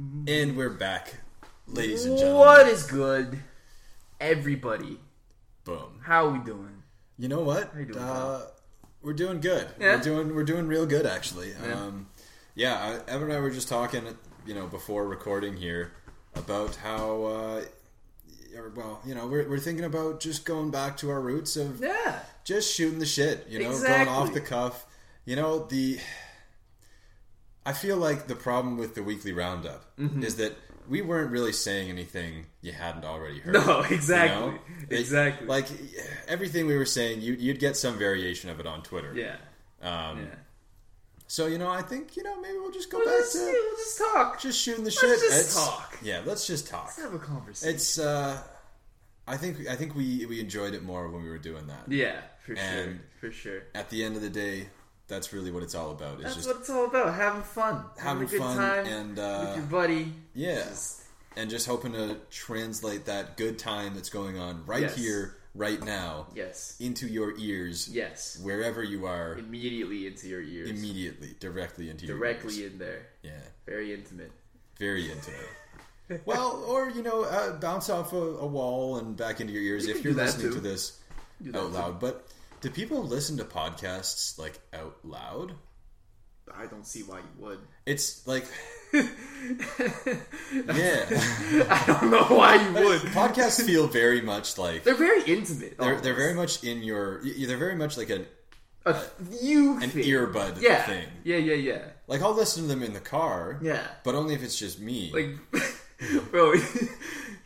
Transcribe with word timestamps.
And 0.00 0.56
we're 0.56 0.70
back, 0.70 1.16
ladies 1.66 2.06
and 2.06 2.16
gentlemen. 2.16 2.38
What 2.40 2.66
is 2.68 2.84
good, 2.84 3.38
everybody? 4.18 4.98
Boom. 5.64 6.00
How 6.02 6.26
are 6.26 6.30
we 6.30 6.38
doing? 6.38 6.82
You 7.18 7.28
know 7.28 7.40
what? 7.42 7.70
you 7.76 7.84
doing, 7.84 7.98
uh, 7.98 8.46
we're 9.02 9.12
doing 9.12 9.40
good. 9.40 9.68
Yeah? 9.78 9.96
We're 9.96 10.02
doing 10.02 10.34
we're 10.34 10.44
doing 10.44 10.68
real 10.68 10.86
good 10.86 11.04
actually. 11.04 11.50
Yeah. 11.50 11.74
Um, 11.74 12.06
yeah, 12.54 13.00
I, 13.06 13.10
Evan 13.10 13.24
and 13.24 13.34
I 13.34 13.40
were 13.40 13.50
just 13.50 13.68
talking, 13.68 14.04
you 14.46 14.54
know, 14.54 14.66
before 14.66 15.06
recording 15.06 15.54
here 15.54 15.92
about 16.34 16.76
how, 16.76 17.24
uh, 17.24 17.62
well, 18.74 19.02
you 19.04 19.14
know, 19.14 19.26
we're, 19.26 19.46
we're 19.50 19.58
thinking 19.58 19.84
about 19.84 20.20
just 20.20 20.46
going 20.46 20.70
back 20.70 20.96
to 20.98 21.10
our 21.10 21.20
roots 21.20 21.56
of 21.56 21.78
Yeah. 21.78 22.20
just 22.44 22.72
shooting 22.74 23.00
the 23.00 23.06
shit, 23.06 23.46
you 23.50 23.58
know, 23.58 23.78
going 23.78 24.08
off 24.08 24.32
the 24.32 24.40
cuff. 24.40 24.86
You 25.26 25.36
know, 25.36 25.66
the 25.66 25.98
I 27.66 27.72
feel 27.72 27.96
like 27.96 28.26
the 28.26 28.34
problem 28.36 28.76
with 28.78 28.94
the 28.94 29.02
weekly 29.02 29.32
roundup 29.32 29.84
Mm-hmm. 29.98 30.22
is 30.22 30.36
that 30.36 30.56
we 30.88 31.02
weren't 31.02 31.30
really 31.30 31.52
saying 31.52 31.88
anything 31.90 32.46
you 32.62 32.72
hadn't 32.72 33.04
already 33.04 33.38
heard. 33.38 33.54
No, 33.54 33.84
you 33.88 33.94
exactly. 33.94 34.50
know? 34.52 34.58
It- 34.88 34.98
Exactly. 34.98 35.46
Like 35.46 35.66
everything 36.26 36.66
we 36.66 36.76
were 36.76 36.86
saying, 36.86 37.20
you, 37.20 37.34
you'd 37.34 37.60
get 37.60 37.76
some 37.76 37.96
variation 37.98 38.50
of 38.50 38.58
it 38.60 38.66
on 38.66 38.82
Twitter. 38.82 39.12
Yeah. 39.14 39.36
Um, 39.82 40.18
Yeah. 40.20 40.24
So 41.28 41.46
you 41.46 41.58
know, 41.58 41.68
I 41.70 41.82
think 41.82 42.16
you 42.16 42.24
know 42.24 42.40
maybe 42.40 42.58
we'll 42.58 42.72
just 42.72 42.90
go 42.90 42.98
We'll 42.98 43.06
back 43.06 43.18
just, 43.20 43.34
to 43.34 43.38
we'll 43.44 43.76
just 43.76 43.98
talk. 43.98 44.40
just 44.40 44.58
shooting 44.60 44.82
the 44.82 44.90
shit. 44.90 45.08
Let's 45.10 45.22
shit. 45.22 45.30
just 45.30 45.40
It's- 45.50 45.54
talk. 45.66 45.98
Yeah, 46.02 46.22
let's 46.24 46.44
just 46.44 46.66
talk. 46.66 46.86
Let's 46.86 47.00
have 47.02 47.14
a 47.14 47.18
conversation. 47.20 47.74
It's. 47.76 47.98
uh 47.98 48.42
I 49.28 49.36
think 49.36 49.68
I 49.68 49.76
think 49.76 49.94
we 49.94 50.26
we 50.26 50.40
enjoyed 50.40 50.74
it 50.74 50.82
more 50.82 51.08
when 51.08 51.22
we 51.22 51.28
were 51.28 51.38
doing 51.38 51.68
that. 51.68 51.84
yeah, 51.92 52.16
for 52.44 52.56
sure. 52.56 52.98
For 53.20 53.30
sure. 53.30 53.62
At 53.76 53.90
the 53.90 54.02
end 54.02 54.16
of 54.16 54.22
the 54.22 54.30
day, 54.30 54.66
that's 55.10 55.34
really 55.34 55.50
what 55.50 55.62
it's 55.62 55.74
all 55.74 55.90
about. 55.90 56.14
It's 56.14 56.22
That's 56.22 56.36
just 56.36 56.48
what 56.48 56.56
it's 56.60 56.70
all 56.70 56.86
about. 56.86 57.12
Having 57.14 57.42
fun. 57.42 57.84
having 57.98 58.22
a 58.22 58.26
good 58.26 58.38
fun 58.40 58.56
time 58.56 58.86
and 58.86 59.10
with 59.10 59.18
uh, 59.18 59.52
your 59.56 59.64
buddy. 59.66 60.12
yeah, 60.34 60.62
Just- 60.68 61.02
and 61.36 61.50
just 61.50 61.66
hoping 61.66 61.92
to 61.92 62.16
translate 62.30 63.04
that 63.04 63.36
good 63.36 63.58
time 63.58 63.94
that's 63.94 64.08
going 64.10 64.38
on 64.38 64.64
right 64.66 64.82
Yes. 64.82 64.96
here, 64.96 65.36
right 65.54 65.80
now, 65.84 66.26
yes. 66.34 66.76
into 66.80 67.06
your 67.06 67.36
ears, 67.38 67.88
Yes. 67.88 68.38
wherever 68.42 68.82
you 68.82 69.06
are, 69.06 69.34
Immediately 69.38 70.06
into 70.06 70.26
your 70.28 70.40
ears. 70.42 70.70
immediately, 70.70 71.36
directly 71.38 71.90
into 71.90 72.06
your 72.06 72.16
Directly 72.18 72.64
in 72.64 72.78
there. 72.78 73.06
Yeah, 73.22 73.32
Very 73.66 73.92
intimate. 73.94 74.32
very 74.78 75.10
intimate. 75.10 75.48
well, 76.24 76.64
or 76.66 76.88
you 76.90 77.02
know, 77.02 77.22
uh, 77.22 77.52
bounce 77.58 77.88
off 77.90 78.12
a, 78.12 78.16
a 78.16 78.46
wall 78.46 78.96
and 78.98 79.16
back 79.16 79.40
into 79.40 79.52
your 79.52 79.62
ears 79.62 79.86
You 79.86 79.94
if 79.94 80.02
you're 80.04 80.14
listening 80.14 80.48
too. 80.48 80.54
to 80.54 80.60
this 80.60 80.98
out 81.48 81.52
too. 81.54 81.60
loud. 81.68 82.00
But 82.00 82.26
do 82.60 82.70
people 82.70 83.02
listen 83.02 83.36
to 83.38 83.44
podcasts 83.44 84.38
like 84.38 84.58
out 84.72 84.96
loud? 85.04 85.52
I 86.52 86.66
don't 86.66 86.86
see 86.86 87.02
why 87.02 87.18
you 87.18 87.44
would. 87.44 87.58
It's 87.86 88.26
like, 88.26 88.44
yeah, 88.92 89.04
I 91.70 91.84
don't 91.86 92.10
know 92.10 92.24
why 92.24 92.56
you 92.56 92.72
would. 92.84 93.00
podcasts 93.12 93.64
feel 93.64 93.86
very 93.86 94.20
much 94.20 94.58
like 94.58 94.82
They're 94.82 94.94
very 94.96 95.22
intimate. 95.24 95.78
they're 95.78 96.00
they're 96.00 96.14
very 96.14 96.34
much 96.34 96.64
in 96.64 96.82
your. 96.82 97.22
They're 97.22 97.56
very 97.56 97.76
much 97.76 97.96
like 97.96 98.10
an 98.10 98.26
a 98.86 98.90
uh, 98.90 99.02
you 99.40 99.74
an 99.80 99.90
thing. 99.90 100.04
earbud 100.04 100.60
yeah. 100.60 100.82
thing. 100.84 101.06
Yeah, 101.22 101.36
yeah, 101.36 101.54
yeah. 101.54 101.82
Like 102.06 102.22
I'll 102.22 102.34
listen 102.34 102.62
to 102.64 102.68
them 102.68 102.82
in 102.82 102.94
the 102.94 103.00
car, 103.00 103.58
Yeah. 103.62 103.86
but 104.04 104.14
only 104.14 104.34
if 104.34 104.42
it's 104.42 104.58
just 104.58 104.80
me. 104.80 105.12
Like, 105.12 105.36
bro, 106.30 106.54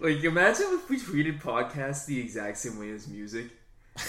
like 0.01 0.23
imagine 0.23 0.67
if 0.71 0.89
we 0.89 0.99
treated 0.99 1.41
podcasts 1.41 2.07
the 2.07 2.21
exact 2.21 2.59
same 2.59 2.79
way 2.79 2.91
as 2.91 3.09
music. 3.09 3.47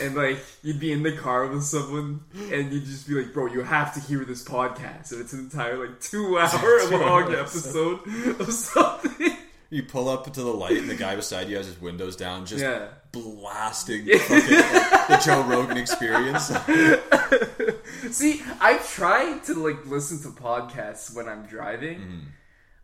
And 0.02 0.16
like 0.16 0.40
you'd 0.64 0.80
be 0.80 0.92
in 0.92 1.04
the 1.04 1.16
car 1.16 1.46
with 1.48 1.64
someone, 1.64 2.22
and 2.52 2.74
you'd 2.74 2.86
just 2.86 3.08
be 3.08 3.14
like, 3.22 3.34
"Bro, 3.34 3.48
you 3.54 3.62
have 3.62 3.94
to 3.94 4.00
hear 4.00 4.26
this 4.26 4.44
podcast." 4.44 5.12
And 5.12 5.22
it's 5.22 5.34
an 5.34 5.40
entire 5.42 5.78
like 5.78 6.00
two 6.00 6.40
hour 6.40 6.80
Two 6.90 6.98
long 6.98 7.32
episode 7.34 8.00
of 8.40 8.52
something. 8.52 9.38
you 9.70 9.84
pull 9.84 10.10
up 10.10 10.26
to 10.34 10.42
the 10.42 10.52
light, 10.54 10.78
and 10.78 10.90
the 10.90 10.96
guy 10.96 11.16
beside 11.16 11.50
you 11.50 11.58
has 11.58 11.68
his 11.68 11.80
windows 11.80 12.16
down, 12.16 12.46
just 12.48 12.64
Yeah. 12.64 12.88
blasting 13.12 14.08
fucking, 14.08 14.56
like, 14.56 15.08
the 15.08 15.22
Joe 15.24 15.44
Rogan 15.44 15.78
experience. 15.78 16.48
See, 18.12 18.42
I 18.60 18.78
try 18.78 19.38
to 19.46 19.54
like 19.54 19.86
listen 19.86 20.20
to 20.24 20.30
podcasts 20.40 21.14
when 21.16 21.28
I'm 21.28 21.46
driving. 21.46 22.00
Mm-hmm. 22.00 22.20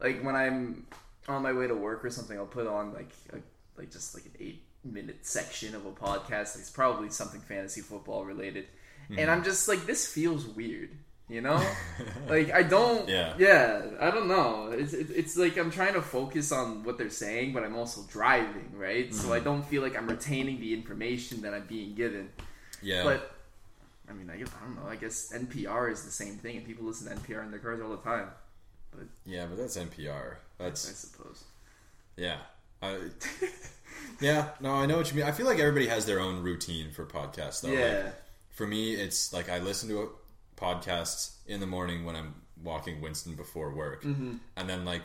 Like 0.01 0.22
when 0.23 0.35
I'm 0.35 0.85
on 1.28 1.41
my 1.44 1.53
way 1.53 1.67
to 1.67 1.75
work 1.75 2.03
or 2.06 2.09
something, 2.09 2.38
I'll 2.38 2.45
put 2.45 2.67
on 2.67 2.94
like 2.94 3.09
a, 3.34 3.38
like 3.78 3.91
just 3.91 4.13
like 4.16 4.25
an 4.25 4.31
eight 4.40 4.63
minute 4.84 5.25
section 5.25 5.75
of 5.75 5.86
a 5.86 5.92
podcast. 5.92 6.58
It's 6.58 6.69
probably 6.69 7.09
something 7.09 7.42
fantasy 7.42 7.81
football 7.81 8.25
related, 8.25 8.68
Mm-hmm. 9.09 9.19
and 9.19 9.31
I'm 9.31 9.44
just 9.44 9.68
like, 9.68 9.86
this 9.86 10.08
feels 10.08 10.46
weird. 10.46 10.92
You 11.28 11.40
know, 11.42 11.64
like 12.28 12.52
I 12.52 12.62
don't. 12.64 13.08
Yeah. 13.08 13.34
Yeah. 13.38 13.84
I 14.02 14.12
don't 14.12 14.28
know. 14.28 14.70
It's 14.72 14.91
it, 14.94 15.08
it's 15.16 15.38
like 15.38 15.58
I'm 15.58 15.72
trying 15.72 15.94
to 15.94 16.02
focus 16.02 16.52
on 16.52 16.84
what 16.84 16.97
they're 16.97 17.09
saying, 17.09 17.53
but 17.53 17.64
I'm 17.64 17.75
also 17.75 18.02
driving, 18.12 18.70
right? 18.78 19.14
So 19.14 19.31
I 19.31 19.38
Mm-hmm. 19.38 19.46
don't 19.46 19.66
feel 19.66 19.81
like 19.81 19.97
I'm 19.97 20.08
retaining 20.08 20.59
the 20.59 20.74
information 20.74 21.41
that 21.44 21.53
I'm 21.53 21.66
being 21.68 21.96
given. 21.96 22.30
Yeah, 22.81 23.03
But 23.06 23.31
I 24.09 24.14
mean, 24.14 24.30
I, 24.30 24.36
guess, 24.38 24.50
I 24.62 24.66
don't 24.66 24.75
know. 24.75 24.90
I 24.90 24.97
guess 24.97 25.31
NPR 25.34 25.90
is 25.91 26.03
the 26.03 26.12
same 26.12 26.36
thing, 26.36 26.58
and 26.58 26.66
people 26.66 26.86
listen 26.86 27.08
to 27.08 27.16
NPR 27.16 27.44
in 27.46 27.52
their 27.52 27.62
cars 27.62 27.80
all 27.81 27.91
the 27.91 27.97
time. 28.03 28.28
But 28.91 29.06
Yeah, 29.25 29.46
but 29.46 29.58
that's 29.58 29.78
NPR. 29.78 30.36
That's, 30.58 30.90
I 30.90 30.94
suppose. 30.94 31.44
yeah. 32.18 32.40
I, 32.81 32.97
yeah, 34.19 34.50
no, 34.59 34.72
I 34.74 34.85
know 34.85 34.97
what 34.97 35.09
you 35.12 35.18
mean. 35.18 35.25
I 35.25 35.31
feel 35.31 35.46
like 35.46 35.59
everybody 35.59 35.88
has 35.88 36.06
their 36.06 36.19
own 36.19 36.44
routine 36.44 36.91
for 36.91 37.06
podcasts, 37.06 37.62
though. 37.62 37.69
Like, 37.69 37.79
Yeah. 37.79 38.12
for 38.52 38.68
me, 38.68 38.94
it's 38.94 39.31
like 39.34 39.50
I 39.50 39.59
listen 39.59 39.90
to 39.90 40.12
podcasts 40.57 41.31
in 41.47 41.59
the 41.59 41.68
morning 41.68 42.06
when 42.06 42.16
I'm 42.16 42.35
walking 42.63 43.02
Winston 43.02 43.35
before 43.35 43.74
work, 43.74 44.03
Mm-hmm. 44.03 44.35
and 44.56 44.69
then 44.69 44.85
like 44.85 45.02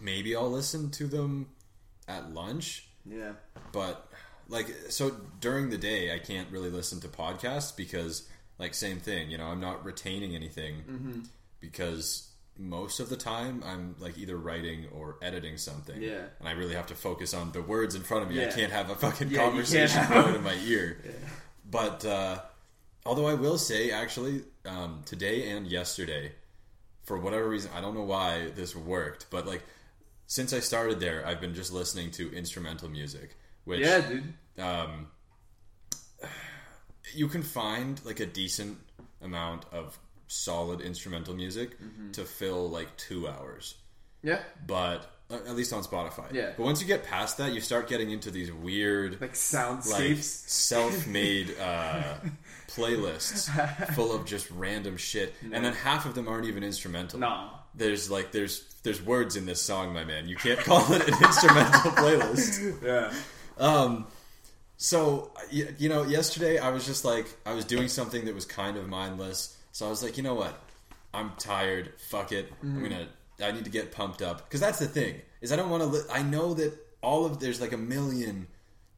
maybe 0.00 0.34
I'll 0.34 0.50
listen 0.50 0.90
to 0.92 1.06
them 1.06 1.48
at 2.08 2.32
lunch. 2.32 2.86
Yeah. 3.06 3.32
But 3.72 4.08
like, 4.48 4.66
so 4.90 5.10
during 5.40 5.70
the 5.70 5.78
day, 5.78 6.12
I 6.14 6.18
can't 6.18 6.50
really 6.50 6.70
listen 6.70 7.00
to 7.00 7.08
podcasts 7.08 7.74
because, 7.76 8.28
like, 8.58 8.74
same 8.74 8.98
thing. 9.00 9.30
You 9.30 9.38
know, 9.38 9.46
I'm 9.46 9.60
not 9.60 9.84
retaining 9.84 10.34
anything 10.34 10.76
Mm-hmm. 10.90 11.20
because 11.60 12.28
most 12.58 13.00
of 13.00 13.08
the 13.08 13.16
time 13.16 13.62
I'm 13.66 13.96
like 13.98 14.16
either 14.16 14.36
writing 14.36 14.86
or 14.94 15.16
editing 15.22 15.56
something. 15.58 16.00
Yeah. 16.00 16.22
and 16.38 16.48
I 16.48 16.52
really 16.52 16.74
have 16.74 16.86
to 16.86 16.94
focus 16.94 17.34
on 17.34 17.50
the 17.52 17.60
words 17.62 17.94
in 17.94 18.02
front 18.02 18.22
of 18.24 18.30
me. 18.30 18.44
I 18.44 18.48
can't 18.50 18.70
have 18.72 18.90
a 18.90 18.94
fucking 18.94 19.30
Yeah, 19.30 19.44
conversation 19.44 20.02
going 20.08 20.34
in 20.34 20.42
my 20.42 20.54
ear. 20.66 20.98
But 21.70 22.04
uh, 22.04 22.40
although 23.06 23.26
I 23.26 23.34
will 23.34 23.58
say, 23.58 23.90
actually, 23.90 24.42
um, 24.66 25.02
today 25.06 25.50
and 25.50 25.66
yesterday, 25.66 26.32
for 27.04 27.18
whatever 27.18 27.48
reason, 27.48 27.70
I 27.74 27.80
don't 27.80 27.94
know 27.94 28.04
why 28.04 28.50
this 28.54 28.76
worked, 28.76 29.26
but 29.30 29.46
like 29.46 29.62
since 30.26 30.52
I 30.52 30.60
started 30.60 31.00
there, 31.00 31.26
I've 31.26 31.40
been 31.40 31.54
just 31.54 31.72
listening 31.72 32.10
to 32.12 32.32
instrumental 32.34 32.88
music, 32.88 33.36
which 33.64 33.80
Yeah, 33.80 34.00
dude. 34.00 34.34
um, 34.62 35.08
you 37.14 37.28
can 37.28 37.42
find 37.42 38.00
like 38.04 38.20
a 38.20 38.26
decent 38.26 38.78
amount 39.22 39.64
of 39.72 39.98
solid 40.26 40.80
instrumental 40.80 41.34
music 41.34 41.78
Mm-hmm. 41.80 42.12
to 42.12 42.24
fill 42.24 42.68
like 42.70 42.96
two 42.96 43.28
hours 43.28 43.74
Yeah. 44.22 44.40
but 44.66 45.10
uh, 45.30 45.36
at 45.48 45.56
least 45.56 45.72
on 45.72 45.82
Spotify. 45.82 46.30
Yeah. 46.32 46.52
But 46.56 46.64
once 46.64 46.82
you 46.82 46.86
get 46.86 47.02
past 47.04 47.38
that, 47.38 47.52
you 47.54 47.60
start 47.62 47.88
getting 47.88 48.10
into 48.10 48.30
these 48.30 48.52
weird, 48.52 49.12
Like 49.22 49.30
like 49.90 50.16
self-made 50.18 51.54
uh, 51.58 52.02
playlists 52.68 53.48
full 53.94 54.14
of 54.14 54.26
just 54.26 54.50
random 54.50 54.96
shit, 54.96 55.34
and 55.42 55.64
then 55.64 55.72
half 55.72 56.04
of 56.06 56.14
them 56.14 56.28
aren't 56.28 56.46
even 56.46 56.62
instrumental. 56.62 57.18
no. 57.20 57.50
There's 57.76 58.08
like 58.08 58.30
there's 58.30 58.62
there's 58.84 59.02
words 59.02 59.34
in 59.34 59.46
this 59.46 59.60
song, 59.60 59.92
my 59.92 60.04
man. 60.04 60.28
You 60.28 60.36
can't 60.36 60.60
call 60.60 60.80
it 60.92 61.08
an 61.08 61.14
instrumental 61.24 61.90
playlist. 62.00 62.82
Yeah. 62.84 63.12
Um, 63.58 64.06
so 64.76 65.32
you 65.50 65.88
know, 65.88 66.04
yesterday 66.04 66.58
I 66.58 66.70
was 66.70 66.86
just 66.86 67.04
like 67.04 67.26
I 67.44 67.52
was 67.54 67.64
doing 67.64 67.88
something 67.88 68.26
that 68.26 68.34
was 68.34 68.44
kind 68.44 68.76
of 68.76 68.86
mindless. 68.88 69.56
So 69.74 69.86
I 69.86 69.90
was 69.90 70.04
like, 70.04 70.16
you 70.16 70.22
know 70.22 70.34
what? 70.34 70.56
I'm 71.12 71.32
tired. 71.36 71.94
Fuck 71.98 72.30
it. 72.30 72.48
I'm 72.62 72.68
mm-hmm. 72.68 72.82
gonna. 72.84 73.08
I 73.42 73.50
need 73.50 73.64
to 73.64 73.70
get 73.70 73.90
pumped 73.90 74.22
up 74.22 74.44
because 74.44 74.60
that's 74.60 74.78
the 74.78 74.86
thing 74.86 75.20
is 75.40 75.50
I 75.50 75.56
don't 75.56 75.68
want 75.68 75.82
to. 75.82 75.88
Li- 75.88 76.04
I 76.12 76.22
know 76.22 76.54
that 76.54 76.72
all 77.02 77.26
of 77.26 77.40
there's 77.40 77.60
like 77.60 77.72
a 77.72 77.76
million 77.76 78.46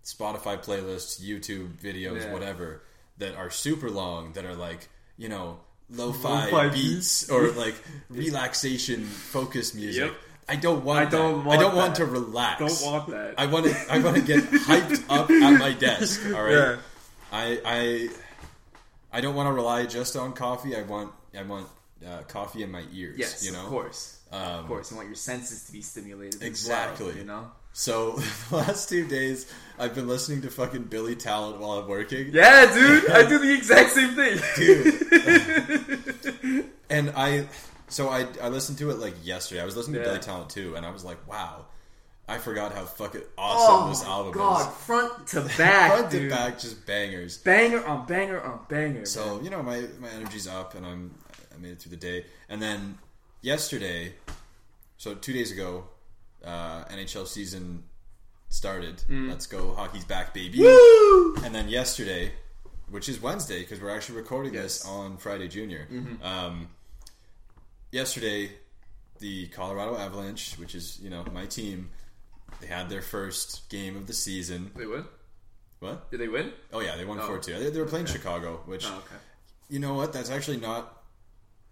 Spotify 0.05 0.63
playlists, 0.63 1.19
YouTube 1.19 1.81
videos, 1.81 2.25
Yeah. 2.25 2.33
whatever 2.33 2.83
that 3.17 3.37
are 3.37 3.49
super 3.49 3.89
long 3.89 4.35
that 4.35 4.45
are 4.45 4.55
like 4.55 4.91
you 5.17 5.31
know 5.31 5.61
lo-fi, 5.89 6.45
Lo-fi 6.51 6.69
beats 6.69 7.31
or 7.31 7.51
like 7.53 7.75
relaxation 8.11 9.05
focus 9.05 9.75
music. 9.75 10.05
Yep. 10.05 10.15
I 10.47 10.57
don't 10.57 10.85
want. 10.85 11.07
I 11.07 11.11
don't 11.11 11.39
that. 11.39 11.47
want 11.47 11.59
I 11.59 11.63
don't 11.63 11.75
want 11.75 11.95
to 11.95 12.05
relax. 12.05 12.59
Don't 12.59 12.93
want 12.93 13.09
that. 13.09 13.35
I 13.39 13.47
want 13.47 13.65
to. 13.65 13.77
I 13.91 13.99
want 14.01 14.17
to 14.17 14.23
get 14.23 14.45
hyped 14.45 15.05
up 15.09 15.31
at 15.31 15.59
my 15.59 15.73
desk. 15.87 16.21
All 16.27 16.43
right. 16.43 16.53
Yeah. 16.53 16.77
I 17.33 17.61
I 17.65 18.09
I 19.17 19.23
don't 19.23 19.35
want 19.35 19.47
to 19.47 19.53
rely 19.55 19.87
just 19.87 20.15
on 20.15 20.35
coffee. 20.35 20.77
I 20.77 20.83
want 20.83 21.11
I 21.35 21.43
want 21.43 21.67
uh, 22.07 22.19
coffee 22.29 22.63
in 22.63 22.71
my 22.71 22.83
ears. 22.93 23.19
Yes, 23.19 23.47
you 23.47 23.53
know. 23.53 23.63
of 23.63 23.69
course. 23.69 24.21
Um, 24.31 24.43
of 24.43 24.67
course. 24.67 24.91
You 24.91 24.99
want 24.99 25.09
your 25.09 25.17
senses 25.17 25.65
to 25.65 25.73
be 25.73 25.81
stimulated. 25.81 26.43
Exactly. 26.43 27.07
Well, 27.07 27.17
you 27.17 27.25
know? 27.25 27.51
So 27.73 28.11
the 28.51 28.57
last 28.57 28.91
two 28.91 29.09
days, 29.09 29.51
I've 29.79 29.95
been 29.95 30.07
listening 30.07 30.43
to 30.43 30.51
fucking 30.51 30.85
Billy 30.85 31.17
Talent 31.17 31.59
while 31.61 31.79
I'm 31.79 31.89
working. 31.89 32.29
Yeah, 32.31 32.71
dude. 32.75 33.09
I 33.09 33.27
do 33.27 33.39
the 33.39 33.55
exact 33.55 33.93
same 33.93 34.11
thing. 34.11 34.39
dude. 36.45 36.71
and 36.91 37.11
I 37.17 37.49
So 37.89 38.11
I 38.11 38.27
I 38.43 38.51
listened 38.51 38.77
to 38.79 38.91
it 38.91 38.99
like 38.99 39.15
yesterday. 39.25 39.63
I 39.63 39.65
was 39.65 39.79
listening 39.79 40.03
to 40.03 40.09
Billy 40.09 40.21
Talent 40.21 40.51
too, 40.51 40.77
and 40.77 40.85
I 40.85 40.91
was 40.91 41.07
like, 41.07 41.27
wow, 41.27 41.65
I 42.29 42.39
forgot 42.39 42.73
how 42.75 42.85
fucking 42.85 43.23
awesome 43.39 43.91
this 43.91 44.05
album 44.05 44.33
Oh 44.35 44.35
God, 44.35 44.61
is. 44.69 44.77
front 44.79 45.27
to 45.29 45.43
back, 45.57 45.93
Front 45.93 46.11
dude. 46.11 46.29
to 46.31 46.37
back, 46.37 46.59
just 46.59 46.85
bangers. 46.85 47.39
banger 47.39 47.85
on 47.87 48.05
banger 48.07 48.41
on 48.41 48.61
banger. 48.69 49.07
So 49.07 49.37
man. 49.37 49.45
you 49.45 49.51
know 49.51 49.63
my 49.63 49.83
my 50.01 50.09
energy's 50.11 50.49
up, 50.49 50.75
and 50.75 50.85
I'm 50.85 51.15
I 51.55 51.59
made 51.59 51.73
it 51.73 51.79
through 51.81 51.91
the 51.91 51.97
day. 51.97 52.25
And 52.49 52.61
then 52.61 52.99
yesterday, 53.43 54.15
so 54.99 55.15
two 55.15 55.33
days 55.33 55.53
ago, 55.53 55.85
uh, 56.45 56.85
NHL 56.87 57.27
season 57.29 57.85
started. 58.49 59.03
Let's 59.09 59.47
go, 59.47 59.75
hockey's 59.75 60.05
back, 60.05 60.35
baby! 60.35 60.59
Mm. 60.59 60.63
Woo! 60.65 61.35
And 61.45 61.55
then 61.55 61.69
yesterday, 61.69 62.33
which 62.91 63.09
is 63.09 63.21
Wednesday, 63.21 63.61
because 63.61 63.81
we're 63.81 63.95
actually 63.95 64.17
recording 64.19 64.53
this 64.53 64.83
Yes. 64.85 64.87
Mm-hmm. 64.87 64.99
on 65.13 65.17
Friday 65.19 65.47
Junior. 65.49 65.87
Um, 66.23 66.69
yesterday, 67.93 68.51
the 69.21 69.47
Colorado 69.49 69.97
Avalanche, 69.97 70.55
which 70.59 70.75
is 70.75 70.99
you 71.01 71.11
know 71.11 71.25
my 71.33 71.47
team, 71.47 71.91
they 72.61 72.67
had 72.67 72.89
their 72.89 73.03
first 73.03 73.69
game 73.69 73.97
of 73.97 74.07
the 74.07 74.13
season. 74.13 74.71
They 74.77 74.87
win? 74.87 75.05
What? 75.81 76.11
Did 76.11 76.21
they 76.21 76.29
win? 76.29 76.53
Oh 76.73 76.81
yeah, 76.81 76.97
they 76.97 77.05
won 77.05 77.19
Oh. 77.21 77.27
four 77.27 77.39
two. 77.39 77.59
They, 77.59 77.71
they 77.71 77.79
were 77.81 77.87
playing 77.87 78.07
Chicago, 78.07 78.63
which 78.67 78.87
Oh, 78.87 78.97
okay. 78.99 79.17
you 79.69 79.79
know 79.79 79.95
what? 79.95 80.13
That's 80.13 80.31
actually 80.31 80.57
not 80.59 80.93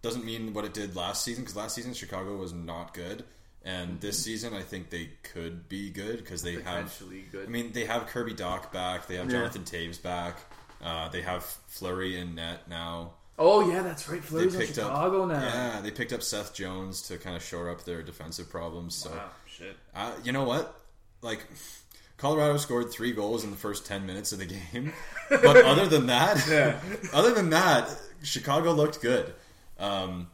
doesn't 0.03 0.25
mean 0.25 0.53
what 0.53 0.65
it 0.67 0.75
did 0.75 0.95
last 0.95 1.25
season 1.25 1.43
because 1.45 1.57
last 1.57 1.75
season 1.75 1.95
Chicago 1.95 2.37
was 2.37 2.53
not 2.53 2.93
good, 2.93 3.25
and 3.65 3.99
this 4.03 4.23
season 4.23 4.53
I 4.53 4.61
think 4.61 4.91
they 4.91 5.09
could 5.33 5.69
be 5.69 5.91
good 5.91 6.19
because 6.19 6.43
they 6.43 6.61
have. 6.61 6.95
Good. 7.33 7.47
I 7.47 7.51
mean, 7.51 7.73
they 7.73 7.87
have 7.87 8.07
Kirby 8.09 8.35
Dach 8.35 8.71
back. 8.71 9.07
They 9.07 9.17
have 9.17 9.27
Yeah. 9.31 9.39
Jonathan 9.39 9.63
Toews 9.65 10.03
back. 10.03 10.39
Uh, 10.83 11.09
they 11.09 11.23
have 11.23 11.43
Fleury 11.69 12.19
in 12.19 12.35
net 12.35 12.69
now. 12.69 13.15
Oh 13.39 13.69
yeah, 13.71 13.83
that's 13.83 14.09
right. 14.09 14.21
They 14.21 14.27
Fleury's 14.27 14.55
in 14.55 14.61
picked 14.61 14.79
up 14.79 14.87
Chicago 14.87 15.25
now. 15.27 15.41
Yeah, 15.41 15.81
they 15.83 15.91
picked 15.91 16.13
up 16.13 16.23
Seth 16.23 16.55
Jones 16.55 17.03
to 17.09 17.19
kind 17.19 17.37
of 17.37 17.43
shore 17.43 17.71
up 17.71 17.85
their 17.85 18.03
defensive 18.03 18.49
problems. 18.51 18.95
So, 18.95 19.11
Wow, 19.11 19.31
shit. 19.47 19.77
uh, 19.95 20.13
you 20.23 20.33
know 20.33 20.45
what? 20.45 20.81
Like, 21.23 21.47
Colorado 22.17 22.57
scored 22.59 22.91
three 22.93 23.13
goals 23.13 23.45
in 23.45 23.51
the 23.51 23.57
first 23.57 23.87
ten 23.87 24.07
minutes 24.07 24.33
of 24.33 24.39
the 24.39 24.47
game, 24.47 24.93
but 25.29 25.57
other 25.65 25.87
than 25.87 26.07
that, 26.07 26.47
Yeah. 26.49 26.79
other 27.13 27.33
than 27.35 27.51
that, 27.51 27.89
Chicago 28.23 28.73
looked 28.73 29.01
good. 29.01 29.35
Um, 29.79 30.29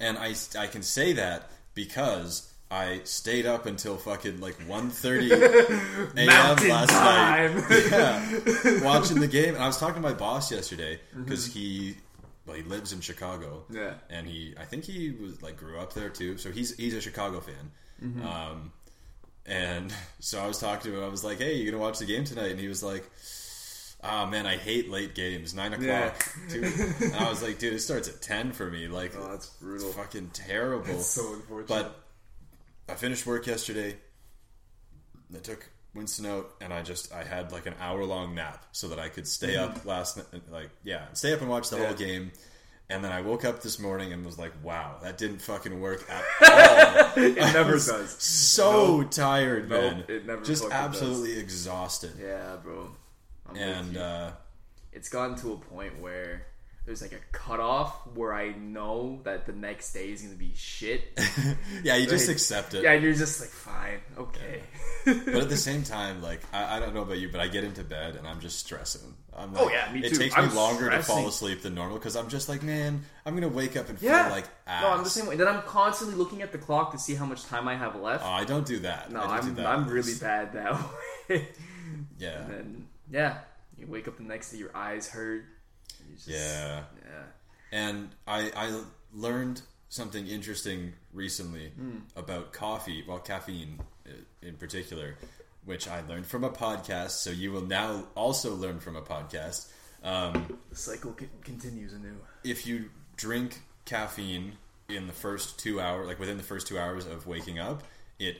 and 0.00 0.16
I, 0.18 0.34
I 0.58 0.66
can 0.68 0.82
say 0.82 1.14
that 1.14 1.50
because 1.74 2.48
I 2.70 3.00
stayed 3.04 3.44
up 3.46 3.66
until 3.66 3.96
fucking 3.96 4.40
like 4.40 4.56
1.30 4.66 6.16
a.m. 6.16 6.26
Last 6.68 6.90
time. 6.90 7.56
night. 7.56 7.90
Yeah, 7.90 8.84
watching 8.84 9.20
the 9.20 9.28
game. 9.28 9.54
And 9.54 9.62
I 9.62 9.66
was 9.66 9.78
talking 9.78 9.96
to 9.96 10.00
my 10.00 10.14
boss 10.14 10.50
yesterday 10.50 10.98
Mm-hmm. 11.12 11.24
because 11.24 11.46
he, 11.46 11.96
well, 12.46 12.56
he 12.56 12.62
lives 12.62 12.92
in 12.92 13.00
Chicago. 13.00 13.64
Yeah. 13.70 13.94
and 14.10 14.26
he, 14.26 14.54
I 14.58 14.64
think 14.64 14.84
he 14.84 15.10
was 15.12 15.42
like 15.42 15.56
grew 15.56 15.78
up 15.78 15.92
there 15.94 16.08
too. 16.08 16.38
So 16.38 16.50
he's 16.50 16.76
he's 16.76 16.94
a 16.94 17.00
Chicago 17.00 17.40
fan. 17.40 17.70
Mm-hmm. 18.02 18.26
Um, 18.26 18.72
and 19.46 19.92
so 20.20 20.42
I 20.42 20.46
was 20.46 20.58
talking 20.58 20.90
to 20.92 20.98
him. 20.98 21.04
I 21.04 21.08
was 21.08 21.24
like, 21.24 21.38
"Hey, 21.38 21.54
you 21.56 21.70
gonna 21.70 21.82
watch 21.82 21.98
the 21.98 22.06
game 22.06 22.24
tonight?" 22.24 22.50
And 22.52 22.60
he 22.60 22.68
was 22.68 22.82
like, 22.82 23.08
"Ah, 24.02 24.26
man, 24.26 24.46
I 24.46 24.56
hate 24.56 24.90
late 24.90 25.14
games. 25.14 25.54
Nine 25.54 25.72
o'clock." 25.72 26.24
Dude. 26.48 26.64
And 26.64 27.14
I 27.16 27.28
was 27.28 27.42
like, 27.42 27.58
"Dude, 27.58 27.74
it 27.74 27.80
starts 27.80 28.08
at 28.08 28.20
ten 28.22 28.52
for 28.52 28.68
me. 28.70 28.88
Like, 28.88 29.12
Oh, 29.16 29.30
that's 29.30 29.46
brutal. 29.50 29.88
it's 29.88 29.96
fucking 29.96 30.30
terrible." 30.32 30.98
so 30.98 31.34
unfortunate. 31.34 31.68
But 31.68 31.98
I 32.88 32.94
finished 32.96 33.26
work 33.26 33.46
yesterday. 33.46 33.96
I 35.34 35.38
took 35.38 35.66
Winston 35.94 36.26
out, 36.26 36.50
and 36.60 36.72
I 36.72 36.82
just 36.82 37.12
I 37.12 37.22
had 37.22 37.52
like 37.52 37.66
an 37.66 37.74
hour 37.80 38.04
long 38.04 38.34
nap 38.34 38.64
so 38.72 38.88
that 38.88 38.98
I 38.98 39.08
could 39.08 39.26
stay 39.28 39.56
up 39.56 39.84
last 39.84 40.16
night. 40.16 40.42
Like, 40.50 40.70
yeah, 40.84 41.06
stay 41.12 41.32
up 41.32 41.40
and 41.40 41.50
watch 41.50 41.68
the 41.70 41.76
Mm-hmm. 41.76 41.82
Yeah. 41.82 41.88
whole 41.88 41.96
game. 41.98 42.32
And 42.90 43.02
then 43.02 43.12
I 43.12 43.22
woke 43.22 43.44
up 43.46 43.62
this 43.62 43.78
morning 43.78 44.12
and 44.12 44.24
was 44.26 44.38
like, 44.38 44.52
"Wow, 44.62 44.96
that 45.02 45.16
didn't 45.16 45.38
fucking 45.40 45.80
work 45.80 46.04
at 46.10 46.22
all." 47.16 47.22
it 47.24 47.40
I 47.42 47.52
never 47.52 47.72
does. 47.72 48.16
So 48.18 49.02
tired, 49.04 49.68
man. 49.70 50.04
it 50.08 50.26
never 50.26 50.42
Just 50.44 50.64
absolutely 50.70 51.38
exhausted. 51.38 52.12
Yeah, 52.20 52.56
bro. 52.62 52.90
I'm 53.48 53.56
And 53.56 53.96
uh, 53.96 54.30
it's 54.92 55.08
gotten 55.08 55.36
to 55.38 55.52
a 55.52 55.56
point 55.56 56.00
where 56.00 56.46
there's 56.84 57.00
like 57.00 57.12
a 57.12 57.20
cutoff 57.30 57.94
where 58.14 58.34
I 58.34 58.52
know 58.52 59.20
that 59.22 59.46
the 59.46 59.52
next 59.52 59.92
day 59.92 60.10
is 60.10 60.22
gonna 60.22 60.34
be 60.34 60.52
shit. 60.56 61.16
yeah, 61.84 61.94
you 61.96 62.08
just 62.08 62.26
Like, 62.26 62.34
accept 62.34 62.74
it. 62.74 62.82
yeah, 62.82 62.94
you're 62.94 63.14
just 63.14 63.40
like, 63.40 63.50
fine, 63.50 64.00
okay. 64.18 64.62
But 65.04 65.34
at 65.42 65.48
the 65.48 65.56
same 65.56 65.84
time, 65.84 66.22
like 66.22 66.40
I, 66.52 66.76
I 66.76 66.80
don't 66.80 66.92
know 66.94 67.02
about 67.02 67.18
you, 67.18 67.28
but 67.28 67.40
I 67.40 67.46
get 67.48 67.62
into 67.62 67.84
bed 67.84 68.16
and 68.16 68.26
I'm 68.26 68.40
just 68.40 68.58
stressing. 68.58 69.14
I'm 69.32 69.50
oh, 69.56 69.64
like, 69.64 69.72
Oh, 69.72 69.74
yeah, 69.74 69.92
me 69.92 70.00
too. 70.00 70.06
It 70.08 70.14
takes 70.16 70.36
me 70.36 70.42
I'm 70.42 70.54
longer 70.54 70.90
to 70.90 71.02
fall 71.02 71.28
asleep 71.28 71.62
than 71.62 71.74
normal 71.74 71.98
because 71.98 72.16
I'm 72.16 72.28
just 72.28 72.48
like, 72.48 72.62
man, 72.64 73.04
I'm 73.24 73.34
gonna 73.34 73.48
wake 73.48 73.76
up 73.76 73.88
and 73.88 74.00
yeah, 74.02 74.24
feel 74.24 74.32
like 74.32 74.44
ass. 74.66 74.82
no, 74.82 74.90
I'm 74.90 75.04
the 75.04 75.10
same 75.10 75.26
way. 75.26 75.36
Then 75.36 75.48
I'm 75.48 75.62
constantly 75.62 76.16
looking 76.16 76.42
at 76.42 76.50
the 76.50 76.58
clock 76.58 76.92
to 76.92 76.98
see 76.98 77.14
how 77.14 77.26
much 77.26 77.44
time 77.44 77.68
I 77.68 77.76
have 77.76 77.94
left. 77.94 78.24
Oh, 78.24 78.28
I 78.28 78.44
don't 78.44 78.66
do 78.66 78.80
that. 78.80 79.10
no, 79.12 79.20
I'm 79.20 79.54
that. 79.54 79.66
I'm 79.66 79.88
really 79.88 80.14
bad 80.20 80.52
that 80.54 80.74
way. 81.28 81.48
Yeah, 82.18 82.40
and 82.42 82.50
then 82.50 82.86
yeah, 83.10 83.38
you 83.78 83.86
wake 83.86 84.08
up 84.08 84.16
the 84.16 84.24
next 84.24 84.50
day, 84.50 84.58
your 84.58 84.76
eyes 84.76 85.08
hurt. 85.08 85.44
You 86.12 86.16
just- 86.16 86.28
yeah. 86.28 86.84
yeah. 87.04 87.22
And 87.72 88.10
I 88.26 88.50
I 88.54 88.82
learned 89.12 89.62
something 89.88 90.26
interesting 90.26 90.92
recently 91.12 91.70
Hmm. 91.70 91.98
about 92.16 92.52
coffee, 92.52 93.04
well, 93.06 93.18
caffeine 93.18 93.80
in 94.42 94.56
particular, 94.56 95.16
which 95.64 95.86
I 95.88 96.00
learned 96.06 96.26
from 96.26 96.44
a 96.44 96.50
podcast. 96.50 97.10
So 97.22 97.30
you 97.30 97.52
will 97.52 97.66
now 97.66 98.08
also 98.14 98.54
learn 98.54 98.80
from 98.80 98.96
a 98.96 99.02
podcast. 99.02 99.68
Um, 100.02 100.58
The 100.70 100.76
cycle 100.76 101.14
c- 101.18 101.28
continues 101.44 101.92
anew. 101.92 102.16
if 102.42 102.66
you 102.66 102.90
drink 103.16 103.60
caffeine 103.84 104.56
in 104.88 105.06
the 105.06 105.12
first 105.12 105.58
two 105.58 105.80
hours, 105.80 106.06
like 106.08 106.18
within 106.18 106.36
the 106.38 106.42
first 106.42 106.66
two 106.66 106.78
hours 106.78 107.06
of 107.06 107.26
waking 107.26 107.58
up, 107.58 107.84
it 108.18 108.38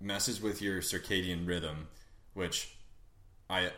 messes 0.00 0.40
with 0.40 0.60
your 0.60 0.80
circadian 0.82 1.46
rhythm, 1.46 1.86
which 2.34 2.76
I 3.48 3.70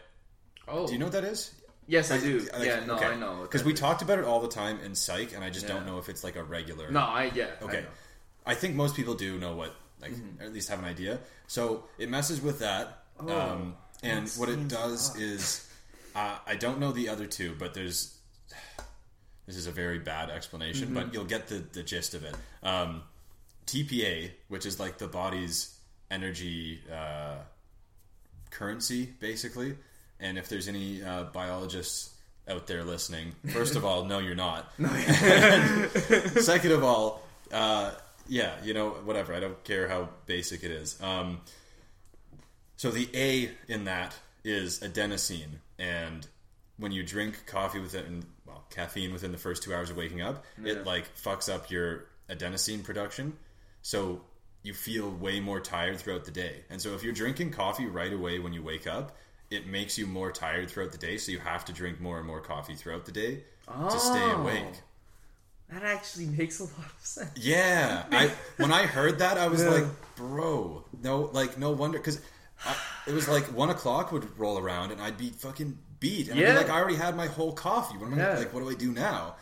Oh, 0.69 0.87
do 0.87 0.93
you 0.95 0.99
know 0.99 1.07
what 1.07 1.13
that 1.13 1.25
is? 1.25 1.53
Yes, 1.89 2.11
I 2.11 2.19
do. 2.19 2.41
Like, 2.53 2.65
yeah, 2.67 2.85
no, 2.85 2.95
okay. 2.97 3.07
I 3.07 3.17
know. 3.17 3.43
because 3.43 3.63
we 3.65 3.73
talked 3.73 4.03
about 4.03 4.19
it 4.19 4.25
all 4.25 4.41
the 4.41 4.49
time 4.49 4.81
in 4.81 4.95
psych, 4.95 5.35
and 5.35 5.45
I 5.45 5.51
just 5.51 5.67
don't 5.69 5.87
know 5.87 5.99
if 5.99 6.09
it's 6.09 6.25
like 6.25 6.35
a 6.37 6.43
regular. 6.43 6.91
No, 6.91 7.01
I 7.01 7.31
yeah. 7.35 7.51
I 7.61 7.65
Okay. 7.65 7.81
know. 7.83 7.87
I 8.45 8.55
think 8.55 8.75
most 8.75 8.95
people 8.97 9.15
do 9.15 9.39
know 9.39 9.55
what, 9.55 9.75
like, 10.01 10.13
Mm-hmm. 10.13 10.41
or 10.43 10.47
at 10.47 10.53
least 10.53 10.69
have 10.69 10.79
an 10.81 10.85
idea. 10.85 11.19
So 11.47 11.85
it 11.99 12.09
messes 12.09 12.41
with 12.41 12.59
that. 12.61 13.05
um, 13.21 13.77
and 14.03 14.27
that 14.27 14.39
what 14.39 14.49
it 14.49 14.69
does 14.69 15.11
odd. 15.13 15.21
is, 15.21 15.69
uh, 16.15 16.39
I 16.47 16.55
don't 16.57 16.79
know 16.81 16.93
the 16.93 17.09
other 17.09 17.27
two, 17.27 17.55
but 17.59 17.73
there's, 17.75 18.17
this 19.47 19.57
is 19.57 19.67
a 19.67 19.73
very 19.73 19.99
bad 19.99 20.29
explanation, 20.31 20.87
Mm-hmm. 20.89 20.95
but 20.95 21.15
you'll 21.15 21.25
get 21.25 21.47
the, 21.49 21.65
the 21.73 21.83
gist 21.83 22.15
of 22.15 22.25
it. 22.25 22.35
Um, 22.63 23.03
TPA, 23.67 24.31
which 24.49 24.67
is 24.67 24.79
like 24.79 24.99
the 24.99 25.09
body's 25.09 25.77
energy 26.11 26.83
uh, 26.93 27.37
currency, 28.51 29.07
basically. 29.19 29.77
And 30.21 30.39
if 30.39 30.49
there's 30.49 30.69
any 30.69 31.03
uh, 31.03 31.25
biologists 31.25 32.15
out 32.49 32.67
there 32.67 32.85
listening, 32.85 33.33
first 33.49 33.77
of 33.77 33.85
all, 33.85 34.05
no, 34.05 34.19
you're 34.19 34.35
not. 34.35 34.73
Second 36.41 36.73
of 36.73 36.85
all, 36.85 37.23
uh, 37.53 37.93
yeah, 38.29 38.55
you 38.63 38.75
know, 38.75 38.91
whatever. 38.91 39.35
I 39.35 39.41
don't 39.41 39.63
care 39.65 39.89
how 39.89 40.09
basic 40.27 40.63
it 40.65 40.71
is. 40.71 41.01
Um, 41.03 41.41
so 42.77 42.91
the 42.91 43.09
A 43.15 43.51
in 43.69 43.85
that 43.85 44.15
is 44.45 44.81
adenosine, 44.81 45.59
and 45.79 46.27
when 46.79 46.93
you 46.93 47.03
drink 47.03 47.47
coffee 47.47 47.81
within, 47.81 48.25
well, 48.47 48.65
caffeine 48.71 49.13
within 49.13 49.33
the 49.33 49.39
first 49.39 49.63
two 49.63 49.75
hours 49.75 49.91
of 49.91 49.97
waking 49.97 50.21
up, 50.21 50.45
it 50.63 50.85
like 50.85 51.15
fucks 51.17 51.53
up 51.53 51.71
your 51.71 52.05
adenosine 52.29 52.85
production. 52.85 53.33
So 53.83 54.23
you 54.63 54.75
feel 54.75 55.09
way 55.09 55.41
more 55.41 55.61
tired 55.61 55.99
throughout 55.99 56.25
the 56.25 56.31
day. 56.31 56.65
And 56.69 56.81
so 56.81 56.95
if 56.95 57.03
you're 57.03 57.13
drinking 57.13 57.53
coffee 57.53 57.87
right 57.87 58.13
away 58.13 58.39
when 58.39 58.53
you 58.53 58.63
wake 58.63 58.87
up, 58.87 59.17
it 59.51 59.67
makes 59.67 59.97
you 59.99 60.07
more 60.07 60.33
tired 60.33 60.71
throughout 60.71 60.93
the 60.93 60.99
day. 60.99 61.17
So 61.19 61.33
you 61.33 61.39
have 61.39 61.65
to 61.67 61.73
drink 61.73 62.01
more 62.01 62.19
and 62.19 62.27
more 62.27 62.41
coffee 62.41 62.75
throughout 62.75 63.05
the 63.07 63.13
day 63.13 63.45
to 63.67 63.99
stay 64.01 64.21
Oh. 64.33 64.41
awake. 64.43 64.83
That 65.69 65.83
actually 65.83 66.27
makes 66.27 66.61
a 66.61 66.65
lot 66.65 66.87
of 66.99 67.05
sense. 67.05 67.31
Yeah, 67.37 68.05
I 68.13 68.31
when 68.57 68.73
I 68.73 68.87
heard 68.87 69.19
that, 69.19 69.37
I 69.37 69.49
was 69.49 69.63
Yeah. 69.63 69.71
like, 69.71 69.85
"Bro, 70.15 70.85
no, 71.03 71.23
like 71.33 71.59
no 71.59 71.73
wonder," 71.73 71.99
because 71.99 72.21
it 73.07 73.13
was 73.13 73.27
like 73.29 73.45
one 73.53 73.71
o'clock 73.71 74.13
would 74.13 74.39
roll 74.39 74.59
around 74.59 74.93
and 74.93 75.01
I'd 75.01 75.19
be 75.19 75.31
fucking 75.31 75.77
beat, 75.99 76.29
and 76.29 76.39
I'd 76.39 76.43
Yeah. 76.43 76.53
be 76.53 76.59
like, 76.59 76.69
"I 76.71 76.79
already 76.79 76.97
had 76.97 77.17
my 77.17 77.27
whole 77.27 77.53
coffee. 77.53 77.97
What 77.99 78.07
am 78.07 78.15
I 78.15 78.19
Yeah. 78.19 78.39
like? 78.39 78.53
What 78.53 78.61
do 78.61 78.71
I 78.71 78.75
do 78.75 78.93
now?" 78.93 79.37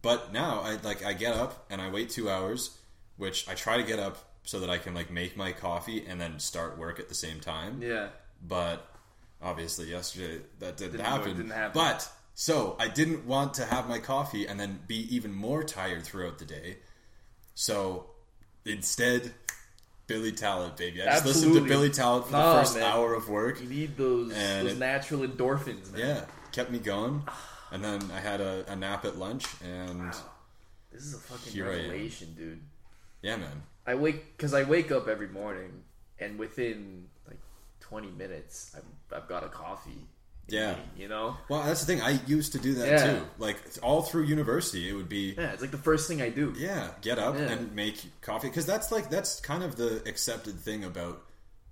But 0.00 0.32
now 0.32 0.60
I 0.62 0.76
like 0.76 1.04
I 1.04 1.12
get 1.12 1.34
up 1.34 1.66
and 1.68 1.82
I 1.82 1.90
wait 1.90 2.08
two 2.08 2.30
hours, 2.30 2.70
which 3.16 3.46
I 3.46 3.54
try 3.54 3.76
to 3.76 3.82
get 3.82 3.98
up 3.98 4.24
so 4.44 4.60
that 4.60 4.70
I 4.70 4.78
can 4.78 4.94
like 4.94 5.10
make 5.10 5.36
my 5.36 5.52
coffee 5.52 6.06
and 6.06 6.18
then 6.18 6.40
start 6.40 6.78
work 6.78 6.98
at 6.98 7.10
the 7.10 7.14
same 7.14 7.40
time. 7.40 7.82
Yeah. 7.82 8.08
But 8.40 8.88
obviously, 9.42 9.90
yesterday 9.90 10.40
that 10.58 10.76
didn't, 10.76 10.92
Didn't- 10.92 11.06
happen. 11.06 11.36
didn't 11.36 11.50
happen. 11.52 11.72
But 11.74 12.08
so 12.34 12.76
I 12.78 12.88
didn't 12.88 13.26
want 13.26 13.54
to 13.54 13.64
have 13.64 13.88
my 13.88 13.98
coffee 13.98 14.46
and 14.46 14.58
then 14.60 14.80
be 14.86 15.14
even 15.14 15.32
more 15.34 15.62
tired 15.64 16.04
throughout 16.04 16.38
the 16.38 16.44
day. 16.44 16.78
So 17.54 18.10
instead, 18.64 19.32
Billy 20.06 20.32
Talent, 20.32 20.76
baby. 20.76 21.02
I 21.02 21.06
just 21.06 21.26
listened 21.26 21.54
to 21.54 21.60
Billy 21.62 21.90
Talent 21.90 22.26
for 22.26 22.32
Nah, 22.32 22.52
the 22.54 22.60
first 22.60 22.74
man. 22.76 22.84
hour 22.84 23.14
of 23.14 23.28
work. 23.28 23.60
You 23.60 23.68
need 23.68 23.96
those 23.96 24.28
those 24.30 24.72
it- 24.72 24.78
natural 24.78 25.20
endorphins, 25.26 25.90
man. 25.92 26.00
Yeah, 26.00 26.24
kept 26.52 26.70
me 26.70 26.78
going. 26.78 27.26
And 27.70 27.84
then 27.84 28.10
I 28.12 28.20
had 28.20 28.40
a, 28.40 28.64
a 28.72 28.76
nap 28.76 29.04
at 29.04 29.18
lunch, 29.18 29.44
and 29.62 30.10
This 30.90 31.02
is 31.04 31.14
a 31.14 31.18
fucking 31.18 31.52
Here 31.52 31.66
I 31.66 31.74
am. 31.74 31.76
revelation, 31.90 32.34
dude. 32.34 32.62
Yeah, 33.20 33.36
man. 33.36 33.62
I 33.86 33.94
wake 33.94 34.36
because 34.36 34.54
I 34.54 34.62
wake 34.62 34.90
up 34.90 35.08
every 35.08 35.28
morning, 35.28 35.82
and 36.18 36.38
within 36.38 37.08
like 37.26 37.38
twenty 37.80 38.10
minutes, 38.10 38.74
I've, 38.76 39.16
I've 39.22 39.28
got 39.28 39.44
a 39.44 39.48
coffee. 39.48 40.06
Yeah. 40.50 40.72
me, 40.76 40.78
you 40.96 41.08
know. 41.08 41.36
Well, 41.50 41.62
that's 41.62 41.80
the 41.80 41.86
thing. 41.86 42.00
I 42.00 42.18
used 42.26 42.52
to 42.52 42.58
do 42.58 42.72
that 42.74 42.88
Yeah. 42.88 43.18
too. 43.18 43.26
Like 43.36 43.58
all 43.82 44.00
through 44.00 44.22
university, 44.24 44.88
it 44.88 44.94
would 44.94 45.08
be 45.08 45.34
Yeah, 45.36 45.52
it's 45.52 45.60
like 45.60 45.70
the 45.72 45.76
first 45.76 46.08
thing 46.08 46.22
I 46.22 46.30
do. 46.30 46.54
yeah, 46.56 46.92
get 47.02 47.18
up 47.18 47.34
Yeah. 47.36 47.50
and 47.50 47.74
make 47.74 48.02
coffee 48.22 48.48
because 48.48 48.64
that's 48.64 48.90
like 48.90 49.10
that's 49.10 49.40
kind 49.40 49.62
of 49.62 49.76
the 49.76 50.02
accepted 50.08 50.58
thing 50.58 50.84
about 50.84 51.22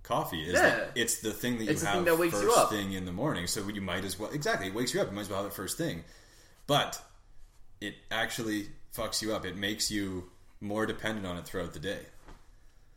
coffee 0.03 0.43
is 0.43 0.53
Yeah. 0.53 0.61
that 0.63 0.91
it's 0.95 1.21
the 1.23 1.33
thing 1.33 1.57
that 1.57 1.65
you 1.65 1.71
It's 1.71 1.83
have 1.85 2.05
that 2.05 2.19
wakes 2.19 2.35
first 2.35 2.45
you 2.45 2.53
up. 2.53 2.69
thing 2.71 2.93
in 2.93 3.07
the 3.07 3.13
morning. 3.13 3.47
So 3.47 3.67
you 3.67 3.81
might 3.81 4.05
as 4.05 4.19
well 4.19 4.31
exactly 4.31 4.67
it 4.67 4.75
wakes 4.75 4.93
you 4.93 5.01
up. 5.01 5.09
You 5.09 5.15
might 5.15 5.23
as 5.23 5.31
well 5.31 5.39
have 5.43 5.51
it 5.51 5.55
first 5.55 5.79
thing, 5.79 6.05
but 6.67 7.01
it 7.81 7.95
actually 8.11 8.69
fucks 8.95 9.23
you 9.23 9.35
up. 9.35 9.47
It 9.47 9.57
makes 9.57 9.91
you 9.91 10.31
more 10.61 10.85
dependent 10.85 11.27
on 11.27 11.39
it 11.39 11.47
throughout 11.47 11.73
the 11.73 11.79
day. 11.81 12.01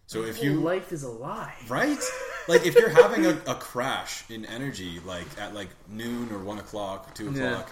So 0.09 0.23
if 0.23 0.41
you 0.43 0.59
life 0.59 0.91
is 0.91 1.03
a 1.03 1.09
lie. 1.09 1.53
right 1.67 1.99
like 2.47 2.65
if 2.65 2.73
you're 2.73 2.89
having 2.89 3.27
a, 3.27 3.37
a 3.45 3.53
crash 3.69 4.23
in 4.29 4.43
energy 4.45 4.99
like 5.05 5.27
at 5.39 5.53
like 5.53 5.69
noon 5.87 6.31
or 6.31 6.39
one 6.39 6.57
o'clock 6.57 7.13
two 7.13 7.31
Yeah. 7.31 7.51
o'clock 7.51 7.71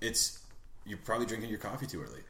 it's 0.00 0.38
you're 0.86 0.96
probably 1.04 1.26
drinking 1.26 1.50
your 1.50 1.58
coffee 1.58 1.86
too 1.86 2.00
early 2.02 2.22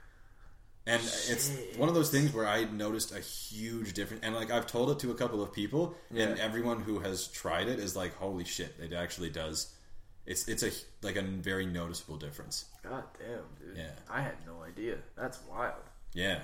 and 0.86 1.00
it's 1.02 1.52
one 1.76 1.88
of 1.88 1.94
those 1.94 2.10
things 2.10 2.32
where 2.34 2.48
i 2.48 2.64
noticed 2.64 3.14
a 3.14 3.20
huge 3.20 3.92
difference 3.92 4.24
and 4.24 4.34
like 4.34 4.50
i've 4.50 4.66
told 4.66 4.90
it 4.90 4.98
to 4.98 5.12
a 5.12 5.14
couple 5.14 5.40
of 5.40 5.52
people 5.52 5.94
and 6.16 6.36
everyone 6.40 6.80
who 6.80 6.98
has 6.98 7.28
tried 7.28 7.68
it 7.68 7.78
is 7.78 7.94
like 7.94 8.16
holy 8.16 8.44
shit 8.44 8.74
it 8.82 8.92
actually 8.92 9.30
does 9.30 9.72
it's 10.26 10.48
it's 10.48 10.64
a 10.64 10.70
like 11.06 11.14
a 11.14 11.22
very 11.22 11.64
noticeable 11.66 12.16
difference 12.16 12.64
God 12.82 13.04
damn, 13.20 13.44
dude. 13.60 13.76
Yeah. 13.76 13.90
I 14.10 14.20
had 14.22 14.34
no 14.46 14.62
idea. 14.64 14.96
That's 15.16 15.38
wild. 15.48 15.84
yeah 16.12 16.40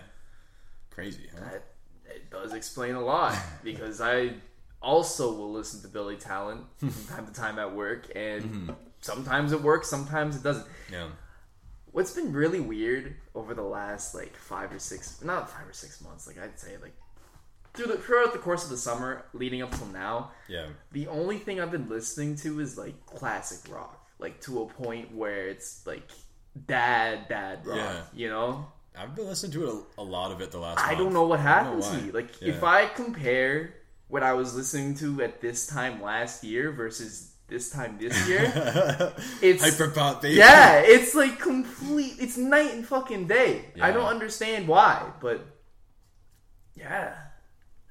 crazy 0.90 1.26
huh 1.34 1.40
That 1.50 1.64
it 2.08 2.30
does 2.30 2.52
explain 2.54 2.94
a 2.94 3.00
lot 3.00 3.36
because 3.64 4.00
I 4.00 4.34
also 4.82 5.32
will 5.32 5.52
listen 5.52 5.80
to 5.82 5.88
Billy 5.88 6.16
Talent 6.16 6.62
from 6.78 6.92
time 7.08 7.26
to 7.26 7.32
time 7.32 7.58
at 7.58 7.74
work, 7.74 8.10
and 8.14 8.42
Mm-hmm. 8.44 8.70
sometimes 9.00 9.52
it 9.52 9.62
works, 9.62 9.88
sometimes 9.88 10.36
it 10.36 10.42
doesn't. 10.42 10.66
yeah 10.92 11.08
What's 11.92 12.10
been 12.10 12.32
really 12.32 12.58
weird 12.60 13.14
over 13.36 13.54
the 13.54 13.62
last 13.62 14.14
like 14.16 14.34
five 14.36 14.72
or 14.72 14.80
six, 14.80 15.22
not 15.22 15.48
five 15.48 15.68
or 15.68 15.72
six 15.72 16.00
months, 16.00 16.26
like 16.26 16.38
I'd 16.38 16.58
say 16.58 16.72
like 16.82 16.92
through 17.72 17.86
the, 17.86 17.98
throughout 17.98 18.32
the 18.32 18.38
course 18.40 18.64
of 18.64 18.70
the 18.70 18.76
summer 18.76 19.24
leading 19.32 19.62
up 19.62 19.70
till 19.76 19.86
now, 19.86 20.32
yeah 20.48 20.66
the 20.92 21.06
only 21.06 21.38
thing 21.38 21.60
I've 21.60 21.70
been 21.70 21.88
listening 21.88 22.34
to 22.36 22.58
is 22.60 22.76
like 22.76 23.06
classic 23.06 23.72
rock, 23.72 24.08
like 24.18 24.40
to 24.42 24.62
a 24.62 24.66
point 24.66 25.14
where 25.14 25.46
it's 25.48 25.86
like 25.86 26.08
dad, 26.66 27.28
dad 27.28 27.64
rock, 27.66 27.76
Yeah. 27.78 28.02
you 28.12 28.28
know? 28.28 28.66
I've 28.96 29.14
been 29.14 29.26
listening 29.26 29.52
to 29.52 29.64
it 29.68 29.84
a, 29.98 30.00
a 30.00 30.02
lot 30.02 30.30
of 30.32 30.40
it 30.40 30.50
the 30.50 30.58
last 30.58 30.80
I 30.80 30.88
month. 30.88 30.98
don't 30.98 31.12
know 31.12 31.26
what 31.26 31.40
happened 31.40 31.80
know 31.80 31.90
to 31.90 31.96
me. 32.02 32.10
Like, 32.12 32.40
Yeah. 32.40 32.54
if 32.54 32.62
I 32.64 32.86
compare 32.86 33.74
what 34.08 34.22
I 34.22 34.34
was 34.34 34.54
listening 34.54 34.94
to 34.96 35.22
at 35.22 35.40
this 35.40 35.66
time 35.66 36.00
last 36.02 36.44
year 36.44 36.70
versus 36.70 37.32
this 37.48 37.70
time 37.70 37.98
this 37.98 38.28
year, 38.28 38.44
it's 39.42 39.64
Hyperpop 39.64 40.22
yeah, 40.32 40.76
it's 40.84 41.14
like 41.14 41.38
complete. 41.38 42.14
It's 42.20 42.36
night 42.36 42.72
and 42.72 42.86
fucking 42.86 43.26
day. 43.26 43.66
I 43.80 43.90
don't 43.90 44.06
understand 44.06 44.66
why, 44.68 45.10
but 45.20 45.44
yeah, 46.74 47.14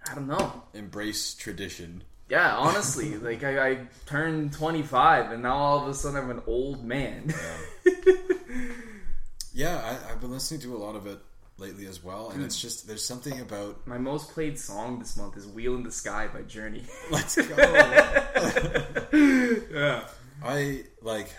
I 0.09 0.15
don't 0.15 0.27
know. 0.27 0.63
Embrace 0.73 1.33
tradition. 1.35 2.03
Yeah, 2.29 2.55
honestly, 2.55 3.17
like 3.29 3.43
I, 3.43 3.69
I 3.69 3.87
turned 4.05 4.53
twenty 4.53 4.81
five, 4.83 5.31
and 5.31 5.43
now 5.43 5.55
all 5.55 5.81
of 5.83 5.87
a 5.87 5.93
sudden 5.93 6.17
I'm 6.23 6.29
an 6.31 6.41
old 6.47 6.83
man. 6.83 7.31
Yeah, 7.85 8.03
I, 9.57 9.97
I've 10.11 10.21
been 10.21 10.31
listening 10.31 10.61
to 10.61 10.75
a 10.75 10.79
lot 10.79 10.95
of 10.95 11.07
it 11.07 11.19
lately 11.57 11.85
as 11.85 12.03
well, 12.03 12.31
and 12.31 12.43
it's 12.43 12.59
just 12.59 12.87
there's 12.87 13.05
something 13.05 13.39
about 13.39 13.85
My 13.87 13.97
most 13.97 14.31
played 14.31 14.59
song 14.59 14.99
this 14.99 15.15
month 15.17 15.37
is 15.37 15.47
"Wheel 15.47 15.75
in 15.75 15.83
the 15.83 15.91
Sky" 15.91 16.27
by 16.33 16.41
Journey. 16.41 16.83
let's 17.11 17.35
go. 17.35 17.55
yeah. 19.71 20.07
I 20.43 20.83
like 21.01 21.29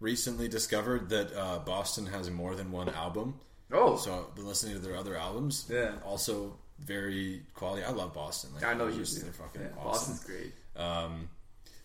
recently 0.00 0.48
discovered 0.48 1.08
that 1.10 1.32
uh, 1.36 1.58
Boston 1.60 2.06
has 2.06 2.30
more 2.30 2.54
than 2.54 2.70
one 2.70 2.88
album, 2.90 3.40
Oh, 3.72 3.96
so 3.96 4.26
I've 4.28 4.34
been 4.36 4.46
listening 4.46 4.74
to 4.74 4.78
their 4.80 4.96
other 4.96 5.16
albums. 5.16 5.66
Yeah. 5.70 5.92
also 6.04 6.56
very 6.80 7.42
quality. 7.54 7.84
I 7.84 7.90
love 7.90 8.14
Boston. 8.14 8.50
Like, 8.54 8.64
I 8.64 8.74
know 8.74 8.88
you 8.88 8.98
just 8.98 9.16
do. 9.16 9.22
they're 9.22 9.32
fucking 9.32 9.62
Yeah, 9.62 9.68
awesome. 9.78 10.14
Boston's 10.14 10.24
great. 10.24 10.52
Um, 10.76 11.28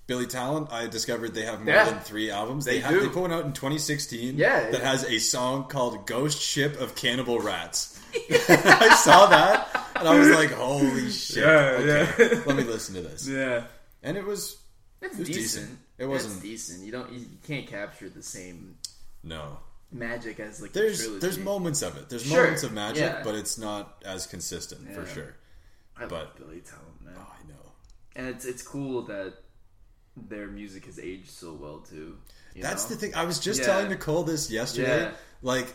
Billy 0.10 0.26
Talent, 0.26 0.74
I 0.74 0.88
discovered 0.88 1.36
they 1.36 1.44
have 1.46 1.62
more 1.64 1.72
Yeah. 1.74 1.86
than 1.86 2.00
three 2.00 2.32
albums. 2.32 2.66
They, 2.66 2.74
They 2.76 2.80
have, 2.80 2.94
do. 2.96 3.00
they 3.02 3.08
put 3.10 3.22
one 3.22 3.32
out 3.32 3.46
in 3.46 3.54
2016 3.54 4.38
Yeah, 4.38 4.72
that 4.72 4.74
yeah. 4.74 4.80
has 4.92 5.04
a 5.06 5.20
song 5.20 5.66
called 5.66 6.08
Ghost 6.08 6.42
Ship 6.42 6.80
of 6.82 6.96
Cannibal 6.96 7.40
Rats. 7.40 7.96
I 8.40 8.96
saw 9.04 9.28
that 9.28 9.70
and 9.96 10.08
I 10.08 10.18
was 10.18 10.30
like, 10.30 10.52
holy 10.52 11.12
shit. 11.12 11.44
Yeah, 11.44 11.78
okay, 11.80 12.18
yeah. 12.36 12.42
let 12.48 12.56
me 12.58 12.64
listen 12.64 12.96
to 12.96 13.02
this. 13.02 13.28
Yeah, 13.28 13.66
And 14.02 14.18
it 14.18 14.26
was, 14.26 14.58
it's 15.02 15.14
It 15.14 15.20
was 15.20 15.28
decent. 15.28 15.38
decent. 15.68 15.80
It 16.00 16.06
wasn't- 16.08 16.42
decent. 16.42 16.86
You 16.86 16.92
don't. 16.92 17.12
You, 17.12 17.20
you 17.20 17.38
can't 17.46 17.68
capture 17.68 18.10
the 18.10 18.24
same 18.24 18.78
no. 19.24 19.60
magic 19.92 20.40
as 20.40 20.60
like 20.62 20.72
the 20.74 20.80
There's 20.80 21.02
trilogy. 21.02 21.20
there's 21.20 21.38
moments 21.38 21.82
of 21.84 21.98
it. 21.98 22.10
There's 22.10 22.26
Sure, 22.26 22.42
moments 22.44 22.64
of 22.64 22.72
magic, 22.74 23.04
yeah. 23.04 23.22
but 23.24 23.36
it's 23.36 23.58
not 23.60 24.02
as 24.06 24.26
consistent 24.26 24.92
for 24.94 25.06
sure. 25.06 25.36
I 25.98 26.02
love 26.02 26.10
but- 26.10 26.38
Billy 26.38 26.62
Talent, 26.62 27.02
man, 27.06 27.14
Oh, 27.18 27.22
I 27.40 27.48
know. 27.48 27.72
and 28.16 28.28
it's 28.28 28.46
it's 28.46 28.64
cool 28.64 29.04
that 29.04 29.34
their 30.18 30.48
music 30.48 30.86
has 30.86 31.00
aged 31.00 31.30
so 31.30 31.54
well 31.54 31.80
too. 31.80 32.18
That's 32.56 32.90
know? 32.90 32.96
the 32.96 33.02
thing. 33.02 33.16
I 33.16 33.24
was 33.26 33.40
just 33.40 33.60
Yeah. 33.62 33.68
telling 33.68 33.90
Nicole 33.90 34.24
this 34.24 34.50
yesterday. 34.52 35.04
Yeah. 35.04 35.12
Like, 35.42 35.74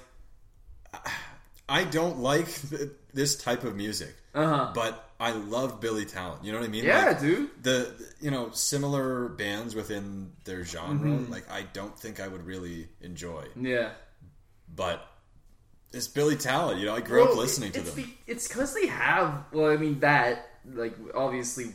I 1.68 1.84
don't 1.84 2.18
like 2.18 2.46
th- 2.70 2.90
this 3.12 3.36
type 3.36 3.64
of 3.64 3.74
music, 3.74 4.14
Uh 4.34 4.46
huh. 4.46 4.72
but 4.74 5.10
I 5.18 5.30
love 5.32 5.80
Billy 5.80 6.04
Talent. 6.04 6.44
You 6.44 6.52
know 6.52 6.58
what 6.58 6.66
I 6.66 6.70
mean? 6.70 6.84
Yeah, 6.84 7.06
Like, 7.06 7.20
dude. 7.20 7.50
the 7.62 7.94
you 8.20 8.30
know 8.30 8.50
similar 8.52 9.28
bands 9.30 9.74
within 9.74 10.32
their 10.44 10.64
genre. 10.64 11.08
Mm-hmm. 11.08 11.32
Like, 11.32 11.50
I 11.50 11.62
don't 11.62 11.98
think 11.98 12.20
I 12.20 12.28
would 12.28 12.44
really 12.44 12.88
enjoy, 13.00 13.46
Yeah. 13.58 13.92
but 14.74 15.06
it's 15.92 16.08
Billy 16.08 16.36
Talent. 16.36 16.80
You 16.80 16.86
know, 16.86 16.94
I 16.96 17.00
grew 17.00 17.22
up 17.22 17.30
Well, 17.30 17.38
listening 17.38 17.72
to 17.72 17.80
them. 17.80 17.94
Be, 17.94 18.18
it's 18.26 18.46
because 18.46 18.74
they 18.74 18.86
have. 18.88 19.44
Well, 19.52 19.70
I 19.70 19.76
mean 19.76 20.00
that 20.00 20.50
like 20.74 20.96
obviously 21.14 21.72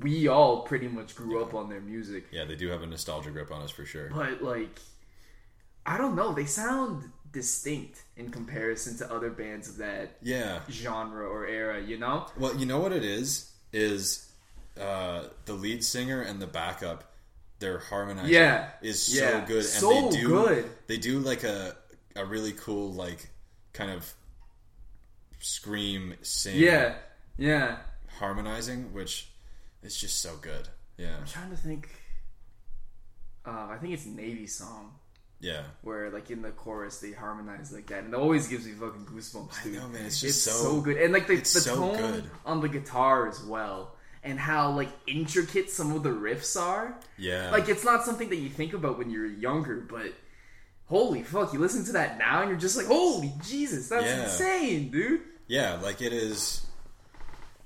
we 0.00 0.26
all 0.28 0.62
pretty 0.62 0.88
much 0.88 1.14
grew 1.14 1.40
up 1.42 1.54
on 1.54 1.68
their 1.68 1.80
music, 1.80 2.24
yeah, 2.32 2.44
they 2.44 2.56
do 2.56 2.68
have 2.68 2.82
a 2.82 2.86
nostalgia 2.86 3.30
grip 3.30 3.50
on 3.52 3.62
us 3.62 3.70
for 3.70 3.84
sure. 3.84 4.10
but 4.10 4.42
like 4.42 4.78
I 5.86 5.98
don't 5.98 6.16
know, 6.16 6.32
they 6.32 6.46
sound 6.46 7.10
distinct 7.32 8.02
in 8.16 8.30
comparison 8.30 8.96
to 8.98 9.12
other 9.12 9.28
bands 9.30 9.68
of 9.68 9.76
that 9.78 10.16
Yeah. 10.22 10.60
genre 10.70 11.26
or 11.26 11.46
era. 11.46 11.80
You 11.82 11.98
know? 11.98 12.26
Well, 12.38 12.56
you 12.56 12.64
know 12.64 12.80
what 12.80 12.92
it 12.92 13.04
is 13.04 13.50
is 13.72 14.30
uh, 14.80 15.24
the 15.44 15.52
lead 15.52 15.84
singer 15.84 16.22
and 16.22 16.40
the 16.40 16.46
backup. 16.46 17.10
Their 17.60 17.78
harmonizing 17.78 18.32
Yeah. 18.32 18.70
is 18.82 19.00
so 19.02 19.22
Yeah. 19.24 19.44
good, 19.46 19.58
and 19.58 19.64
So 19.66 19.88
they 20.10 20.16
do 20.16 20.28
good. 20.28 20.70
they 20.88 20.96
do 20.96 21.20
like 21.20 21.44
a 21.44 21.76
a 22.16 22.24
really 22.24 22.52
cool 22.52 22.92
like 22.92 23.28
kind 23.72 23.90
of 23.90 24.12
scream 25.40 26.14
sing 26.22 26.56
Yeah. 26.56 26.96
Yeah. 27.36 27.78
harmonizing, 28.18 28.92
which 28.92 29.28
is 29.84 29.96
just 29.96 30.20
so 30.20 30.36
good. 30.40 30.68
Yeah, 30.96 31.16
I'm 31.20 31.26
trying 31.26 31.50
to 31.50 31.56
think. 31.56 31.88
Uh, 33.46 33.68
I 33.70 33.76
think 33.80 33.92
it's 33.94 34.06
Navy 34.06 34.46
song 34.46 34.94
yeah. 35.40 35.62
where 35.82 36.10
like 36.10 36.30
in 36.30 36.40
the 36.40 36.50
chorus 36.50 37.00
they 37.00 37.12
harmonize 37.12 37.72
like 37.72 37.86
that, 37.88 38.04
and 38.04 38.14
it 38.14 38.16
always 38.16 38.48
gives 38.48 38.64
me 38.66 38.72
fucking 38.72 39.04
goosebumps. 39.06 39.60
I 39.60 39.64
Dude. 39.64 39.74
know, 39.74 39.88
man. 39.88 40.06
It's 40.06 40.22
It's 40.22 40.44
just 40.44 40.62
so, 40.62 40.80
good, 40.80 40.96
and 40.96 41.12
like 41.12 41.26
the, 41.26 41.36
the 41.36 41.44
so 41.44 41.74
tone 41.74 41.96
good. 41.98 42.24
on 42.46 42.60
the 42.60 42.68
guitar 42.68 43.28
as 43.28 43.42
well, 43.44 43.94
and 44.22 44.38
how 44.38 44.70
like 44.70 44.88
intricate 45.06 45.68
some 45.70 45.92
of 45.94 46.02
the 46.02 46.08
riffs 46.10 46.58
are. 46.58 46.98
Yeah, 47.18 47.50
Like 47.50 47.68
it's 47.68 47.84
not 47.84 48.04
something 48.04 48.30
that 48.30 48.36
you 48.36 48.48
think 48.48 48.72
about 48.72 48.96
when 48.96 49.10
you're 49.10 49.26
younger, 49.26 49.80
but 49.80 50.12
holy 50.86 51.22
fuck, 51.22 51.52
you 51.52 51.58
listen 51.58 51.84
to 51.86 51.92
that 51.92 52.16
now 52.18 52.40
and 52.40 52.50
you're 52.50 52.58
just 52.58 52.76
like, 52.76 52.86
holy 52.86 53.32
Jesus, 53.46 53.88
that's 53.88 54.04
Yeah. 54.06 54.22
insane, 54.24 54.90
dude. 54.90 55.20
yeah. 55.48 55.78
Like 55.82 56.00
it 56.00 56.12
is. 56.14 56.64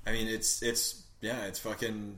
I 0.06 0.12
mean, 0.12 0.26
it's 0.26 0.62
it's 0.62 1.04
yeah, 1.20 1.44
it's 1.46 1.58
fucking 1.58 2.16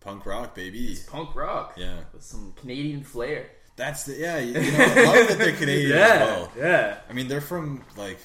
punk 0.00 0.26
rock, 0.26 0.54
baby. 0.54 0.92
It's 0.92 1.02
punk 1.04 1.34
rock, 1.34 1.74
Yeah, 1.76 2.00
with 2.12 2.22
some 2.22 2.52
Canadian 2.56 3.02
flair. 3.04 3.50
that's 3.76 4.04
the 4.04 4.14
yeah. 4.14 4.38
You 4.38 4.54
know, 4.54 4.60
I 4.60 5.04
love 5.18 5.28
that 5.28 5.38
they're 5.38 5.52
Canadian 5.56 5.92
as 5.98 6.20
well. 6.20 6.52
yeah, 6.58 6.98
I 7.08 7.12
mean, 7.12 7.28
they're 7.28 7.40
from 7.40 7.84
like 7.96 8.18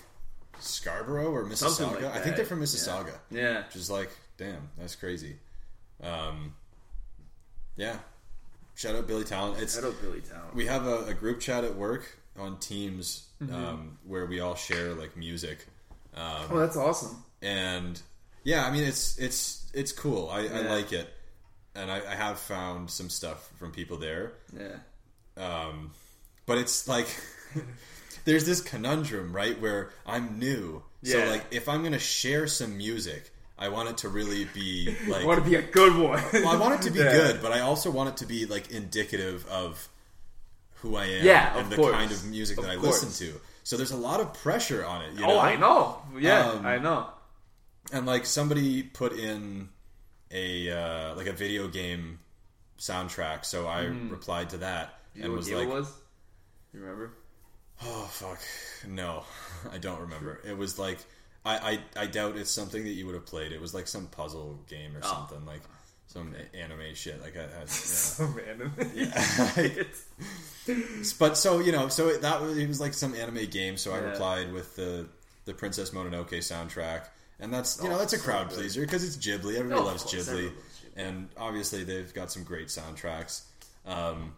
Scarborough 0.59 1.31
or 1.31 1.45
Mississauga. 1.45 2.03
Like 2.03 2.15
I 2.15 2.19
think 2.19 2.35
they're 2.35 2.45
from 2.45 2.61
Mississauga, 2.61 3.13
yeah. 3.31 3.65
which 3.65 3.75
is 3.75 3.89
like, 3.89 4.09
damn, 4.37 4.69
that's 4.77 4.95
crazy. 4.95 5.37
Um, 6.03 6.53
yeah, 7.75 7.97
shout 8.75 8.95
out 8.95 9.07
Billy 9.07 9.23
Talent. 9.23 9.61
It's 9.61 9.75
Shout 9.75 9.83
out 9.85 10.01
Billy 10.01 10.21
Talent. 10.21 10.55
we 10.55 10.65
have 10.65 10.85
a, 10.87 11.05
a 11.05 11.13
group 11.13 11.39
chat 11.39 11.63
at 11.63 11.75
work 11.75 12.17
on 12.37 12.57
Teams 12.59 13.23
Mm-hmm. 13.39 13.53
um, 13.53 13.97
where 14.03 14.25
we 14.25 14.39
all 14.39 14.55
share 14.55 14.95
like 14.95 15.15
music, 15.15 15.63
um, 16.15 16.47
oh, 16.49 16.57
that's 16.57 16.75
awesome. 16.75 17.23
and 17.43 18.01
yeah, 18.47 18.65
I 18.65 18.71
mean 18.71 18.83
it's 18.85 19.17
it's 19.17 19.69
it's 19.73 19.91
cool. 19.91 20.29
I, 20.31 20.47
I 20.47 20.61
like 20.61 20.93
it, 20.93 21.07
and 21.75 21.91
I, 21.91 21.97
I 21.97 22.15
have 22.15 22.39
found 22.39 22.89
some 22.89 23.09
stuff 23.09 23.49
from 23.59 23.71
people 23.73 23.97
there. 23.97 24.31
Yeah. 24.57 24.77
Um, 25.35 25.91
but 26.45 26.57
it's 26.57 26.87
like 26.87 27.07
there's 28.25 28.45
this 28.45 28.61
conundrum, 28.61 29.33
right, 29.35 29.59
where 29.59 29.89
I'm 30.05 30.39
new. 30.39 30.81
yeah. 31.01 31.11
So 31.25 31.29
like 31.29 31.43
if 31.51 31.67
I'm 31.67 31.83
gonna 31.83 31.99
share 31.99 32.47
some 32.47 32.77
music, 32.77 33.31
I 33.59 33.67
want 33.67 33.89
it 33.89 33.97
to 33.99 34.09
really 34.09 34.45
be 34.53 34.95
like 35.09 35.23
I 35.23 35.25
want 35.25 35.43
to 35.43 35.49
be 35.49 35.55
a 35.57 35.61
good 35.61 35.95
one. 35.97 36.23
well, 36.33 36.47
I 36.47 36.55
want 36.55 36.75
it 36.79 36.81
to 36.87 36.91
be 36.91 36.99
Yeah. 36.99 37.11
good, 37.11 37.41
but 37.41 37.51
I 37.51 37.59
also 37.59 37.91
want 37.91 38.09
it 38.09 38.17
to 38.17 38.25
be 38.25 38.45
like 38.45 38.71
indicative 38.71 39.45
of 39.49 39.89
who 40.75 40.95
I 40.95 41.05
am 41.05 41.25
Yeah, 41.25 41.57
and 41.59 41.69
the 41.69 41.75
course. 41.75 41.91
kind 41.93 42.11
of 42.11 42.23
music 42.25 42.57
Of 42.59 42.63
that 42.63 42.71
I 42.71 42.75
course. 42.77 43.03
listen 43.03 43.27
to. 43.27 43.41
So 43.63 43.75
there's 43.75 43.91
a 43.91 43.97
lot 43.97 44.21
of 44.21 44.33
pressure 44.33 44.85
on 44.85 45.01
it. 45.01 45.13
You 45.19 45.25
oh, 45.25 45.27
know? 45.27 45.39
I 45.39 45.55
know. 45.57 46.01
Yeah, 46.17 46.51
Um, 46.51 46.65
I 46.65 46.77
know. 46.77 47.07
And 47.91 48.05
like 48.05 48.25
somebody 48.25 48.83
put 48.83 49.13
in 49.13 49.69
a 50.31 50.69
uh, 50.71 51.15
like 51.15 51.27
a 51.27 51.33
video 51.33 51.67
game 51.67 52.19
soundtrack, 52.79 53.45
so 53.45 53.67
I 53.67 53.81
replied 53.85 54.49
to 54.51 54.57
that. 54.57 54.99
You 55.15 55.23
and 55.25 55.33
was 55.33 55.51
like, 55.51 55.67
was? 55.67 55.91
You 56.73 56.81
remember? 56.81 57.11
"Oh 57.83 58.03
fuck, 58.11 58.39
no, 58.87 59.23
I 59.71 59.77
don't 59.77 60.01
remember." 60.01 60.39
It 60.45 60.57
was 60.57 60.77
like 60.77 60.99
I, 61.45 61.79
I 61.95 62.03
I 62.03 62.07
doubt 62.07 62.35
it's 62.37 62.51
something 62.51 62.83
that 62.83 62.91
you 62.91 63.05
would 63.05 63.15
have 63.15 63.25
played. 63.25 63.51
It 63.51 63.61
was 63.61 63.73
like 63.73 63.87
some 63.87 64.07
puzzle 64.07 64.59
game 64.67 64.95
or 64.95 64.99
Oh. 65.03 65.07
something 65.29 65.45
like 65.45 65.61
some 66.07 66.33
anime 66.53 66.93
shit. 66.93 67.21
Like 67.21 67.35
I, 67.37 67.41
I 67.43 67.59
yeah. 67.61 67.65
So 67.65 68.25
random. 68.25 68.73
but 71.19 71.37
so 71.37 71.59
you 71.59 71.71
know, 71.71 71.87
so 71.87 72.09
it, 72.09 72.21
that 72.21 72.41
was 72.41 72.57
it 72.57 72.67
was 72.67 72.79
like 72.81 72.93
some 72.93 73.13
anime 73.15 73.45
game. 73.49 73.77
So 73.77 73.91
I 73.93 73.97
Yeah. 73.99 74.09
replied 74.11 74.51
with 74.53 74.75
the 74.75 75.07
the 75.45 75.53
Princess 75.53 75.91
Mononoke 75.91 76.29
soundtrack, 76.39 77.05
and 77.39 77.53
that's 77.53 77.77
you 77.81 77.87
Oh, 77.87 77.91
know 77.93 77.97
that's 77.99 78.13
a 78.13 78.19
crowd 78.19 78.49
good. 78.49 78.57
pleaser 78.59 78.81
because 78.81 79.03
it's 79.03 79.17
Ghibli. 79.17 79.55
Everybody 79.57 79.81
Oh, 79.81 79.85
loves 79.85 80.03
course, 80.03 80.15
Ghibli, 80.15 80.29
everyone 80.29 80.45
loves 80.45 80.55
Ghibli. 80.95 81.07
and 81.07 81.29
obviously 81.37 81.83
they've 81.83 82.13
got 82.13 82.31
some 82.31 82.43
great 82.43 82.67
soundtracks. 82.67 83.41
Um, 83.85 84.33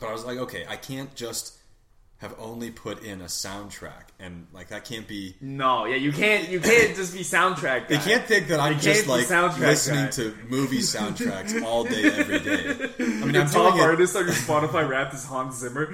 but 0.00 0.08
I 0.08 0.12
was 0.12 0.24
like, 0.24 0.38
okay, 0.38 0.64
I 0.68 0.76
can't 0.76 1.14
just 1.14 1.58
have 2.18 2.34
only 2.38 2.70
put 2.70 3.02
in 3.02 3.20
a 3.20 3.24
soundtrack, 3.24 4.04
and 4.20 4.46
like 4.52 4.68
that 4.68 4.84
can't 4.84 5.08
be. 5.08 5.34
no, 5.40 5.86
yeah, 5.86 5.96
you 5.96 6.12
can't. 6.12 6.48
You 6.48 6.60
can't 6.60 6.94
just 6.94 7.12
be 7.12 7.20
soundtrack. 7.24 7.88
They 7.88 7.96
guy. 7.96 8.02
can't 8.04 8.24
think 8.24 8.46
that 8.46 8.60
I'm 8.60 8.74
You 8.74 8.78
just 8.80 9.08
like 9.08 9.28
listening 9.58 10.04
guy. 10.04 10.10
to 10.12 10.34
movie 10.48 10.78
soundtracks 10.78 11.60
all 11.64 11.82
day, 11.82 12.04
every 12.04 12.38
day. 12.38 12.68
I 13.00 13.02
mean, 13.24 13.32
The 13.32 13.40
I'm 13.40 13.48
top 13.48 13.72
doing 13.74 13.78
it. 13.78 13.86
artist 13.88 14.14
on 14.14 14.26
your 14.26 14.34
Spotify 14.36 14.88
rap 14.88 15.12
is 15.12 15.24
Hans 15.24 15.56
Zimmer. 15.58 15.86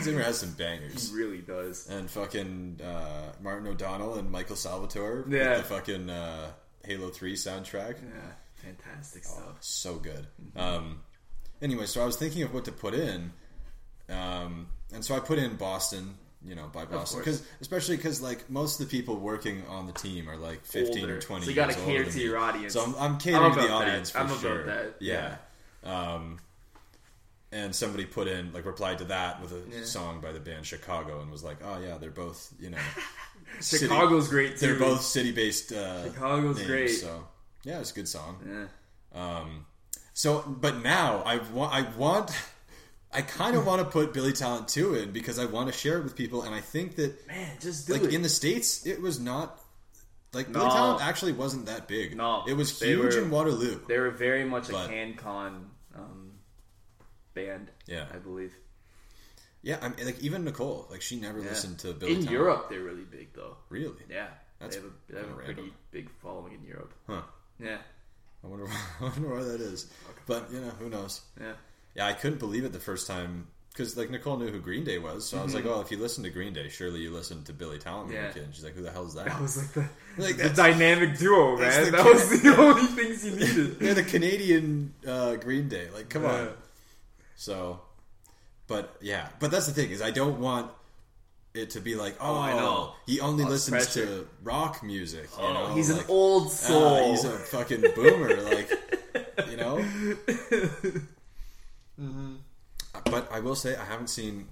Hans 0.00 0.04
Zimmer 0.10 0.22
has 0.22 0.38
some 0.40 0.52
bangers. 0.52 1.10
he 1.10 1.16
really 1.16 1.38
does. 1.38 1.88
and 1.88 2.10
fucking 2.10 2.80
uh, 2.84 3.32
Martin 3.42 3.66
O'Donnell 3.68 4.14
and 4.14 4.30
Michael 4.30 4.56
Salvatori 4.56 5.30
Yeah. 5.30 5.58
the 5.58 5.62
fucking 5.64 6.10
uh, 6.10 6.50
Halo 6.84 7.08
Three 7.10 7.34
soundtrack. 7.34 7.96
Yeah, 8.02 8.32
fantastic 8.56 9.24
stuff. 9.24 9.56
So 9.60 9.94
good. 9.96 10.26
Um, 10.56 11.00
anyway, 11.62 11.86
so 11.86 12.02
I 12.02 12.06
was 12.06 12.16
thinking 12.16 12.42
of 12.42 12.52
what 12.54 12.64
to 12.66 12.72
put 12.72 12.94
in, 12.94 13.32
um, 14.08 14.66
and 14.92 15.04
so 15.04 15.14
I 15.14 15.20
put 15.20 15.38
in 15.38 15.56
Boston. 15.56 16.14
You 16.42 16.54
know, 16.54 16.70
by 16.72 16.86
Boston, 16.86 17.18
because 17.20 17.42
especially 17.60 17.96
because 17.98 18.22
like 18.22 18.48
most 18.48 18.80
of 18.80 18.88
the 18.88 18.90
people 18.98 19.16
working 19.16 19.62
on 19.68 19.86
the 19.86 19.92
team 19.92 20.26
are 20.26 20.38
like 20.38 20.64
fifteen 20.64 21.02
Older. 21.02 21.18
or 21.18 21.20
twenty. 21.20 21.44
So 21.44 21.50
you 21.50 21.54
gotta 21.54 21.74
years 21.86 22.06
cater 22.06 22.18
to 22.18 22.20
your 22.24 22.38
audience. 22.38 22.72
So 22.72 22.82
I'm, 22.82 22.94
I'm 22.98 23.18
catering 23.18 23.42
I'm 23.42 23.52
to 23.52 23.58
the 23.60 23.66
about 23.66 23.78
that. 23.80 23.88
audience 23.88 24.10
for 24.10 24.18
I'm 24.20 24.26
about 24.26 24.40
sure. 24.40 24.64
that, 24.64 24.94
Yeah. 25.00 25.36
Um, 25.84 26.38
and 27.52 27.74
somebody 27.74 28.04
put 28.04 28.28
in 28.28 28.52
like 28.52 28.64
replied 28.64 28.98
to 28.98 29.04
that 29.06 29.40
with 29.42 29.52
a 29.52 29.62
Yeah. 29.78 29.84
song 29.84 30.20
by 30.20 30.32
the 30.32 30.40
band 30.40 30.64
Chicago 30.66 31.20
and 31.20 31.30
was 31.30 31.42
like, 31.42 31.58
"Oh 31.64 31.80
yeah, 31.80 31.98
they're 31.98 32.10
both 32.10 32.52
you 32.60 32.70
know." 32.70 32.78
city- 33.60 33.86
Chicago's 33.86 34.28
great 34.28 34.56
too. 34.58 34.66
they're 34.66 34.78
both 34.78 35.02
city 35.02 35.32
based. 35.32 35.72
Uh, 35.72 36.04
Chicago's 36.04 36.56
names, 36.58 36.68
great. 36.68 36.88
So 36.88 37.26
yeah, 37.64 37.80
it's 37.80 37.90
a 37.90 37.94
good 37.94 38.08
song. 38.08 38.38
Yeah. 38.46 38.66
Um, 39.38 39.66
so, 40.14 40.42
but 40.46 40.82
now 40.82 41.22
I 41.26 41.38
want, 41.52 41.74
I 41.74 41.82
want, 41.96 42.30
I 43.12 43.22
kind 43.22 43.56
of 43.56 43.66
want 43.66 43.80
to 43.82 43.88
put 43.88 44.12
Billy 44.14 44.32
Talent 44.32 44.68
two 44.68 44.94
in 44.94 45.10
because 45.12 45.38
I 45.38 45.46
want 45.46 45.70
to 45.72 45.76
share 45.76 45.98
it 45.98 46.04
with 46.04 46.14
people, 46.14 46.42
and 46.42 46.54
I 46.54 46.60
think 46.60 46.96
that 46.96 47.26
Man, 47.26 47.56
just 47.60 47.86
do 47.88 47.94
like 47.94 48.02
it. 48.04 48.14
in 48.14 48.22
the 48.22 48.28
states, 48.28 48.86
it 48.86 49.00
was 49.02 49.18
not 49.18 49.58
like 50.32 50.52
Billy 50.52 50.64
No. 50.66 50.70
Talent 50.72 51.02
actually 51.04 51.32
wasn't 51.32 51.66
that 51.66 51.88
big. 51.88 52.16
No. 52.16 52.44
it 52.46 52.52
was 52.54 52.80
huge 52.80 53.14
were- 53.16 53.20
in 53.22 53.30
Waterloo. 53.30 53.80
they 53.88 53.98
were 53.98 54.10
very 54.10 54.44
much 54.44 54.68
a 54.68 54.72
CanCon 54.72 55.64
band. 57.34 57.70
Yeah. 57.86 58.06
I 58.12 58.18
believe. 58.18 58.52
Yeah, 59.62 59.78
I 59.82 59.88
mean, 59.90 60.06
like 60.06 60.20
even 60.20 60.44
Nicole, 60.44 60.86
like 60.90 61.02
she 61.02 61.20
never 61.20 61.38
Yeah. 61.40 61.50
listened 61.50 61.78
to 61.80 61.92
Billy 61.92 62.12
In 62.12 62.18
Talent. 62.20 62.30
Europe, 62.32 62.66
they're 62.70 62.80
really 62.82 63.04
big 63.04 63.32
though. 63.34 63.56
really? 63.68 64.02
Yeah, 64.08 64.28
That's 64.58 64.76
they 64.76 64.82
have 64.82 64.90
a, 64.90 65.12
they 65.12 65.18
have 65.20 65.30
a 65.30 65.34
pretty 65.34 65.52
random. 65.54 65.74
big 65.90 66.10
following 66.22 66.54
in 66.54 66.64
Europe. 66.64 66.94
Huh? 67.06 67.22
Yeah, 67.58 67.78
I 68.42 68.46
wonder, 68.46 68.66
I 69.00 69.02
wonder 69.02 69.28
why 69.28 69.42
that 69.42 69.60
is. 69.60 69.86
But 70.26 70.50
you 70.50 70.60
know, 70.60 70.70
who 70.78 70.88
knows? 70.88 71.20
yeah. 71.38 71.52
Yeah, 71.94 72.06
I 72.06 72.12
couldn't 72.14 72.38
believe 72.38 72.64
it 72.64 72.72
the 72.72 72.80
first 72.80 73.06
time 73.06 73.48
because 73.70 73.96
like 73.98 74.08
Nicole 74.10 74.38
knew 74.38 74.48
who 74.50 74.60
Green 74.60 74.84
Day 74.84 74.98
was, 74.98 75.28
so 75.28 75.38
I 75.38 75.42
was 75.42 75.54
like, 75.54 75.66
"Oh, 75.66 75.80
if 75.82 75.90
you 75.90 75.98
listen 75.98 76.24
to 76.24 76.30
Green 76.30 76.52
Day, 76.54 76.68
surely 76.70 77.00
you 77.00 77.10
listen 77.10 77.42
to 77.44 77.52
Billy 77.52 77.78
Talent 77.78 78.06
when 78.06 78.14
you 78.16 78.20
were 78.22 78.26
a 78.26 78.28
Mm-hmm. 78.30 78.38
Yeah. 78.38 78.42
kid." 78.42 78.44
And 78.46 78.54
she's 78.54 78.64
like, 78.64 78.74
"Who 78.74 78.82
the 78.82 78.92
hell 78.92 79.06
is 79.06 79.14
that?" 79.16 79.26
That 79.26 79.40
was 79.42 79.56
like 79.58 79.72
the, 79.74 79.88
Like, 80.22 80.36
the 80.38 80.48
dynamic 80.50 81.18
duo, 81.18 81.58
man. 81.58 81.92
That 81.92 82.02
kid- 82.02 82.14
was 82.14 82.42
the 82.42 82.56
only 82.56 82.86
things 82.86 83.24
you 83.26 83.32
needed. 83.32 83.78
They're 83.78 83.94
the 83.94 84.04
Canadian 84.04 84.94
uh, 85.06 85.36
Green 85.36 85.68
Day. 85.68 85.88
Like, 85.92 86.08
come 86.08 86.22
Yeah. 86.22 86.30
on. 86.32 86.48
So, 87.40 87.80
but 88.66 88.94
yeah, 89.00 89.28
but 89.38 89.50
that's 89.50 89.64
the 89.66 89.72
thing 89.72 89.90
is, 89.90 90.02
I 90.02 90.10
don't 90.10 90.40
want 90.40 90.70
it 91.54 91.70
to 91.70 91.80
be 91.80 91.94
like, 91.94 92.16
"Oh, 92.20 92.38
I 92.38 92.52
know. 92.52 92.92
he 93.06 93.18
only 93.20 93.44
Oh, 93.44 93.48
listens 93.48 93.76
pressure. 93.94 94.04
to 94.04 94.28
rock 94.42 94.82
music." 94.82 95.26
You 95.38 95.44
Oh, 95.44 95.52
know, 95.54 95.74
he's 95.74 95.90
like, 95.90 96.02
an 96.04 96.10
old 96.10 96.48
ah, 96.48 96.48
soul. 96.50 97.10
he's 97.12 97.24
a 97.24 97.30
fucking 97.30 97.80
boomer. 97.96 98.42
like, 98.42 98.70
you 99.50 99.56
know. 99.56 99.78
Mm-hmm. 102.00 102.36
But 103.10 103.30
I 103.30 103.40
will 103.40 103.54
say, 103.54 103.76
I 103.76 103.84
haven't 103.84 104.08
seen 104.08 104.48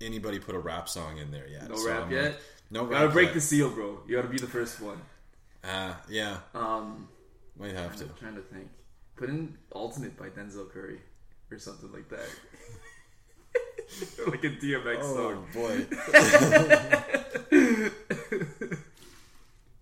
anybody 0.00 0.38
put 0.38 0.54
a 0.54 0.58
rap 0.58 0.88
song 0.88 1.18
in 1.18 1.30
there 1.30 1.46
yet. 1.48 1.68
no 1.68 1.76
So 1.76 1.88
rap 1.88 2.02
I'm 2.04 2.10
yet. 2.12 2.24
like, 2.24 2.40
no 2.70 2.80
You 2.84 2.86
rap. 2.90 3.00
gotta 3.00 3.12
break 3.12 3.26
yet. 3.28 3.34
the 3.34 3.40
seal, 3.40 3.70
bro. 3.70 4.00
You 4.06 4.16
gotta 4.16 4.28
be 4.28 4.38
the 4.38 4.46
first 4.46 4.80
one. 4.80 5.00
Uh, 5.64 5.94
yeah, 6.08 6.38
Um, 6.54 7.08
might 7.58 7.72
have 7.74 7.96
to. 7.96 8.04
I'm 8.04 8.14
trying 8.18 8.34
to 8.36 8.42
think. 8.42 8.68
Put 9.16 9.28
in 9.30 9.56
"Ultimate" 9.74 10.16
by 10.16 10.28
Denzel 10.28 10.70
Curry 10.70 11.00
or 11.50 11.58
something 11.58 11.90
like 11.92 12.08
that. 12.10 12.28
like 14.28 14.44
a 14.44 14.50
DMX 14.50 14.98
Oh 15.00 15.14
song. 15.16 15.46
boy, 15.54 15.86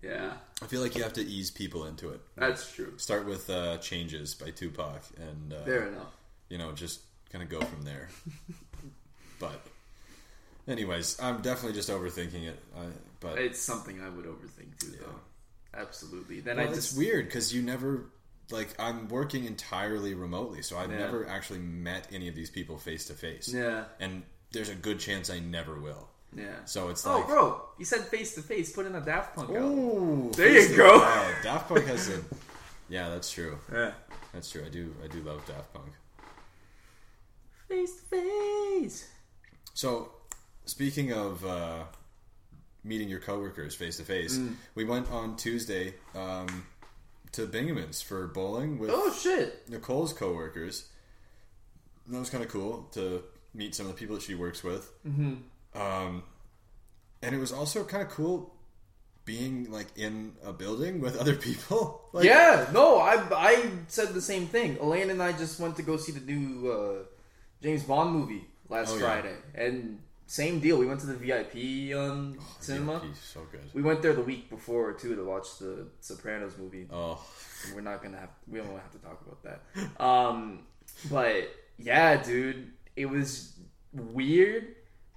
Yeah, 0.01 0.33
I 0.61 0.65
feel 0.67 0.81
like 0.81 0.95
you 0.95 1.03
have 1.03 1.13
to 1.13 1.21
ease 1.25 1.49
people 1.51 1.85
into 1.85 2.09
it. 2.09 2.21
that's 2.35 2.71
true. 2.73 2.93
Start 2.97 3.25
with 3.25 3.49
uh, 3.49 3.77
"Changes" 3.79 4.35
by 4.35 4.51
Tupac, 4.51 5.01
and 5.17 5.51
uh, 5.53 5.63
Fair 5.65 5.87
enough. 5.87 6.13
you 6.49 6.57
know, 6.57 6.71
just 6.71 7.01
kind 7.31 7.43
of 7.43 7.49
go 7.49 7.59
from 7.61 7.81
there. 7.83 8.07
but, 9.39 9.65
anyways, 10.67 11.19
I'm 11.19 11.41
definitely 11.41 11.73
just 11.75 11.89
overthinking 11.89 12.43
it. 12.47 12.59
I, 12.77 12.83
but 13.19 13.37
It's 13.39 13.59
something 13.59 13.99
I 14.01 14.09
would 14.09 14.25
overthink 14.25 14.79
too, 14.79 14.91
though. 15.01 15.19
Absolutely. 15.79 16.39
Then 16.41 16.57
well, 16.57 16.69
I 16.69 16.71
it's 16.71 16.93
weird 16.95 17.25
because 17.25 17.53
you 17.53 17.61
never 17.63 18.05
like 18.51 18.69
I'm 18.79 19.07
working 19.09 19.45
entirely 19.45 20.13
remotely, 20.13 20.61
so 20.61 20.77
I've 20.77 20.91
Yeah. 20.91 20.99
never 20.99 21.27
actually 21.27 21.59
met 21.59 22.07
any 22.11 22.27
of 22.27 22.35
these 22.35 22.49
people 22.49 22.77
face 22.77 23.05
to 23.07 23.13
face. 23.13 23.49
yeah, 23.53 23.85
and 23.99 24.23
there's 24.51 24.69
a 24.69 24.75
good 24.75 24.99
chance 24.99 25.29
I 25.29 25.39
never 25.39 25.75
will. 25.79 26.07
yeah. 26.35 26.63
So 26.65 26.89
it's 26.89 27.05
like, 27.05 27.23
Oh, 27.25 27.27
bro, 27.27 27.61
you 27.77 27.85
said 27.85 28.01
face 28.07 28.35
to 28.35 28.41
face. 28.41 28.71
Put 28.73 28.85
in 28.85 28.95
a 28.95 29.01
Daft 29.01 29.35
Punk. 29.35 29.49
Ooh, 29.51 30.31
There 30.35 30.49
you 30.69 30.75
go. 30.77 30.99
Wow, 30.99 31.33
Daft 31.43 31.67
Punk 31.69 31.85
has 31.85 32.09
a. 32.09 32.21
Yeah, 32.89 33.09
that's 33.09 33.29
true. 33.31 33.57
Yeah. 33.71 33.91
That's 34.33 34.49
true. 34.49 34.63
I 34.65 34.69
do. 34.69 34.93
I 35.03 35.07
do 35.07 35.21
love 35.21 35.45
Daft 35.45 35.73
Punk. 35.73 35.91
Face 37.67 37.95
to 37.97 38.01
face. 38.03 39.09
So, 39.73 40.11
speaking 40.65 41.11
of 41.11 41.45
uh, 41.45 41.83
meeting 42.83 43.09
your 43.09 43.19
coworkers 43.19 43.75
face 43.75 43.97
to 43.97 44.03
face, 44.03 44.39
we 44.75 44.85
went 44.85 45.11
on 45.11 45.35
Tuesday 45.35 45.93
um, 46.15 46.65
to 47.33 47.45
Bingeman's 47.47 48.01
for 48.01 48.27
bowling 48.27 48.79
with 48.79 48.89
Oh 48.93 49.13
shit. 49.13 49.67
Nicole's 49.69 50.13
coworkers. 50.13 50.87
And 52.05 52.15
That 52.15 52.19
was 52.19 52.29
kind 52.29 52.43
of 52.43 52.49
cool 52.49 52.87
to 52.93 53.23
meet 53.53 53.75
some 53.75 53.85
of 53.87 53.93
the 53.93 53.97
people 53.99 54.15
that 54.15 54.23
she 54.23 54.35
works 54.35 54.63
with. 54.63 54.91
Mm-hmm. 55.05 55.35
Um, 55.79 56.23
and 57.21 57.35
it 57.35 57.39
was 57.39 57.51
also 57.51 57.83
kind 57.83 58.03
of 58.03 58.09
cool 58.09 58.53
being 59.25 59.69
like 59.71 59.87
in 59.97 60.33
a 60.43 60.53
building 60.53 61.01
with 61.01 61.17
other 61.17 61.35
people. 61.35 62.01
Like, 62.13 62.25
yeah, 62.25 62.67
no, 62.73 62.97
I 62.97 63.15
I 63.35 63.69
said 63.89 64.13
the 64.15 64.21
same 64.21 64.47
thing. 64.47 64.77
Elaine 64.81 65.11
and 65.11 65.21
I 65.21 65.33
just 65.33 65.59
went 65.59 65.75
to 65.75 65.83
go 65.83 65.97
see 65.97 66.11
the 66.13 66.21
new 66.21 66.71
uh, 66.71 67.03
James 67.61 67.83
Bond 67.83 68.11
movie 68.11 68.45
last 68.69 68.93
Oh, 68.93 68.95
yeah. 68.95 69.01
Friday, 69.01 69.35
and 69.53 69.99
same 70.27 70.59
deal. 70.59 70.77
We 70.77 70.85
went 70.85 70.99
to 70.99 71.07
the 71.07 71.15
VIP 71.15 71.97
um, 71.97 72.37
cinema. 72.59 72.93
Yeah, 73.01 73.09
he's 73.09 73.19
so 73.19 73.41
good. 73.51 73.61
We 73.73 73.81
went 73.81 74.01
there 74.01 74.13
the 74.13 74.21
week 74.21 74.49
before 74.49 74.93
too 74.93 75.15
to 75.15 75.23
watch 75.23 75.57
the 75.59 75.87
Sopranos 76.01 76.57
movie. 76.57 76.87
Oh, 76.91 77.19
We're 77.73 77.81
not 77.81 78.03
gonna 78.03 78.17
have 78.19 78.29
we 78.47 78.59
don't 78.59 78.71
want 78.71 78.79
to 78.79 78.83
have 78.83 78.91
to 79.01 79.07
talk 79.07 79.21
about 79.25 79.43
that. 79.43 80.03
Um, 80.03 80.59
but 81.09 81.49
yeah, 81.79 82.21
dude, 82.21 82.71
it 82.95 83.05
was 83.07 83.53
weird, 83.93 84.75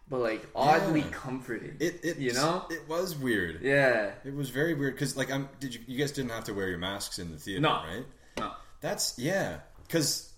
but 0.08 0.20
like 0.20 0.46
oddly 0.54 1.00
Yeah. 1.00 1.10
comforting. 1.10 1.76
it 1.80 2.04
it 2.04 2.18
You 2.18 2.32
know? 2.32 2.66
it 2.70 2.88
was 2.88 3.16
weird. 3.16 3.62
yeah, 3.62 4.12
It 4.24 4.34
was 4.34 4.50
very 4.50 4.74
weird 4.74 4.94
because 4.94 5.16
like 5.16 5.30
I'm. 5.30 5.48
Did 5.58 5.74
you? 5.74 5.80
You 5.86 5.98
guys 5.98 6.12
didn't 6.12 6.30
have 6.30 6.44
to 6.44 6.54
wear 6.54 6.68
your 6.68 6.78
masks 6.78 7.18
in 7.18 7.30
the 7.32 7.36
theater, 7.38 7.60
No. 7.62 7.70
right? 7.84 8.04
no, 8.38 8.52
That's 8.80 9.18
yeah. 9.18 9.58
Because 9.86 10.29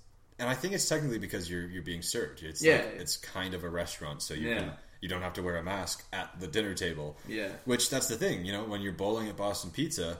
and 0.42 0.50
I 0.50 0.54
think 0.54 0.74
it's 0.74 0.86
technically 0.88 1.18
because 1.18 1.48
you're 1.50 1.66
you're 1.68 1.82
being 1.82 2.02
served. 2.02 2.42
It's 2.42 2.60
Yeah. 2.62 2.76
like, 2.78 2.96
it's 3.00 3.16
kind 3.16 3.54
of 3.54 3.64
a 3.64 3.68
restaurant, 3.70 4.20
so 4.22 4.34
you 4.34 4.48
Yeah. 4.50 4.58
can 4.58 4.72
you 5.00 5.08
don't 5.08 5.22
have 5.22 5.32
to 5.34 5.42
wear 5.42 5.56
a 5.56 5.62
mask 5.62 6.04
at 6.12 6.38
the 6.38 6.46
dinner 6.46 6.74
table. 6.74 7.16
Yeah. 7.26 7.48
Which 7.64 7.88
that's 7.90 8.06
the 8.08 8.16
thing, 8.16 8.44
you 8.44 8.52
know, 8.52 8.64
when 8.64 8.82
you're 8.82 8.92
bowling 8.92 9.28
at 9.28 9.36
Boston 9.36 9.70
Pizza, 9.70 10.18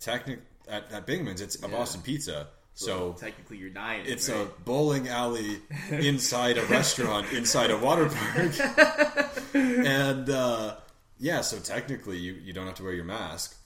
technic 0.00 0.40
at, 0.68 0.90
at 0.92 1.06
Bingeman's, 1.06 1.40
it's 1.40 1.56
a 1.62 1.68
Yeah. 1.68 1.76
Boston 1.76 2.02
Pizza. 2.02 2.48
So 2.76 3.12
technically, 3.20 3.56
you're 3.58 3.70
dying. 3.70 4.04
it's 4.04 4.28
right? 4.28 4.40
a 4.40 4.46
bowling 4.64 5.08
alley 5.08 5.60
inside 5.90 6.58
a 6.58 6.64
restaurant 6.64 7.32
inside 7.32 7.70
a 7.70 7.78
water 7.78 8.08
park, 8.10 8.52
and 9.54 10.28
uh, 10.28 10.76
yeah, 11.18 11.40
so 11.42 11.58
technically 11.60 12.18
you 12.18 12.32
you 12.34 12.52
don't 12.52 12.66
have 12.66 12.74
to 12.76 12.82
wear 12.82 12.92
your 12.92 13.04
mask. 13.04 13.56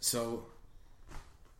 So 0.00 0.46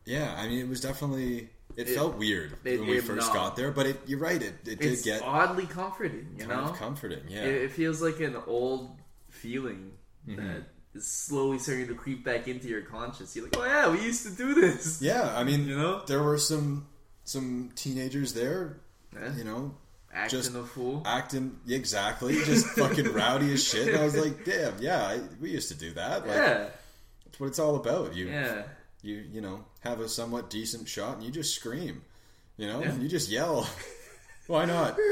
yeah, 0.05 0.35
I 0.39 0.49
mean 0.49 0.61
it 0.61 0.69
was 0.69 0.81
definitely 0.81 1.49
it, 1.79 1.89
It- 1.89 1.95
felt 1.95 2.17
weird 2.17 2.53
it- 2.65 2.81
when 2.81 2.89
we 2.89 3.01
first 3.01 3.29
no. 3.29 3.33
got 3.35 3.57
there, 3.57 3.71
but 3.71 3.87
it, 3.87 4.01
you're 4.07 4.19
right, 4.19 4.43
it, 4.43 4.55
it 4.67 4.81
did 4.81 4.93
it's 4.93 5.03
get 5.03 5.23
oddly 5.23 5.65
comforting. 5.67 6.29
You 6.37 6.47
kind 6.47 6.61
know, 6.65 6.71
of 6.73 6.77
comforting. 6.77 7.21
Yeah, 7.29 7.45
it, 7.45 7.63
it 7.65 7.73
feels 7.73 8.03
like 8.03 8.21
an 8.21 8.37
old 8.47 8.97
feeling 9.31 9.93
Mm-hmm. 10.29 10.47
that 10.47 10.63
is 10.93 11.07
slowly 11.07 11.59
starting 11.59 11.87
to 11.89 11.95
creep 11.95 12.23
back 12.23 12.49
into 12.49 12.69
your 12.69 12.83
conscious. 12.83 13.35
You're 13.35 13.47
like, 13.47 13.57
oh 13.57 13.65
yeah, 13.65 13.89
we 13.91 14.03
used 14.03 14.27
to 14.27 14.31
do 14.33 14.53
this. 14.55 15.01
yeah. 15.01 15.33
I 15.35 15.43
mean, 15.45 15.67
You 15.67 15.79
know? 15.79 16.03
there 16.07 16.23
were 16.23 16.37
some 16.37 16.87
some 17.25 17.71
teenagers 17.75 18.35
there, 18.35 18.81
Yeah. 19.15 19.35
you 19.37 19.45
know, 19.45 19.75
Acting 20.13 20.39
just 20.39 20.55
a 20.55 20.65
fool. 20.65 21.03
acting 21.07 21.57
exactly, 21.69 22.35
just 22.45 22.67
fucking 22.77 23.13
rowdy 23.13 23.53
as 23.55 23.65
shit. 23.65 23.89
And 23.89 23.99
I 23.99 24.05
was 24.05 24.17
like, 24.17 24.45
damn, 24.45 24.75
yeah, 24.83 25.03
I, 25.07 25.21
we 25.41 25.51
used 25.51 25.69
to 25.69 25.75
do 25.79 25.93
that. 25.95 26.27
Like, 26.27 26.37
yeah, 26.37 26.69
That's 27.25 27.39
what 27.41 27.47
it's 27.47 27.59
all 27.59 27.77
about. 27.77 28.15
You 28.15 28.27
yeah. 28.29 28.63
You 29.03 29.17
you 29.31 29.41
know 29.41 29.65
have 29.81 30.01
a 30.01 30.09
somewhat 30.09 30.51
decent 30.51 30.89
shot 30.89 31.15
and 31.17 31.23
you 31.25 31.31
just 31.31 31.55
scream, 31.55 32.03
you 32.57 32.67
know, 32.67 32.81
Yeah. 32.83 32.97
you 32.97 33.09
just 33.09 33.29
yell. 33.31 33.69
Why 34.47 34.65
not? 34.65 34.99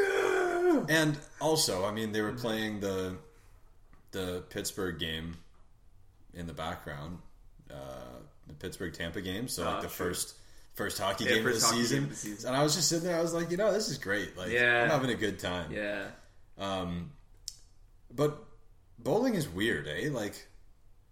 And 0.89 1.17
also, 1.41 1.87
I 1.87 1.93
mean, 1.93 2.13
they 2.13 2.21
were 2.21 2.33
playing 2.33 2.81
the 2.81 3.17
the 4.11 4.43
Pittsburgh 4.51 4.99
game 4.99 5.37
in 6.35 6.47
the 6.47 6.53
background, 6.53 7.19
uh, 7.71 8.19
the 8.47 8.53
Pittsburgh 8.55 8.93
Tampa 8.93 9.21
game. 9.23 9.49
So 9.49 9.65
like 9.65 9.77
Oh, 9.79 9.83
the 9.83 9.89
sure. 9.89 10.07
first 10.09 10.35
first 10.75 10.99
hockey 10.99 11.25
Yeah, 11.25 11.35
game, 11.35 11.45
first 11.45 11.57
of 11.57 11.61
the 11.63 11.67
hockey 11.69 11.77
game 11.79 11.87
season. 11.87 12.05
of 12.05 12.11
the 12.11 12.17
season. 12.17 12.49
And 12.49 12.57
I 12.57 12.63
was 12.63 12.75
just 12.75 12.89
sitting 12.89 13.07
there. 13.09 13.17
I 13.19 13.23
was 13.23 13.33
like, 13.33 13.51
you 13.51 13.57
know, 13.57 13.73
this 13.73 13.89
is 13.89 13.97
great. 13.97 14.37
Like, 14.37 14.51
Yeah. 14.51 14.83
I'm 14.83 14.91
having 14.91 15.11
a 15.11 15.15
good 15.15 15.39
time. 15.39 15.73
Yeah. 15.73 16.09
Um, 16.59 17.13
but 18.15 18.45
bowling 18.99 19.35
is 19.35 19.49
weird, 19.49 19.89
eh? 19.89 20.11
Like, 20.11 20.47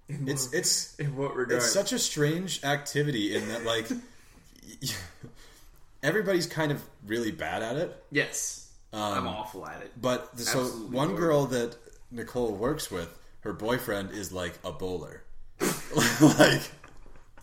In 0.09 0.29
it's 0.29 0.47
what, 0.49 0.55
it's 0.55 0.95
in 0.97 1.17
what 1.17 1.35
regard? 1.35 1.57
it's 1.63 1.73
such 1.73 1.93
a 1.93 1.99
strange 1.99 2.63
activity 2.63 3.35
in 3.35 3.49
that 3.49 3.65
like 3.65 3.87
everybody's 6.03 6.47
kind 6.47 6.71
of 6.73 6.83
really 7.07 7.31
bad 7.31 7.63
at 7.63 7.77
it. 7.77 8.05
yes, 8.11 8.71
I'm 8.93 9.27
um, 9.27 9.29
awful 9.29 9.67
at 9.67 9.83
it. 9.83 9.93
But 10.01 10.37
the, 10.37 10.43
so 10.43 10.65
one 10.65 11.09
horrible. 11.09 11.17
girl 11.17 11.47
that 11.47 11.77
Nicole 12.11 12.53
works 12.53 12.91
with, 12.91 13.09
her 13.41 13.53
boyfriend 13.53 14.11
is 14.13 14.31
like 14.33 14.59
a 14.65 14.73
bowler. 14.73 15.23
like 15.61 16.63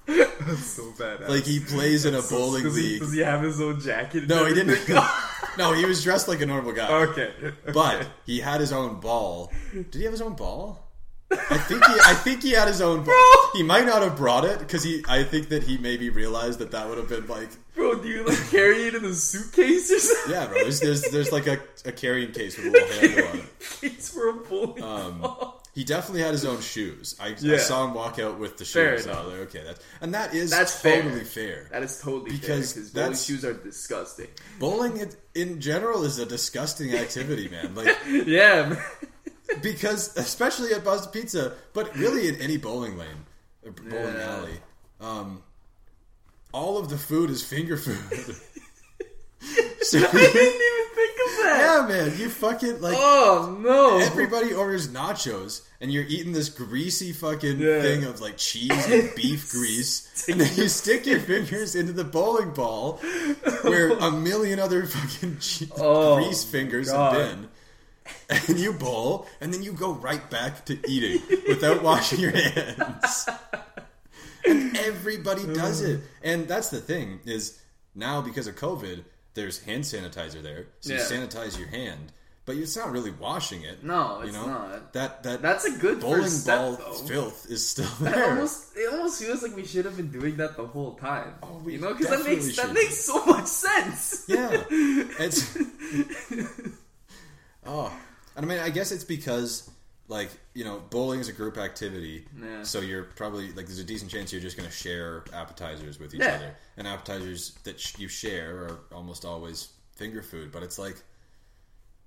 That's 0.06 0.66
so 0.66 0.92
bad. 1.00 1.28
like 1.30 1.44
he 1.44 1.60
plays 1.60 2.06
in 2.06 2.14
a 2.14 2.22
bowling 2.22 2.64
does 2.64 2.76
he, 2.76 2.84
league. 2.84 3.00
does 3.02 3.14
he 3.14 3.20
have 3.22 3.42
his 3.42 3.60
own 3.60 3.80
jacket? 3.80 4.28
no, 4.28 4.46
he 4.46 4.54
didn't. 4.54 4.88
no, 5.58 5.74
he 5.74 5.86
was 5.86 6.04
dressed 6.04 6.28
like 6.28 6.42
a 6.42 6.46
normal 6.46 6.74
guy. 6.74 6.92
okay. 6.92 7.32
But 7.74 8.08
he 8.26 8.40
had 8.40 8.60
his 8.62 8.72
own 8.72 9.00
ball. 9.00 9.52
Did 9.74 9.94
he 9.94 10.04
have 10.04 10.14
his 10.14 10.22
own 10.22 10.34
ball? 10.36 10.81
I 11.32 11.58
think 11.58 11.86
he. 11.86 11.94
I 12.06 12.14
think 12.14 12.44
he 12.44 12.52
had 12.52 12.68
his 12.68 12.82
own. 12.82 13.04
Ball. 13.04 13.16
He 13.54 13.64
might 13.64 13.86
not 13.86 14.02
have 14.02 14.18
brought 14.18 14.46
it 14.46 14.60
because 14.60 14.84
he. 14.84 15.04
I 15.08 15.24
think 15.24 15.50
that 15.50 15.64
he 15.64 15.78
maybe 15.78 16.10
realized 16.10 16.60
that 16.60 16.72
that 16.72 16.88
would 16.90 16.98
have 16.98 17.10
been 17.10 17.28
like. 17.28 17.50
Bro, 17.74 18.02
do 18.04 18.10
you 18.10 18.26
like 18.26 18.50
carry 18.50 18.84
it 18.88 18.96
in 18.96 19.06
a 19.06 19.14
suitcase 19.14 19.90
or 19.92 20.00
something? 20.00 20.34
Yeah, 20.34 20.48
bro. 20.48 20.56
There's 20.56 20.80
there's, 20.82 21.02
there's 21.04 21.32
like 21.32 21.48
a, 21.48 21.60
a 21.86 21.92
carrying 21.94 22.32
case 22.34 22.58
with 22.58 22.68
a 22.68 22.70
little 22.72 22.90
handle 23.00 23.28
on 23.30 23.38
it. 23.40 23.46
Case 23.80 24.10
for 24.14 24.30
a 24.30 24.34
bowling 24.34 24.84
Um, 24.84 25.22
ball. 25.22 25.58
He 25.74 25.86
definitely 25.86 26.22
had 26.22 26.34
his 26.34 26.44
own 26.44 26.60
shoes. 26.60 27.16
I, 27.18 27.28
I 27.28 27.36
Yeah. 27.40 27.58
saw 27.58 27.86
him 27.88 27.94
walk 27.94 28.20
out 28.20 28.38
with 28.38 28.58
the 28.58 28.66
Fair 28.66 28.98
shoes. 28.98 29.08
I 29.08 29.24
was 29.24 29.32
like, 29.32 29.40
okay, 29.48 29.64
that's 29.66 29.80
and 30.02 30.14
that 30.14 30.34
is 30.36 30.50
That's 30.52 30.82
totally 30.82 31.24
fair. 31.24 31.70
That 31.72 31.82
is 31.82 31.98
totally 32.02 32.32
Because 32.32 32.74
because 32.74 32.90
bowling 32.90 33.14
shoes 33.16 33.46
are 33.46 33.54
disgusting. 33.54 34.28
Bowling 34.60 34.98
in, 34.98 35.10
in 35.34 35.62
general 35.62 36.04
is 36.04 36.20
a 36.20 36.26
disgusting 36.26 36.94
activity, 36.94 37.48
man. 37.48 37.74
Like 37.74 37.96
Yeah, 38.06 38.68
man. 38.68 38.84
Because 39.62 40.16
especially 40.18 40.74
at 40.74 40.84
Buzz 40.84 41.08
Pizza, 41.08 41.54
but 41.74 41.96
really 41.96 42.28
in 42.28 42.36
any 42.42 42.58
bowling 42.58 42.98
lane, 42.98 43.26
bowling 43.64 44.16
Yeah. 44.16 44.38
alley, 44.38 44.60
um, 45.00 45.44
all 46.54 46.78
of 46.78 46.90
the 46.90 46.98
food 46.98 47.30
is 47.30 47.44
finger 47.44 47.78
food. 47.78 47.96
so, 49.82 49.98
I 49.98 50.12
didn't 50.12 50.36
even 50.36 50.96
think 50.96 51.18
of 51.18 51.44
that. 51.44 51.58
yeah, 51.60 51.86
man, 51.88 52.18
you 52.20 52.30
fucking 52.30 52.80
like 52.82 52.96
Oh 52.98 53.58
no! 53.60 53.98
everybody 54.00 54.54
orders 54.54 54.88
nachos 54.90 55.62
and 55.80 55.92
you're 55.92 56.04
eating 56.04 56.32
this 56.32 56.50
greasy 56.50 57.12
fucking 57.12 57.60
Yeah. 57.60 57.82
thing 57.82 58.04
of 58.04 58.22
like 58.22 58.38
cheese 58.38 58.72
and 58.88 59.10
beef 59.16 59.50
grease 59.52 60.28
and 60.30 60.40
then 60.40 60.56
you 60.56 60.68
stick 60.68 61.08
your 61.08 61.20
fingers 61.20 61.76
into 61.76 61.92
the 61.94 62.04
bowling 62.04 62.52
ball 62.54 62.98
where 63.64 63.90
a 63.98 64.12
million 64.12 64.60
other 64.60 64.86
fucking 64.86 65.38
Oh, 65.78 66.18
grease 66.18 66.44
fingers 66.44 66.92
God. 66.92 67.14
have 67.16 67.30
been 67.32 67.50
and 68.30 68.60
you 68.66 68.74
bowl 68.74 69.28
and 69.42 69.54
then 69.54 69.62
you 69.64 69.74
go 69.74 69.94
right 69.94 70.30
back 70.30 70.66
to 70.66 70.78
eating 70.90 71.22
without 71.48 71.82
washing 71.90 72.20
your 72.20 72.32
hands 72.32 73.28
and 74.46 74.76
everybody 74.78 75.46
does 75.54 75.82
it 75.82 76.02
and 76.24 76.48
that's 76.48 76.70
the 76.70 76.80
thing 76.82 77.20
is 77.26 77.60
now 77.96 78.22
because 78.22 78.48
of 78.48 78.56
covid 78.56 79.04
there's 79.34 79.60
hand 79.64 79.84
sanitizer 79.84 80.42
there 80.42 80.68
so 80.80 80.94
you 80.94 81.00
Yeah. 81.00 81.06
sanitize 81.06 81.58
your 81.60 81.68
hand 81.68 82.12
but 82.44 82.56
it's 82.56 82.76
not 82.76 82.92
really 82.92 83.12
washing 83.12 83.62
it 83.62 83.84
No, 83.84 84.20
you 84.22 84.28
it's 84.30 84.34
know 84.34 84.48
not. 84.48 84.94
that 84.94 85.22
that 85.24 85.42
That's 85.44 85.64
a 85.66 85.72
good 85.78 86.00
bowling 86.02 86.24
first 86.24 86.42
step, 86.42 86.58
ball 86.58 86.76
though. 86.76 86.94
filth 87.08 87.46
is 87.50 87.70
still 87.70 87.86
That 88.02 88.16
there. 88.16 88.30
almost 88.32 88.76
it 88.76 88.92
almost 88.92 89.22
feels 89.22 89.44
like 89.44 89.56
we 89.56 89.64
should 89.64 89.86
have 89.86 89.96
been 89.96 90.12
doing 90.12 90.38
that 90.38 90.58
the 90.58 90.66
whole 90.66 90.96
time. 90.96 91.36
Oh, 91.44 91.62
we 91.64 91.74
you 91.74 91.80
know, 91.80 91.94
because 91.94 92.08
that 92.10 92.18
definitely 92.26 92.44
makes 92.48 92.56
that 92.58 92.66
should. 92.66 92.74
makes 92.74 92.98
so 93.06 93.26
much 93.26 93.46
sense. 93.46 94.26
yeah, 94.28 94.64
it's 94.70 95.56
oh, 97.66 97.92
and 98.36 98.46
I 98.46 98.48
mean, 98.48 98.60
I 98.60 98.70
guess 98.70 98.92
it's 98.92 99.04
because 99.04 99.70
like 100.08 100.30
you 100.54 100.64
know, 100.66 100.82
bowling 100.90 101.20
is 101.20 101.30
a 101.30 101.34
group 101.34 101.58
activity, 101.58 102.26
Yeah. 102.42 102.64
so 102.64 102.80
you're 102.82 103.04
probably 103.04 103.48
like 103.54 103.68
there's 103.68 103.80
a 103.80 103.84
decent 103.84 104.12
chance 104.12 104.32
you're 104.34 104.42
just 104.42 104.58
going 104.58 104.68
to 104.70 104.76
share 104.76 105.24
appetizers 105.34 106.00
with 106.00 106.14
each 106.14 106.22
Yeah. 106.22 106.36
other, 106.36 106.56
and 106.78 106.88
appetizers 106.88 107.52
that 107.64 107.80
sh- 107.80 107.98
you 108.00 108.08
share 108.08 108.58
are 108.66 108.80
almost 108.94 109.24
always 109.26 109.70
finger 109.96 110.22
food, 110.22 110.52
but 110.52 110.64
it's 110.64 110.78
like. 110.80 110.96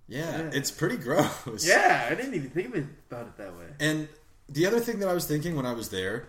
Yeah, 0.06 0.36
Yeah. 0.38 0.50
it's 0.52 0.70
pretty 0.70 0.98
gross. 0.98 1.66
Yeah, 1.66 2.08
I 2.10 2.14
didn't 2.14 2.34
even 2.34 2.50
think 2.50 2.68
about 3.08 3.26
it 3.26 3.36
that 3.38 3.56
way. 3.56 3.64
And 3.80 4.06
the 4.50 4.66
other 4.66 4.78
thing 4.78 4.98
that 4.98 5.08
I 5.08 5.14
was 5.14 5.24
thinking 5.26 5.56
when 5.56 5.64
I 5.64 5.72
was 5.72 5.88
there 5.88 6.28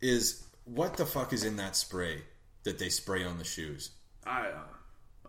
is 0.00 0.42
what 0.64 0.96
the 0.96 1.06
fuck 1.06 1.32
is 1.32 1.44
in 1.44 1.54
that 1.58 1.76
spray 1.76 2.22
that 2.64 2.80
they 2.80 2.88
spray 2.88 3.22
on 3.24 3.38
the 3.38 3.44
shoes? 3.44 3.90
I 4.26 4.42
don't 4.42 4.54
know. 4.54 4.60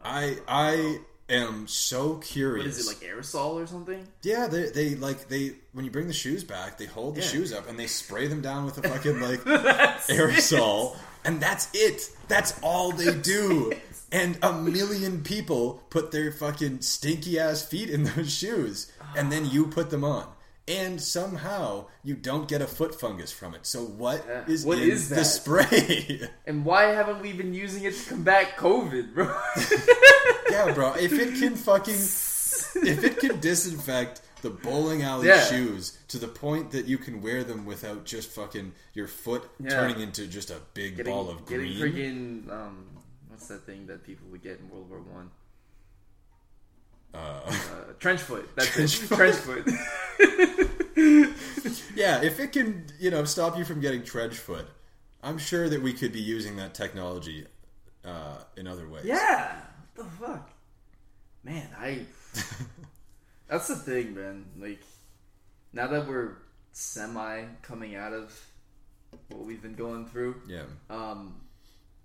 I 0.03 0.37
I 0.47 0.97
am 1.29 1.67
so 1.67 2.15
curious. 2.17 2.65
What 2.65 2.69
is 2.79 2.85
it 2.85 2.87
like 2.87 3.11
aerosol 3.15 3.53
or 3.55 3.65
something? 3.67 4.07
Yeah, 4.21 4.47
they 4.47 4.69
they 4.69 4.95
like 4.95 5.27
they 5.27 5.53
when 5.73 5.85
you 5.85 5.91
bring 5.91 6.07
the 6.07 6.13
shoes 6.13 6.43
back, 6.43 6.77
they 6.77 6.85
hold 6.85 7.15
the 7.15 7.21
Yeah. 7.21 7.27
shoes 7.27 7.53
up 7.53 7.67
and 7.69 7.77
they 7.79 7.87
spray 7.87 8.27
them 8.27 8.41
down 8.41 8.65
with 8.65 8.77
a 8.77 8.83
fucking 8.89 9.19
like 9.21 9.41
aerosol, 10.07 10.95
and 11.23 11.39
that's 11.41 11.69
it. 11.73 12.09
That's 12.27 12.59
all 12.61 12.91
they 12.91 13.13
do. 13.15 13.73
And 14.11 14.37
a 14.43 14.53
million 14.53 15.23
people 15.23 15.83
put 15.89 16.11
their 16.11 16.31
fucking 16.31 16.81
stinky 16.81 17.39
ass 17.39 17.65
feet 17.65 17.89
in 17.89 18.03
those 18.03 18.31
shoes, 18.33 18.91
and 19.17 19.31
then 19.31 19.45
you 19.49 19.67
put 19.67 19.89
them 19.89 20.03
on. 20.03 20.27
And 20.67 20.99
somehow 20.99 21.87
you 22.03 22.15
don't 22.15 22.47
get 22.47 22.59
a 22.61 22.65
foot 22.67 22.99
fungus 22.99 23.31
from 23.31 23.53
it. 23.53 23.67
So 23.67 23.81
what 23.83 24.25
Yeah. 24.27 24.45
is 24.47 24.65
What 24.65 24.79
in 24.79 24.89
is 24.89 25.09
the 25.09 25.23
spray? 25.23 26.27
And 26.47 26.65
why 26.65 26.85
haven't 26.85 27.21
we 27.21 27.33
been 27.33 27.53
using 27.53 27.83
it 27.83 27.93
to 27.95 28.09
combat 28.09 28.57
COVID, 28.57 29.13
bro? 29.13 29.25
yeah, 30.49 30.73
bro. 30.73 30.93
If 30.95 31.13
it 31.13 31.35
can 31.39 31.55
fucking 31.55 31.93
if 32.83 33.03
it 33.03 33.19
can 33.19 33.39
disinfect 33.39 34.21
the 34.41 34.49
bowling 34.49 35.03
alley 35.03 35.27
Yeah. 35.27 35.43
shoes 35.45 35.97
to 36.09 36.17
the 36.17 36.27
point 36.27 36.71
that 36.71 36.85
you 36.87 36.97
can 36.97 37.21
wear 37.21 37.43
them 37.43 37.65
without 37.65 38.05
just 38.05 38.29
fucking 38.31 38.73
your 38.93 39.07
foot 39.07 39.47
Yeah. 39.59 39.69
turning 39.69 39.99
into 40.01 40.25
just 40.27 40.49
a 40.49 40.57
big 40.73 40.97
getting, 40.97 41.13
ball 41.13 41.29
of 41.29 41.45
getting 41.45 41.77
green. 41.79 42.47
friggin' 42.47 42.51
um, 42.51 42.85
what's 43.29 43.47
that 43.47 43.65
thing 43.65 43.85
that 43.87 44.03
people 44.03 44.27
would 44.31 44.41
get 44.43 44.59
in 44.59 44.69
World 44.69 44.89
War 44.89 44.99
One? 44.99 45.29
Uh, 47.15 47.41
Uh, 47.47 47.53
trench 47.99 48.21
foot. 48.21 48.49
That's 48.55 48.69
Trench 48.71 49.01
it. 49.01 49.05
foot. 49.07 49.17
Trench 49.17 49.35
foot. 49.35 49.67
yeah, 51.95 52.21
if 52.21 52.39
it 52.39 52.51
can, 52.51 52.85
you 52.99 53.11
know, 53.11 53.23
stop 53.25 53.57
you 53.57 53.65
from 53.65 53.79
getting 53.81 54.03
trench 54.03 54.35
foot, 54.35 54.67
I'm 55.23 55.37
sure 55.37 55.69
that 55.69 55.81
we 55.81 55.93
could 55.93 56.11
be 56.11 56.21
using 56.21 56.55
that 56.57 56.73
technology 56.73 57.45
uh, 58.03 58.37
in 58.57 58.67
other 58.67 58.87
ways. 58.89 59.05
yeah. 59.05 59.55
What 59.95 60.09
the 60.09 60.25
fuck, 60.25 60.49
man? 61.43 61.69
I. 61.79 62.01
That's 63.47 63.67
the 63.67 63.75
thing, 63.75 64.15
man. 64.15 64.45
Like, 64.57 64.81
now 65.71 65.87
that 65.87 66.07
we're 66.07 66.33
semi 66.73 67.43
coming 67.61 67.95
out 67.95 68.11
of 68.11 68.33
what 69.29 69.45
we've 69.45 69.61
been 69.61 69.75
going 69.75 70.07
through, 70.07 70.35
Yeah. 70.47 70.63
um, 70.89 71.35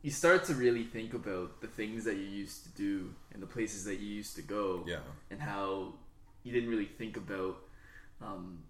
you 0.02 0.10
start 0.10 0.44
to 0.44 0.54
really 0.54 0.84
think 0.84 1.12
about 1.14 1.60
the 1.60 1.66
things 1.66 2.04
that 2.04 2.16
you 2.16 2.24
used 2.24 2.62
to 2.64 2.70
do 2.70 3.12
and 3.34 3.42
the 3.42 3.46
places 3.46 3.84
that 3.84 3.98
you 4.00 4.06
used 4.08 4.36
to 4.36 4.42
go, 4.42 4.84
Yeah. 4.86 5.00
and 5.30 5.40
how 5.40 5.94
you 6.42 6.52
didn't 6.52 6.70
really 6.70 6.86
think 6.86 7.16
about 7.16 7.56
um, 8.22 8.60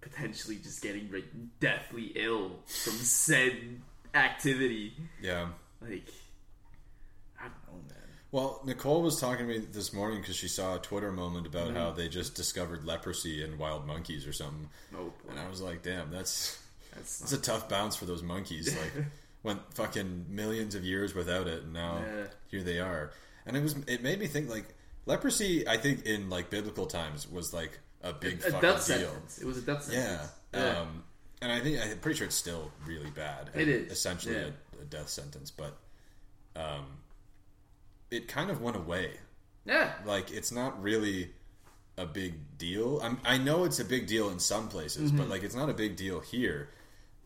potentially 0.00 0.56
just 0.56 0.82
getting 0.82 1.10
like 1.12 1.24
deathly 1.60 2.12
ill 2.14 2.52
from 2.66 2.92
said 2.94 3.52
activity. 4.14 4.94
Yeah. 5.20 5.48
Like, 5.80 6.08
I 7.38 7.44
don't 7.44 7.66
know, 7.66 7.82
man. 7.88 7.94
Well, 8.30 8.60
Nicole 8.64 9.02
was 9.02 9.20
talking 9.20 9.46
to 9.48 9.58
me 9.58 9.64
this 9.72 9.92
morning 9.92 10.20
because 10.20 10.36
she 10.36 10.48
saw 10.48 10.76
a 10.76 10.78
Twitter 10.78 11.10
moment 11.12 11.46
about 11.46 11.68
Mm-hmm. 11.68 11.76
how 11.76 11.90
they 11.92 12.08
just 12.08 12.34
discovered 12.34 12.84
leprosy 12.84 13.42
in 13.42 13.58
wild 13.58 13.86
monkeys 13.86 14.26
or 14.26 14.32
something, 14.32 14.68
Oh 14.94 15.04
boy, 15.24 15.30
and 15.30 15.38
I 15.40 15.48
was 15.48 15.60
like, 15.60 15.82
"Damn, 15.82 16.10
that's 16.10 16.58
that's 16.94 17.20
it's 17.22 17.32
a 17.32 17.38
tough 17.40 17.68
bounce 17.68 17.96
for 17.96 18.04
those 18.06 18.22
monkeys." 18.22 18.76
Like, 18.76 19.04
went 19.42 19.60
fucking 19.74 20.26
millions 20.28 20.74
of 20.74 20.84
years 20.84 21.14
without 21.14 21.46
it, 21.46 21.62
and 21.62 21.72
now 21.72 22.02
Yeah. 22.04 22.26
here 22.48 22.62
they 22.62 22.78
are. 22.80 23.12
And 23.46 23.56
it 23.56 23.62
was 23.62 23.74
it 23.86 24.02
made 24.02 24.18
me 24.18 24.26
think 24.26 24.48
like 24.50 24.74
leprosy. 25.06 25.66
I 25.66 25.76
think 25.76 26.04
in 26.06 26.28
like 26.30 26.50
biblical 26.50 26.86
times 26.86 27.28
was 27.30 27.52
like 27.54 27.78
a 28.02 28.12
big 28.12 28.34
a 28.40 28.50
fucking 28.50 28.60
death 28.60 28.86
deal. 28.86 28.96
sentence. 28.98 29.38
It 29.38 29.46
was 29.46 29.58
a 29.58 29.62
death 29.62 29.88
Yeah. 29.92 30.00
sentence. 30.18 30.32
Yeah. 30.54 30.80
Um, 30.80 31.04
and 31.40 31.52
I 31.52 31.60
think 31.60 31.78
I'm 31.80 31.98
pretty 31.98 32.18
sure 32.18 32.26
it's 32.26 32.36
still 32.36 32.70
really 32.84 33.10
bad. 33.10 33.50
It 33.54 33.68
is 33.68 33.92
essentially 33.92 34.34
yeah. 34.34 34.48
a, 34.78 34.82
a 34.82 34.84
death 34.84 35.08
sentence, 35.08 35.50
but 35.50 35.76
um, 36.56 36.84
it 38.10 38.28
kind 38.28 38.50
of 38.50 38.60
went 38.60 38.76
away. 38.76 39.12
yeah. 39.64 39.92
Like 40.04 40.30
it's 40.30 40.50
not 40.52 40.82
really 40.82 41.30
a 41.96 42.06
big 42.06 42.58
deal. 42.58 43.00
I'm, 43.02 43.18
I 43.24 43.38
know 43.38 43.64
it's 43.64 43.78
a 43.80 43.84
big 43.84 44.06
deal 44.06 44.30
in 44.30 44.38
some 44.38 44.68
places, 44.68 45.10
Mm-hmm. 45.10 45.18
but 45.18 45.28
like 45.28 45.42
it's 45.42 45.54
not 45.54 45.68
a 45.70 45.74
big 45.74 45.96
deal 45.96 46.20
here. 46.20 46.68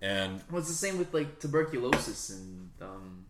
And 0.02 0.42
Well, 0.50 0.58
it's 0.58 0.68
the 0.68 0.74
same 0.74 0.98
with 0.98 1.14
like 1.14 1.38
tuberculosis 1.40 2.28
and 2.30 2.68
um, 2.82 3.24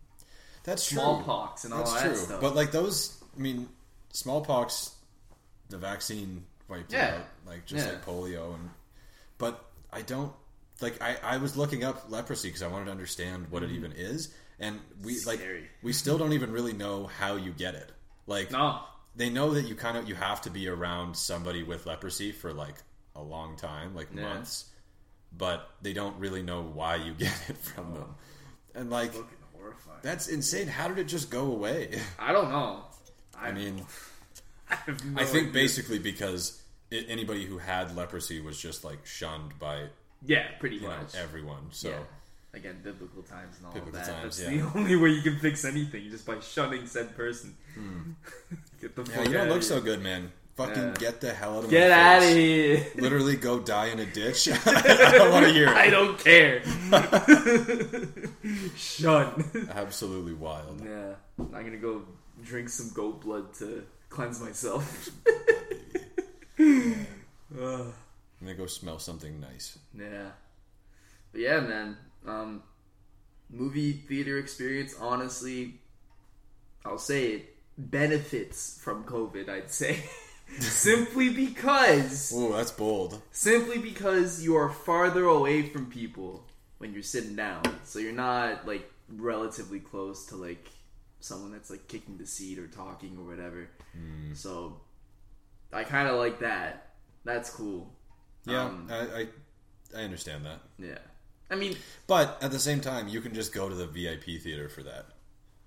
that's 0.63 0.87
true. 0.89 0.97
smallpox 0.97 1.63
and 1.65 1.73
all 1.73 1.79
That's 1.83 1.93
that 1.93 2.07
true. 2.09 2.15
stuff. 2.15 2.41
But 2.41 2.55
like 2.55 2.71
those, 2.71 3.23
I 3.37 3.39
mean, 3.39 3.69
smallpox, 4.11 4.91
the 5.69 5.77
vaccine 5.77 6.45
wiped 6.67 6.91
it 6.93 6.97
Yeah. 6.97 7.15
out, 7.17 7.25
like 7.45 7.65
just 7.65 7.85
Yeah. 7.85 7.93
like 7.93 8.05
polio, 8.05 8.55
and 8.55 8.69
but 9.37 9.63
I 9.91 10.01
don't 10.01 10.33
like. 10.81 11.01
I 11.01 11.17
I 11.23 11.37
was 11.37 11.55
looking 11.55 11.83
up 11.83 12.09
leprosy 12.09 12.47
because 12.49 12.63
I 12.63 12.67
wanted 12.67 12.85
to 12.85 12.91
understand 12.91 13.47
what 13.51 13.61
it 13.63 13.71
even 13.71 13.91
is, 13.93 14.33
and 14.59 14.79
we 15.03 15.19
like 15.25 15.39
Mm-hmm. 15.39 15.65
We 15.83 15.93
still 15.93 16.17
don't 16.17 16.33
even 16.33 16.51
really 16.51 16.73
know 16.73 17.05
how 17.07 17.35
you 17.35 17.51
get 17.51 17.75
it. 17.75 17.91
Like 18.25 18.51
no, 18.51 18.79
they 19.15 19.29
know 19.29 19.51
that 19.53 19.67
you 19.67 19.75
kind 19.75 19.97
of 19.97 20.07
you 20.09 20.15
have 20.15 20.41
to 20.41 20.49
be 20.49 20.67
around 20.67 21.15
somebody 21.17 21.61
with 21.63 21.85
leprosy 21.85 22.31
for 22.31 22.51
like 22.53 22.75
a 23.15 23.21
long 23.21 23.57
time, 23.57 23.93
like 23.95 24.07
Yeah. 24.13 24.21
months, 24.23 24.65
but 25.37 25.69
they 25.81 25.93
don't 25.93 26.17
really 26.19 26.41
know 26.43 26.61
why 26.61 26.95
you 26.95 27.13
get 27.13 27.33
it 27.49 27.57
from 27.57 27.93
them, 27.93 28.15
and 28.75 28.89
like 28.89 29.13
horrifying. 29.57 29.99
that's 30.01 30.27
insane. 30.27 30.67
How 30.67 30.87
did 30.87 30.99
it 30.99 31.05
just 31.05 31.29
go 31.29 31.45
away? 31.51 31.99
I 32.19 32.31
don't 32.31 32.49
know. 32.49 32.83
I, 33.39 33.49
I 33.49 33.51
mean, 33.51 33.85
I, 34.69 34.77
no 34.87 35.21
I 35.21 35.25
think 35.25 35.49
idea. 35.49 35.53
basically 35.53 35.99
because 35.99 36.61
it, 36.91 37.05
anybody 37.09 37.45
who 37.45 37.57
had 37.57 37.95
leprosy 37.95 38.39
was 38.41 38.59
just 38.59 38.83
like 38.83 39.05
shunned 39.05 39.57
by 39.59 39.87
yeah, 40.25 40.51
pretty 40.59 40.77
you 40.77 40.83
know 40.83 40.89
much. 40.89 41.15
everyone. 41.15 41.67
So 41.71 41.89
yeah. 41.89 41.97
Again, 42.55 42.81
biblical 42.83 43.23
times 43.23 43.57
and 43.57 43.65
all 43.65 43.73
Biblical 43.73 43.99
of 43.99 44.05
that. 44.05 44.13
times, 44.21 44.37
That's 44.37 44.53
yeah. 44.53 44.61
the 44.61 44.71
only 44.77 44.95
way 44.95 45.09
you 45.09 45.23
can 45.23 45.39
fix 45.39 45.65
anything, 45.65 46.07
just 46.11 46.23
by 46.23 46.39
shunning 46.39 46.85
said 46.85 47.15
person. 47.15 47.57
Get 48.79 48.95
the 48.95 49.01
Hmm. 49.01 49.11
yeah, 49.11 49.23
you 49.23 49.33
don't 49.33 49.49
look 49.49 49.63
so 49.63 49.81
good, 49.81 50.03
man. 50.03 50.31
Fucking 50.55 50.83
Yeah. 50.83 50.93
get 50.99 51.19
the 51.19 51.33
hell 51.33 51.57
out 51.57 51.63
of 51.63 51.69
Get 51.71 51.89
my 51.89 51.95
out 51.97 52.21
of 52.23 52.29
here. 52.29 52.85
Literally 52.95 53.35
go 53.35 53.59
die 53.59 53.87
in 53.87 53.99
a 53.99 54.05
ditch. 54.05 54.49
I 54.67 55.11
don't 55.17 55.31
want 55.31 55.45
to 55.47 55.51
hear 55.51 55.67
I 55.69 55.89
don't 55.89 56.19
care. 56.19 56.61
Shun. 58.75 59.43
Absolutely 59.73 60.33
wild. 60.33 60.81
yeah, 60.85 61.15
I'm 61.39 61.49
gonna 61.63 61.77
go 61.77 62.03
drink 62.43 62.69
some 62.69 62.91
goat 62.93 63.21
blood 63.21 63.53
to 63.55 63.83
cleanse 64.09 64.39
myself. 64.41 65.09
I'm 66.59 67.05
gonna 68.41 68.53
go 68.55 68.65
smell 68.67 68.99
something 68.99 69.39
nice. 69.39 69.77
Yeah. 69.97 70.29
But 71.31 71.41
yeah, 71.41 71.59
man. 71.61 71.97
Um, 72.27 72.63
movie 73.49 73.93
theater 73.93 74.37
experience, 74.37 74.93
honestly, 74.99 75.79
I'll 76.85 76.97
say 76.99 77.25
it 77.33 77.55
benefits 77.77 78.79
from 78.81 79.03
COVID, 79.03 79.49
I'd 79.49 79.71
say. 79.71 80.03
Simply 80.59 81.29
because 81.29 82.31
Oh, 82.35 82.53
that's 82.53 82.71
bold. 82.71 83.21
simply 83.31 83.77
because 83.77 84.43
you 84.43 84.55
are 84.55 84.69
farther 84.69 85.25
away 85.25 85.63
from 85.69 85.87
people 85.89 86.45
when 86.77 86.93
you're 86.93 87.03
sitting 87.03 87.35
down. 87.35 87.63
So 87.83 87.99
you're 87.99 88.11
not 88.13 88.67
like 88.67 88.89
relatively 89.09 89.79
close 89.79 90.25
to 90.27 90.35
like 90.35 90.67
someone 91.19 91.51
that's 91.51 91.69
like 91.69 91.87
kicking 91.87 92.17
the 92.17 92.25
seat 92.27 92.59
or 92.59 92.67
talking 92.67 93.17
or 93.19 93.25
whatever. 93.29 93.69
Hmm. 93.93 94.33
So 94.33 94.81
I 95.71 95.83
kind 95.83 96.07
of 96.07 96.17
like 96.17 96.39
that. 96.39 96.89
That's 97.23 97.49
cool. 97.49 97.93
Yeah, 98.45 98.65
Um, 98.65 98.87
I, 98.91 98.99
I 99.21 99.27
I 99.95 100.01
understand 100.03 100.45
that. 100.45 100.59
Yeah. 100.77 100.97
I 101.49 101.55
mean, 101.55 101.75
But 102.07 102.37
at 102.41 102.51
the 102.51 102.59
same 102.59 102.81
time, 102.81 103.07
you 103.07 103.21
can 103.21 103.33
just 103.33 103.53
go 103.53 103.69
to 103.69 103.75
the 103.75 103.85
VIP 103.85 104.41
theater 104.41 104.67
for 104.69 104.81
that. 104.83 105.05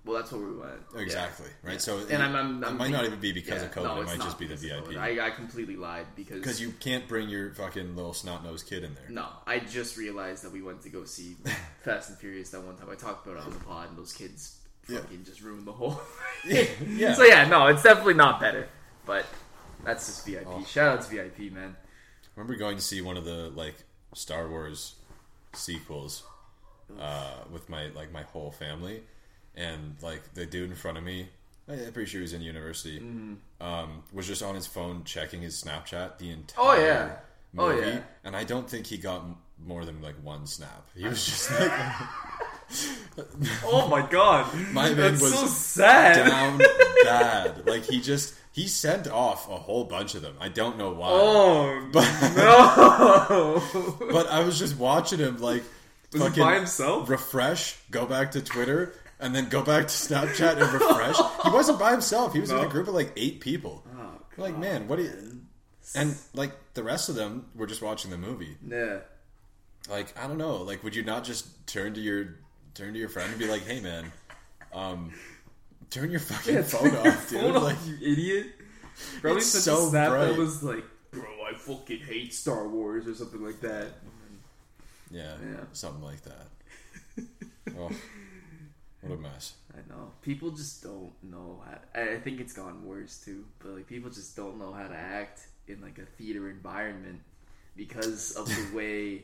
Well, 0.06 0.16
that's 0.16 0.32
where 0.32 0.40
we 0.40 0.56
went. 0.56 0.72
Yeah. 0.94 1.00
Exactly. 1.02 1.48
Right. 1.62 1.82
So 1.82 1.98
And 2.08 2.22
I'm, 2.22 2.34
I'm, 2.36 2.62
it 2.62 2.66
I'm 2.68 2.78
might 2.78 2.90
not 2.92 3.04
even 3.04 3.18
be 3.20 3.32
because 3.32 3.60
yeah, 3.62 3.68
of 3.68 3.74
COVID. 3.74 3.82
no, 3.84 4.00
it 4.02 4.06
might 4.06 4.20
just 4.20 4.38
be 4.38 4.46
the 4.46 4.54
VIP. 4.56 4.96
I, 4.96 5.26
I 5.26 5.30
completely 5.30 5.76
lied 5.76 6.06
because 6.14 6.38
Because 6.38 6.60
you 6.60 6.70
can't 6.80 7.06
bring 7.08 7.28
your 7.28 7.52
fucking 7.54 7.96
little 7.96 8.14
snot 8.14 8.44
nosed 8.44 8.66
kid 8.68 8.84
in 8.84 8.94
there. 8.94 9.08
No, 9.10 9.26
I 9.46 9.58
just 9.58 9.96
realized 9.96 10.44
that 10.44 10.52
we 10.52 10.62
went 10.62 10.82
to 10.82 10.88
go 10.88 11.04
see 11.04 11.34
Fast 11.84 12.08
and 12.10 12.18
Furious 12.18 12.50
that 12.50 12.62
one 12.62 12.76
time. 12.76 12.88
I 12.90 12.94
talked 12.94 13.26
about 13.26 13.38
it 13.40 13.44
on 13.44 13.50
the 13.52 13.58
pod, 13.60 13.88
and 13.90 13.98
those 13.98 14.12
kids 14.12 14.56
Yeah. 14.88 15.00
fucking 15.00 15.24
just 15.24 15.42
ruined 15.42 15.66
the 15.66 15.72
whole. 15.72 16.00
Yeah. 16.44 17.14
So 17.14 17.24
yeah, 17.24 17.48
no, 17.48 17.66
it's 17.66 17.82
definitely 17.82 18.14
not 18.14 18.38
better, 18.40 18.68
but 19.04 19.26
that's 19.84 20.06
just 20.06 20.24
VIP. 20.24 20.46
Oh. 20.46 20.64
Shout 20.64 20.98
out 20.98 21.02
to 21.04 21.10
VIP, 21.10 21.52
man. 21.52 21.74
I 21.80 22.40
remember 22.40 22.54
going 22.56 22.76
to 22.76 22.82
see 22.82 23.00
one 23.00 23.16
of 23.16 23.24
the 23.24 23.50
like 23.56 23.74
Star 24.14 24.48
Wars 24.48 24.94
sequels 25.54 26.22
uh, 27.00 27.32
with 27.50 27.68
my 27.68 27.88
like 27.88 28.12
my 28.12 28.22
whole 28.22 28.52
family, 28.52 29.02
and 29.56 29.94
like 30.02 30.22
the 30.34 30.46
dude 30.46 30.70
in 30.70 30.76
front 30.76 30.98
of 30.98 31.04
me, 31.04 31.28
I'm 31.68 31.92
pretty 31.92 32.08
sure 32.10 32.20
he 32.20 32.22
was 32.22 32.32
in 32.32 32.42
university, 32.42 33.00
Mm-hmm. 33.00 33.34
um, 33.66 34.02
was 34.12 34.26
just 34.26 34.42
on 34.42 34.54
his 34.54 34.66
phone 34.66 35.04
checking 35.04 35.42
his 35.42 35.62
Snapchat 35.62 36.18
the 36.18 36.30
entire 36.30 36.64
Oh, 36.64 36.74
yeah. 36.74 37.10
Oh, 37.58 37.72
movie, 37.72 37.86
yeah. 37.88 38.00
and 38.24 38.36
I 38.36 38.44
don't 38.44 38.68
think 38.68 38.86
he 38.86 38.98
got 38.98 39.22
m- 39.22 39.36
more 39.64 39.84
than 39.86 40.02
like 40.02 40.14
one 40.22 40.46
snap. 40.46 40.86
He 40.94 41.06
was 41.06 41.24
just 41.24 41.50
like 41.58 41.72
Oh 43.64 43.88
my 43.88 44.02
god, 44.06 44.52
My 44.72 44.88
man 44.88 44.96
that's 44.96 45.22
was 45.22 45.34
so 45.38 45.46
sad. 45.46 46.26
down 46.28 46.58
bad. 47.04 47.62
Like 47.66 47.84
he 47.84 48.00
just 48.00 48.34
he 48.52 48.66
sent 48.68 49.08
off 49.08 49.48
a 49.50 49.56
whole 49.56 49.84
bunch 49.84 50.14
of 50.14 50.22
them. 50.22 50.34
I 50.40 50.48
don't 50.48 50.78
know 50.78 50.92
why. 50.92 51.08
Oh 51.10 51.90
no! 51.94 53.62
But 54.10 54.28
I 54.28 54.40
was 54.44 54.58
just 54.58 54.76
watching 54.78 55.18
him 55.18 55.38
like 55.38 55.62
Was 56.12 56.22
fucking 56.22 56.42
by 56.42 56.54
himself? 56.56 57.08
refresh, 57.08 57.76
go 57.90 58.06
back 58.06 58.32
to 58.32 58.40
Twitter, 58.42 58.94
and 59.20 59.34
then 59.34 59.48
go 59.48 59.62
back 59.62 59.84
to 59.88 59.92
Snapchat 59.94 60.60
and 60.60 60.72
refresh. 60.72 61.16
he 61.44 61.50
wasn't 61.50 61.78
by 61.78 61.90
himself. 61.92 62.32
He 62.32 62.40
was 62.40 62.50
in 62.50 62.58
a 62.58 62.68
group 62.68 62.88
of 62.88 62.94
like 62.94 63.12
eight 63.16 63.40
people. 63.40 63.82
Oh, 63.96 64.10
Like, 64.36 64.58
man, 64.58 64.88
what 64.88 64.96
do 64.96 65.04
you? 65.04 65.40
And 65.94 66.16
like 66.34 66.52
the 66.74 66.82
rest 66.82 67.08
of 67.08 67.14
them 67.14 67.46
were 67.54 67.66
just 67.66 67.80
watching 67.82 68.10
the 68.10 68.18
movie. 68.18 68.56
Yeah. 68.66 68.98
Like, 69.88 70.18
I 70.18 70.26
don't 70.26 70.38
know. 70.38 70.56
Like, 70.62 70.82
would 70.82 70.96
you 70.96 71.04
not 71.04 71.22
just 71.24 71.66
turn 71.66 71.94
to 71.94 72.00
your 72.00 72.34
turn 72.74 72.92
to 72.92 72.98
your 72.98 73.08
friend 73.08 73.30
and 73.30 73.38
be 73.38 73.46
like, 73.46 73.64
"Hey, 73.64 73.80
man, 73.80 74.10
um, 74.74 75.12
turn 75.90 76.10
your 76.10 76.18
fucking 76.20 76.54
Yeah, 76.56 76.62
phone 76.62 76.94
off, 76.96 77.30
dude." 77.30 77.56
off, 77.56 77.62
like, 77.62 77.76
you 77.86 77.96
idiot. 78.12 78.46
Probably 79.20 79.38
It's 79.38 79.46
so 79.46 79.88
snap 79.90 80.10
bright. 80.10 80.26
that 80.26 80.36
was 80.36 80.62
like, 80.64 80.84
"Bro, 81.12 81.22
I 81.48 81.54
fucking 81.54 82.00
hate 82.00 82.34
Star 82.34 82.66
Wars" 82.68 83.06
or 83.06 83.14
something 83.14 83.42
like 83.44 83.60
that. 83.60 83.92
yeah, 85.10 85.36
Yeah. 85.40 85.60
something 85.72 86.02
like 86.02 86.20
that. 86.22 86.46
oh, 87.78 87.90
what 89.08 89.18
a 89.18 89.22
mess. 89.22 89.54
I 89.74 89.78
know 89.88 90.12
people 90.22 90.50
just 90.50 90.82
don't 90.82 91.12
know 91.22 91.62
how. 91.66 91.78
I 92.00 92.14
I 92.14 92.20
think 92.20 92.40
it's 92.40 92.52
gone 92.52 92.84
worse 92.84 93.18
too, 93.24 93.44
but 93.58 93.72
like 93.72 93.86
people 93.86 94.10
just 94.10 94.36
don't 94.36 94.58
know 94.58 94.72
how 94.72 94.88
to 94.88 94.96
act 94.96 95.40
in 95.68 95.80
like 95.80 95.98
a 95.98 96.06
theater 96.06 96.48
environment 96.50 97.20
because 97.76 98.32
of 98.36 98.46
the 98.48 98.68
way 98.76 99.22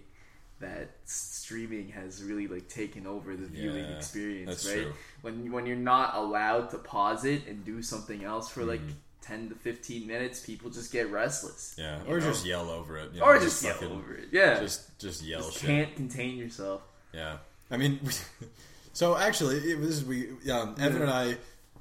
that 0.61 0.91
streaming 1.05 1.89
has 1.89 2.23
really 2.23 2.47
like 2.47 2.69
taken 2.69 3.07
over 3.07 3.35
the 3.35 3.47
viewing 3.47 3.85
Yeah, 3.85 3.97
experience. 3.97 4.49
that's 4.49 4.67
right 4.69 4.83
true. 4.85 4.93
when 5.23 5.51
when 5.53 5.67
you're 5.67 5.77
not 5.77 6.15
allowed 6.15 6.71
to 6.71 6.79
pause 6.79 7.25
it 7.25 7.47
and 7.49 7.65
do 7.65 7.83
something 7.83 8.23
else 8.25 8.49
for 8.49 8.65
like 8.65 8.81
Mm-hmm. 8.81 8.91
ten 9.23 9.49
to 9.49 9.55
fifteen 9.55 10.07
minutes, 10.07 10.41
people 10.45 10.69
just 10.71 10.93
get 10.93 11.11
restless. 11.11 11.75
Yeah, 11.79 12.01
or 12.09 12.19
know? 12.21 12.27
just 12.31 12.45
yell 12.47 12.69
over 12.71 12.97
it, 12.99 13.13
you 13.15 13.21
know, 13.21 13.27
or 13.27 13.39
just 13.39 13.63
yell 13.65 13.75
fucking- 13.75 13.91
over 13.93 14.15
it. 14.15 14.29
Yeah, 14.33 14.59
just, 14.61 14.99
Just 14.99 15.19
just 15.19 15.23
yell 15.25 15.51
shit. 15.51 15.63
can't 15.63 15.97
contain 15.97 16.37
yourself. 16.37 16.83
Yeah, 17.15 17.39
I 17.71 17.77
mean, 17.77 18.01
so 18.93 19.17
actually, 19.17 19.57
it 19.59 19.79
was 19.79 20.05
we 20.05 20.29
um, 20.51 20.77
Evan 20.81 21.03
and 21.03 21.11
I 21.11 21.37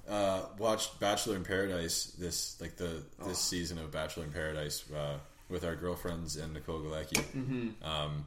uh, 0.09 0.41
watched 0.57 0.99
Bachelor 0.99 1.35
in 1.35 1.43
Paradise 1.43 2.15
this 2.17 2.59
like 2.61 2.75
the 2.77 3.03
this 3.25 3.39
season 3.39 3.77
of 3.77 3.91
Bachelor 3.91 4.23
in 4.23 4.31
Paradise 4.31 4.83
uh, 4.91 5.17
with 5.49 5.63
our 5.63 5.75
girlfriends 5.75 6.35
and 6.35 6.53
Nicole 6.53 6.79
Galecki. 6.79 7.73
Um, 7.83 8.25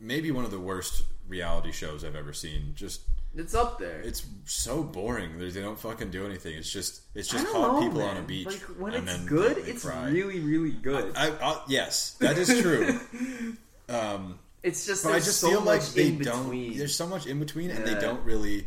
maybe 0.00 0.30
one 0.30 0.44
of 0.44 0.50
the 0.50 0.60
worst 0.60 1.04
reality 1.28 1.72
shows 1.72 2.04
I've 2.04 2.16
ever 2.16 2.32
seen. 2.32 2.72
Just 2.74 3.02
It's 3.36 3.54
up 3.54 3.78
there. 3.78 4.00
It's 4.00 4.24
so 4.44 4.82
boring. 4.82 5.38
They 5.38 5.50
don't 5.50 5.78
fucking 5.78 6.10
do 6.10 6.26
anything. 6.26 6.54
It's 6.54 6.72
just 6.72 7.02
it's 7.14 7.28
just 7.28 7.46
hot 7.46 7.80
people 7.82 7.98
man. 7.98 8.16
on 8.16 8.16
a 8.18 8.26
beach. 8.26 8.46
Like 8.46 8.60
when 8.78 8.94
and 8.94 9.08
it's 9.08 9.18
then 9.18 9.26
good, 9.26 9.58
it's 9.58 9.84
cry. 9.84 10.08
really, 10.10 10.40
really 10.40 10.72
good. 10.72 11.12
I, 11.16 11.30
I, 11.30 11.62
yes, 11.68 12.14
that 12.20 12.38
is 12.38 12.60
true. 12.60 12.98
um, 13.88 14.38
it's 14.62 14.86
just 14.86 15.04
but 15.04 15.12
I 15.14 15.18
just 15.18 15.40
so 15.40 15.48
feel 15.50 15.60
like 15.62 15.82
they 15.88 16.08
in 16.08 16.18
don't. 16.18 16.42
between. 16.44 16.78
There's 16.78 16.94
so 16.94 17.06
much 17.06 17.26
in 17.26 17.38
between, 17.38 17.70
and 17.70 17.86
they 17.86 17.98
don't 18.00 18.24
really 18.24 18.66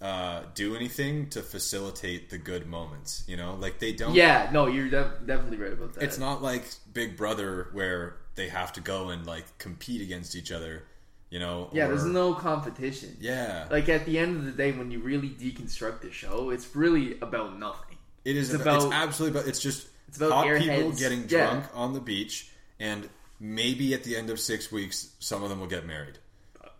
uh, 0.00 0.42
do 0.54 0.76
anything 0.76 1.28
to 1.30 1.42
facilitate 1.42 2.30
the 2.30 2.38
good 2.38 2.66
moments. 2.66 3.24
You 3.26 3.36
know, 3.36 3.54
like 3.54 3.78
they 3.78 3.92
don't. 3.92 4.14
Yeah, 4.14 4.50
no, 4.52 4.66
you're 4.66 4.88
def- 4.88 5.26
definitely 5.26 5.56
right 5.58 5.72
about 5.72 5.94
that. 5.94 6.02
It's 6.04 6.18
not 6.18 6.42
like 6.42 6.64
Big 6.92 7.16
Brother 7.16 7.68
where 7.72 8.16
they 8.34 8.48
have 8.48 8.72
to 8.74 8.80
go 8.80 9.08
and 9.10 9.26
like 9.26 9.58
compete 9.58 10.00
against 10.02 10.36
each 10.36 10.52
other. 10.52 10.84
You 11.30 11.40
know. 11.40 11.70
Yeah, 11.72 11.86
or- 11.86 11.88
there's 11.88 12.04
no 12.04 12.34
competition. 12.34 13.16
Yeah, 13.20 13.66
Like 13.70 13.88
at 13.88 14.06
the 14.06 14.18
end 14.18 14.36
of 14.36 14.44
the 14.44 14.52
day, 14.52 14.70
when 14.72 14.90
you 14.90 15.00
really 15.00 15.28
deconstruct 15.30 16.02
the 16.02 16.12
show, 16.12 16.50
it's 16.50 16.74
really 16.76 17.18
about 17.20 17.58
nothing. 17.58 17.96
it 18.24 18.36
is. 18.36 18.52
it's 18.54 18.62
about, 18.62 18.76
about- 18.76 18.86
it's 18.86 18.94
absolutely. 18.94 19.40
But 19.40 19.48
it's 19.48 19.60
just 19.60 19.88
It's 20.08 20.18
about 20.18 20.30
hot 20.32 20.44
people 20.58 20.66
airheads. 20.92 20.98
getting 20.98 21.22
Yeah. 21.28 21.50
drunk 21.50 21.64
on 21.74 21.94
the 21.94 22.00
beach, 22.00 22.50
and 22.78 23.08
maybe 23.40 23.94
at 23.94 24.04
the 24.04 24.16
end 24.16 24.30
of 24.30 24.40
six 24.40 24.70
weeks, 24.72 25.10
some 25.18 25.42
of 25.42 25.48
them 25.48 25.60
will 25.60 25.66
get 25.66 25.86
married. 25.86 26.18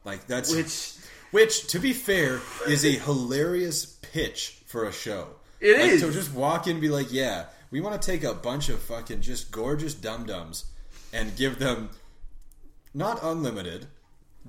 Like 0.04 0.26
that's 0.26 0.54
Which 0.54 0.94
Which, 1.32 1.66
to 1.68 1.78
be 1.78 1.92
fair, 1.92 2.40
is 2.68 2.84
a 2.84 2.92
hilarious 2.92 3.84
pitch 4.12 4.58
for 4.66 4.84
a 4.86 4.92
show. 4.92 5.28
It 5.60 5.78
like, 5.78 5.90
is. 5.90 6.00
To 6.02 6.12
just 6.12 6.32
walk 6.32 6.66
in 6.66 6.72
and 6.72 6.80
be 6.80 6.88
like, 6.88 7.12
yeah, 7.12 7.46
we 7.70 7.80
want 7.80 8.00
to 8.00 8.06
take 8.10 8.22
a 8.24 8.34
bunch 8.34 8.68
of 8.68 8.80
fucking 8.80 9.20
just 9.22 9.50
gorgeous 9.50 9.94
dum 9.94 10.26
dums 10.26 10.66
and 11.12 11.34
give 11.36 11.58
them 11.58 11.90
not 12.94 13.18
unlimited, 13.22 13.86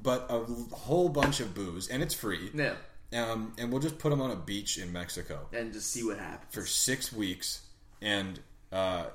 but 0.01 0.27
a 0.29 0.39
whole 0.75 1.09
bunch 1.09 1.39
of 1.39 1.53
booze, 1.55 1.87
and 1.87 2.03
it's 2.03 2.13
free. 2.13 2.51
yeah, 2.53 2.75
Um, 3.13 3.53
and 3.57 3.71
we'll 3.71 3.81
just 3.81 3.97
put 3.99 4.09
them 4.11 4.21
on 4.21 4.31
a 4.31 4.35
beach 4.35 4.77
in 4.77 4.91
Mexico 4.93 5.47
and 5.53 5.73
just 5.73 5.91
see 5.91 6.03
what 6.03 6.17
happens. 6.19 6.53
for 6.53 6.65
six 6.65 7.11
weeks. 7.11 7.61
And 8.01 8.39
uh, 8.71 9.05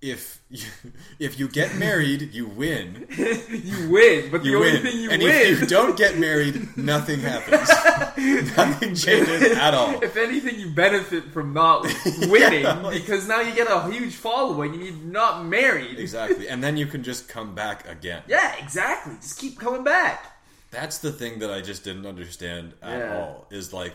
if 0.00 0.40
you, 0.50 0.66
if 1.18 1.38
you 1.40 1.48
get 1.48 1.74
married, 1.76 2.32
you 2.32 2.46
win. 2.46 3.06
you 3.18 3.88
win, 3.90 4.30
but 4.30 4.42
the 4.42 4.50
You 4.50 4.56
only 4.58 4.72
win. 4.74 4.82
thing 4.82 4.98
you 5.00 5.10
and 5.10 5.22
win. 5.22 5.32
if 5.52 5.60
you 5.60 5.66
don't 5.66 5.96
get 5.96 6.18
married, 6.18 6.76
nothing 6.76 7.20
happens. 7.20 7.68
nothing 8.56 8.94
changes 8.94 9.42
at 9.56 9.74
all. 9.74 10.00
If 10.02 10.16
anything, 10.16 10.58
you 10.60 10.70
benefit 10.70 11.32
from 11.32 11.52
not 11.52 11.82
winning 12.28 12.62
Yeah, 12.62 12.74
like- 12.80 12.94
because 13.00 13.26
now 13.26 13.40
you 13.40 13.54
get 13.54 13.66
a 13.70 13.90
huge 13.90 14.14
following 14.14 14.74
you're 14.74 14.92
not 14.94 15.44
married. 15.44 15.98
Exactly. 15.98 16.48
And 16.48 16.62
then 16.62 16.76
you 16.76 16.86
can 16.86 17.02
just 17.02 17.28
come 17.28 17.54
back 17.54 17.88
again. 17.88 18.22
Yeah, 18.28 18.54
exactly. 18.62 19.14
Just 19.20 19.38
keep 19.38 19.58
coming 19.58 19.84
back. 19.84 20.24
That's 20.70 20.98
the 20.98 21.10
thing 21.12 21.38
that 21.40 21.50
I 21.50 21.60
just 21.60 21.82
didn't 21.82 22.06
understand 22.06 22.74
at 22.82 22.98
Yeah. 22.98 23.16
all. 23.18 23.46
Is 23.50 23.72
like, 23.72 23.94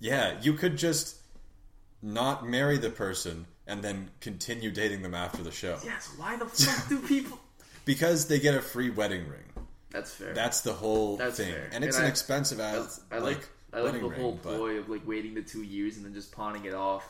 yeah, 0.00 0.34
you 0.42 0.52
could 0.54 0.76
just 0.76 1.16
not 2.02 2.46
marry 2.46 2.78
the 2.78 2.90
person 2.90 3.46
and 3.68 3.82
then 3.82 4.10
continue 4.20 4.70
dating 4.72 5.02
them 5.02 5.14
after 5.14 5.42
the 5.42 5.52
show 5.52 5.78
Yes. 5.84 6.10
Why 6.16 6.36
the 6.36 6.46
fuck 6.46 6.88
do 6.88 6.98
people? 7.06 7.38
because 7.84 8.26
they 8.26 8.40
get 8.40 8.54
a 8.54 8.60
free 8.60 8.90
wedding 8.90 9.28
ring. 9.28 9.44
That's 9.90 10.10
fair. 10.12 10.34
That's 10.34 10.60
the 10.62 10.72
whole 10.74 11.16
That's 11.16 11.36
thing, 11.38 11.52
fair. 11.52 11.70
and 11.72 11.84
it's 11.84 11.96
And 11.96 12.04
an 12.04 12.08
I- 12.08 12.10
expensive 12.10 12.58
as 12.60 13.00
I 13.12 13.18
like. 13.18 13.36
like, 13.36 13.48
I 13.72 13.80
like 13.80 13.92
the 13.94 14.00
whole 14.00 14.32
ring, 14.32 14.40
but 14.42 14.56
ploy 14.56 14.78
of 14.78 14.88
like 14.88 15.06
waiting 15.06 15.34
the 15.34 15.42
two 15.42 15.62
years 15.62 15.96
and 15.96 16.04
then 16.04 16.14
just 16.14 16.32
pawning 16.32 16.64
it 16.64 16.74
off. 16.74 17.04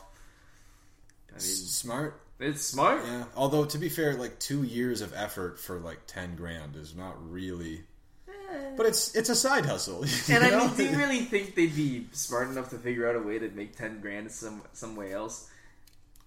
I 1.29 1.33
mean, 1.33 1.41
smart. 1.41 2.21
it's 2.39 2.61
smart. 2.63 3.03
Yeah. 3.05 3.25
Although 3.35 3.65
to 3.65 3.77
be 3.77 3.89
fair, 3.89 4.15
like 4.15 4.39
two 4.39 4.63
years 4.63 5.01
of 5.01 5.13
effort 5.13 5.59
for 5.59 5.79
like 5.79 5.99
ten 6.07 6.35
grand 6.35 6.75
is 6.75 6.95
not 6.95 7.15
really. 7.31 7.83
Eh. 8.27 8.31
But 8.77 8.85
it's 8.87 9.15
it's 9.15 9.29
a 9.29 9.35
side 9.35 9.65
hustle. 9.65 10.05
you 10.27 10.35
And 10.35 10.43
I 10.43 10.49
know? 10.49 10.67
mean, 10.67 10.75
do 10.75 10.83
you 10.85 10.97
really 10.97 11.19
think 11.19 11.55
they'd 11.55 11.75
be 11.75 12.07
smart 12.13 12.49
enough 12.49 12.69
to 12.71 12.77
figure 12.77 13.07
out 13.09 13.15
a 13.15 13.19
way 13.21 13.39
to 13.39 13.49
make 13.49 13.75
ten 13.77 13.99
grand 14.01 14.31
some 14.31 14.61
some 14.73 14.95
way 14.95 15.13
else? 15.13 15.49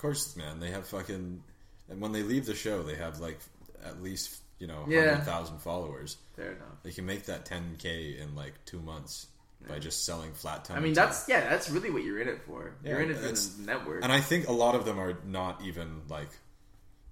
Of 0.02 0.06
course, 0.08 0.34
man. 0.36 0.58
They 0.58 0.72
have 0.72 0.84
fucking. 0.88 1.44
And 1.88 2.00
when 2.00 2.10
they 2.10 2.24
leave 2.24 2.44
the 2.44 2.56
show, 2.56 2.82
they 2.82 2.96
have 2.96 3.20
like 3.20 3.38
at 3.84 4.02
least 4.02 4.40
you 4.58 4.66
know 4.66 4.84
Yeah. 4.88 5.10
hundred 5.10 5.24
thousand 5.26 5.58
followers. 5.58 6.16
Fair 6.34 6.52
enough. 6.52 6.82
They 6.82 6.90
can 6.90 7.06
make 7.06 7.26
that 7.26 7.46
ten 7.46 7.76
k 7.78 8.18
in 8.18 8.34
like 8.34 8.54
two 8.64 8.80
months 8.80 9.28
by 9.68 9.78
just 9.78 10.04
selling 10.04 10.32
flat 10.32 10.64
time. 10.64 10.76
I 10.76 10.80
mean, 10.80 10.92
that's 10.92 11.28
yeah, 11.28 11.48
that's 11.48 11.70
really 11.70 11.90
what 11.90 12.02
you're 12.02 12.18
in 12.20 12.26
it 12.26 12.42
for. 12.42 12.74
you're 12.84 13.00
in 13.00 13.12
it 13.12 13.16
for 13.16 13.28
the 13.28 13.62
network. 13.64 14.02
And 14.02 14.10
I 14.10 14.20
think 14.20 14.48
a 14.48 14.52
lot 14.52 14.74
of 14.74 14.84
them 14.84 14.98
are 14.98 15.16
not 15.24 15.62
even 15.64 16.02
like. 16.08 16.30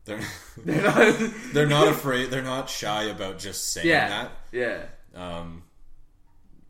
They're 0.04 0.20
They're 0.64 0.82
not- 0.82 1.32
they're 1.52 1.66
not 1.68 1.86
afraid. 1.86 2.30
They're 2.30 2.42
not 2.42 2.68
shy 2.68 3.04
about 3.04 3.38
just 3.38 3.72
saying 3.72 3.86
yeah, 3.86 4.08
that. 4.08 4.32
yeah. 4.50 4.82
Um, 5.14 5.62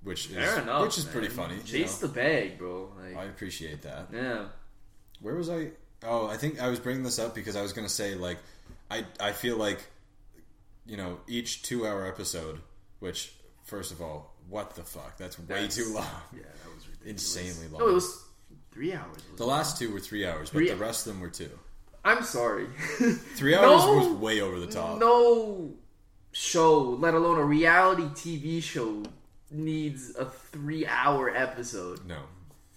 which 0.03 0.27
is 0.29 0.35
Fair 0.37 0.61
enough. 0.61 0.83
which 0.83 0.99
is 0.99 1.05
pretty 1.07 1.29
man. 1.29 1.37
funny. 1.37 1.55
you 1.57 1.63
Chase 1.63 2.03
know? 2.03 2.09
the 2.09 2.15
bag, 2.15 2.59
bro. 2.59 2.93
Like, 3.03 3.17
I 3.17 3.25
appreciate 3.25 3.81
that. 3.83 4.09
yeah. 4.13 4.49
Where 5.23 5.35
was 5.37 5.49
I? 5.49 5.71
Oh, 6.05 6.27
I 6.29 6.37
think 6.37 6.61
I 6.61 6.69
was 6.69 6.79
bringing 6.81 7.03
this 7.03 7.19
up 7.19 7.35
because 7.35 7.57
I 7.57 7.63
was 7.63 7.73
going 7.73 7.87
to 7.87 7.93
say 7.93 8.15
like 8.15 8.39
I 8.91 9.05
I 9.19 9.33
feel 9.33 9.57
like 9.57 9.85
you 10.87 10.97
know 10.97 11.19
each 11.29 11.63
two 11.63 11.87
hour 11.87 12.07
episode, 12.07 12.61
which 13.01 13.33
first 13.65 13.93
of 13.93 14.01
all, 14.01 14.35
what 14.49 14.75
the 14.75 14.83
fuck? 14.83 15.17
That's 15.19 15.39
way 15.39 15.45
That's- 15.47 15.77
too 15.77 15.93
long, 15.95 16.05
Yeah, 16.35 16.43
that 16.43 16.75
was 16.75 16.87
ridiculous. 16.89 17.37
insanely 17.37 17.69
long. 17.69 17.81
No, 17.81 17.89
it 17.89 17.95
was 17.95 18.25
three 18.73 18.93
hours. 18.95 19.19
the 19.37 19.47
last 19.47 19.79
two 19.79 19.93
were 19.93 20.01
three 20.01 20.27
hours, 20.27 20.49
but 20.51 20.59
Three- 20.59 20.71
the 20.71 20.77
rest 20.77 21.07
of 21.07 21.13
them 21.13 21.21
were 21.21 21.29
two. 21.31 21.51
I'm 22.03 22.23
sorry. 22.23 22.67
Three 23.37 23.55
hours 23.55 23.85
No. 23.85 23.95
was 23.99 24.09
way 24.21 24.41
over 24.41 24.59
the 24.59 24.67
top. 24.67 24.99
no 24.99 25.75
show, 26.33 26.81
let 26.83 27.13
alone 27.13 27.39
a 27.39 27.45
reality 27.45 28.05
TV 28.05 28.63
show, 28.63 29.03
needs 29.51 30.15
a 30.17 30.25
three-hour 30.25 31.37
episode. 31.37 32.07
No, 32.07 32.21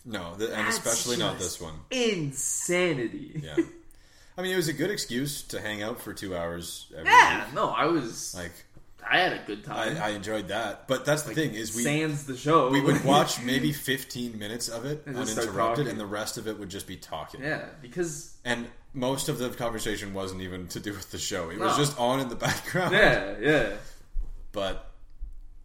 no, 0.06 0.36
th- 0.38 0.50
and 0.52 0.68
especially 0.68 1.18
not 1.18 1.40
this 1.40 1.60
one. 1.62 1.74
Insanity. 1.92 3.42
Yeah, 3.44 3.56
I 4.38 4.42
mean 4.42 4.52
it 4.54 4.56
was 4.58 4.68
a 4.68 4.74
good 4.74 4.92
excuse 4.92 5.42
to 5.44 5.62
hang 5.62 5.82
out 5.84 6.00
for 6.02 6.14
two 6.14 6.36
hours. 6.36 6.92
Every 6.98 7.10
Yeah, 7.10 7.46
week. 7.46 7.54
no, 7.54 7.70
I 7.70 7.86
was. 7.86 8.36
like 8.36 8.52
I 9.10 9.18
had 9.20 9.34
a 9.34 9.44
good 9.46 9.66
time. 9.66 9.98
I, 9.98 10.08
I 10.08 10.10
enjoyed 10.12 10.48
that. 10.48 10.88
But 10.88 11.04
that's 11.06 11.24
the 11.24 11.34
thing 11.34 11.54
is 11.56 11.76
we 11.76 11.84
Sans 11.84 12.26
the 12.26 12.38
show. 12.38 12.70
we 12.70 12.80
would 12.80 13.04
watch 13.06 13.42
maybe 13.42 13.74
15 13.74 14.40
minutes 14.40 14.70
of 14.70 14.86
it 14.86 15.04
And 15.06 15.18
uninterrupted 15.18 15.88
and 15.88 16.00
the 16.00 16.06
rest 16.06 16.38
of 16.38 16.48
it 16.48 16.58
would 16.58 16.70
just 16.70 16.88
be 16.88 16.96
talking 16.96 17.44
yeah, 17.44 17.66
because 17.82 18.38
and 18.46 18.66
most 18.94 19.28
of 19.28 19.40
the 19.40 19.50
conversation 19.50 20.14
wasn't 20.14 20.42
even 20.42 20.68
to 20.70 20.80
do 20.80 20.94
with 20.94 21.12
the 21.12 21.18
show 21.18 21.50
it 21.50 21.60
was 21.60 21.76
just 21.76 22.00
on 22.00 22.22
in 22.22 22.30
the 22.30 22.36
background 22.48 22.94
yeah, 22.94 23.34
yeah. 23.42 23.70
but 24.54 24.90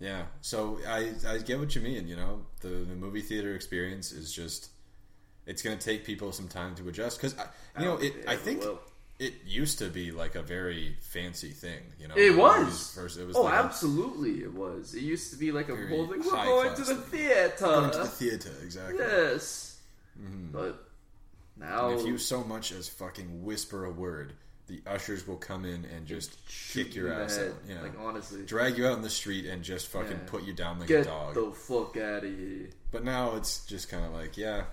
yeah 0.01 0.23
so 0.41 0.79
i 0.89 1.11
i 1.27 1.39
get 1.39 1.59
what 1.59 1.75
you 1.75 1.81
mean 1.83 2.07
you 2.07 2.17
know 2.17 2.41
the, 2.61 2.69
the 2.69 2.95
movie 2.95 3.21
theater 3.21 3.55
experience 3.55 4.13
is 4.13 4.33
just 4.33 4.71
it's 5.47 5.63
going 5.63 5.77
to 5.77 5.85
take 5.85 6.05
people 6.05 6.31
some 6.33 6.49
time 6.49 6.75
to 6.75 6.89
adjust 6.89 7.21
because 7.21 7.35
you 7.79 7.85
know 7.85 7.97
it 7.97 8.15
i 8.29 8.37
think 8.37 8.61
will. 8.61 8.79
it 9.19 9.33
used 9.45 9.79
to 9.79 9.89
be 9.89 10.13
like 10.13 10.35
a 10.37 10.43
very 10.43 10.97
fancy 11.01 11.51
thing 11.51 11.81
you 11.99 12.07
know 12.07 12.15
It 12.17 12.37
was. 12.37 12.93
First, 12.95 13.19
it 13.19 13.27
was 13.27 13.37
Oh, 13.37 13.43
like 13.43 13.55
absolutely, 13.55 14.43
it 14.45 14.53
was. 14.55 14.95
It 14.95 15.03
used 15.03 15.33
to 15.33 15.37
be 15.39 15.51
like 15.51 15.69
a 15.69 15.77
whole 15.89 16.07
thing. 16.07 16.21
We're 16.21 16.31
going 16.45 16.75
to 16.77 16.85
the 16.85 16.95
thing. 16.95 17.21
theater. 17.29 17.65
going 17.65 17.91
to 17.91 17.99
the 17.99 18.05
theater 18.07 18.53
exactly 18.63 18.99
yes, 18.99 19.81
mm-hmm. 20.21 20.53
but 20.53 20.85
now 21.59 21.89
And 21.91 22.01
if 22.01 22.07
you 22.07 22.19
so 22.19 22.45
much 22.45 22.71
as 22.73 22.89
fucking 22.89 23.45
whisper 23.45 23.85
a 23.85 23.91
word, 23.91 24.35
the 24.69 24.81
ushers 24.87 25.27
will 25.27 25.37
come 25.37 25.65
in 25.65 25.85
and 25.97 26.07
just 26.07 26.37
shoot 26.49 26.85
kick 26.85 26.95
your 26.95 27.07
you 27.07 27.13
in 27.13 27.19
the 27.19 27.25
ass 27.25 27.37
head, 27.37 27.51
out. 27.51 27.57
Yeah. 27.69 27.83
like 27.83 27.99
honestly, 27.99 28.43
Drag 28.45 28.79
you 28.79 28.87
out 28.87 28.97
in 28.97 29.03
the 29.03 29.11
street 29.11 29.47
and 29.47 29.63
just 29.63 29.89
fucking 29.89 30.11
Yeah. 30.13 30.31
put 30.31 30.45
you 30.45 30.53
down 30.53 30.79
like 30.79 30.89
get 30.89 31.01
a 31.03 31.05
dog. 31.09 31.35
the 31.35 31.51
fuck 31.53 31.97
out 31.97 32.25
of 32.25 32.31
here. 32.39 32.69
But 32.93 33.05
now 33.05 33.35
it's 33.37 33.65
just 33.67 33.89
kind 33.89 34.05
of 34.05 34.13
like, 34.13 34.37
yeah, 34.37 34.65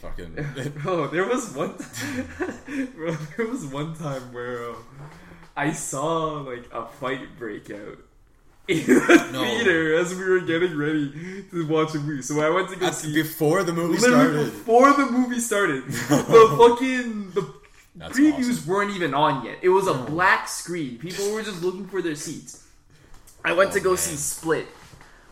fucking. 0.00 0.34
Bro, 0.82 1.08
there 1.08 1.26
was 1.26 1.52
one. 1.54 1.74
bro, 2.96 3.12
there 3.36 3.46
was 3.46 3.66
one 3.66 3.94
time 3.94 4.32
where 4.32 4.70
um, 4.70 4.76
I 5.56 5.72
saw 5.72 6.40
like 6.40 6.68
a 6.72 6.86
fight 6.86 7.38
break 7.38 7.70
out 7.70 7.98
in 8.68 8.86
the 8.86 9.28
No. 9.32 9.42
theater 9.44 9.96
as 9.98 10.14
we 10.14 10.24
were 10.24 10.40
getting 10.40 10.76
ready 10.76 11.44
to 11.50 11.66
watch 11.66 11.94
a 11.94 11.98
movie. 11.98 12.22
So 12.22 12.40
I 12.40 12.48
went 12.50 12.68
to 12.70 12.76
go 12.76 12.86
That's 12.86 12.98
see 12.98 13.12
before 13.12 13.64
the 13.64 13.72
movie 13.72 13.98
started. 13.98 14.44
before 14.46 14.92
the 14.94 15.06
movie 15.06 15.40
started. 15.40 15.84
the 15.86 16.56
fucking 16.58 17.30
the 17.32 17.52
That's 17.94 18.18
previews 18.18 18.50
awesome. 18.58 18.66
weren't 18.66 18.90
even 18.92 19.12
on 19.14 19.44
yet. 19.44 19.58
It 19.62 19.68
was 19.68 19.86
a 19.86 19.94
black 19.94 20.48
screen. 20.48 20.98
People 20.98 21.32
were 21.32 21.42
just 21.42 21.62
looking 21.62 21.86
for 21.86 22.00
their 22.00 22.14
seats. 22.14 22.66
I 23.44 23.52
went 23.52 23.70
Oh, 23.70 23.74
to 23.74 23.80
go 23.80 23.90
man. 23.90 23.96
see 23.98 24.16
Split 24.16 24.66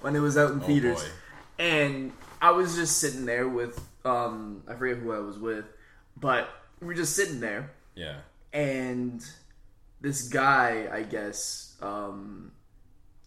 when 0.03 0.15
it 0.17 0.21
was 0.21 0.37
out 0.37 0.51
in 0.53 0.63
Oh, 0.63 0.67
theaters 0.67 1.03
boy. 1.03 1.09
and 1.59 2.13
I 2.43 2.51
was 2.51 2.75
just 2.77 2.99
sitting 2.99 3.25
there 3.25 3.49
with 3.49 3.81
um 4.05 4.63
I 4.69 4.75
forget 4.75 4.99
who 4.99 5.13
I 5.13 5.19
was 5.21 5.39
with, 5.39 5.65
but 6.17 6.49
we 6.81 6.87
were 6.89 6.95
just 6.95 7.15
sitting 7.17 7.41
there 7.41 7.71
Yeah. 7.95 8.17
and 8.53 9.25
this 10.01 10.29
guy, 10.29 10.89
I 10.93 11.03
guess, 11.03 11.77
um 11.81 12.53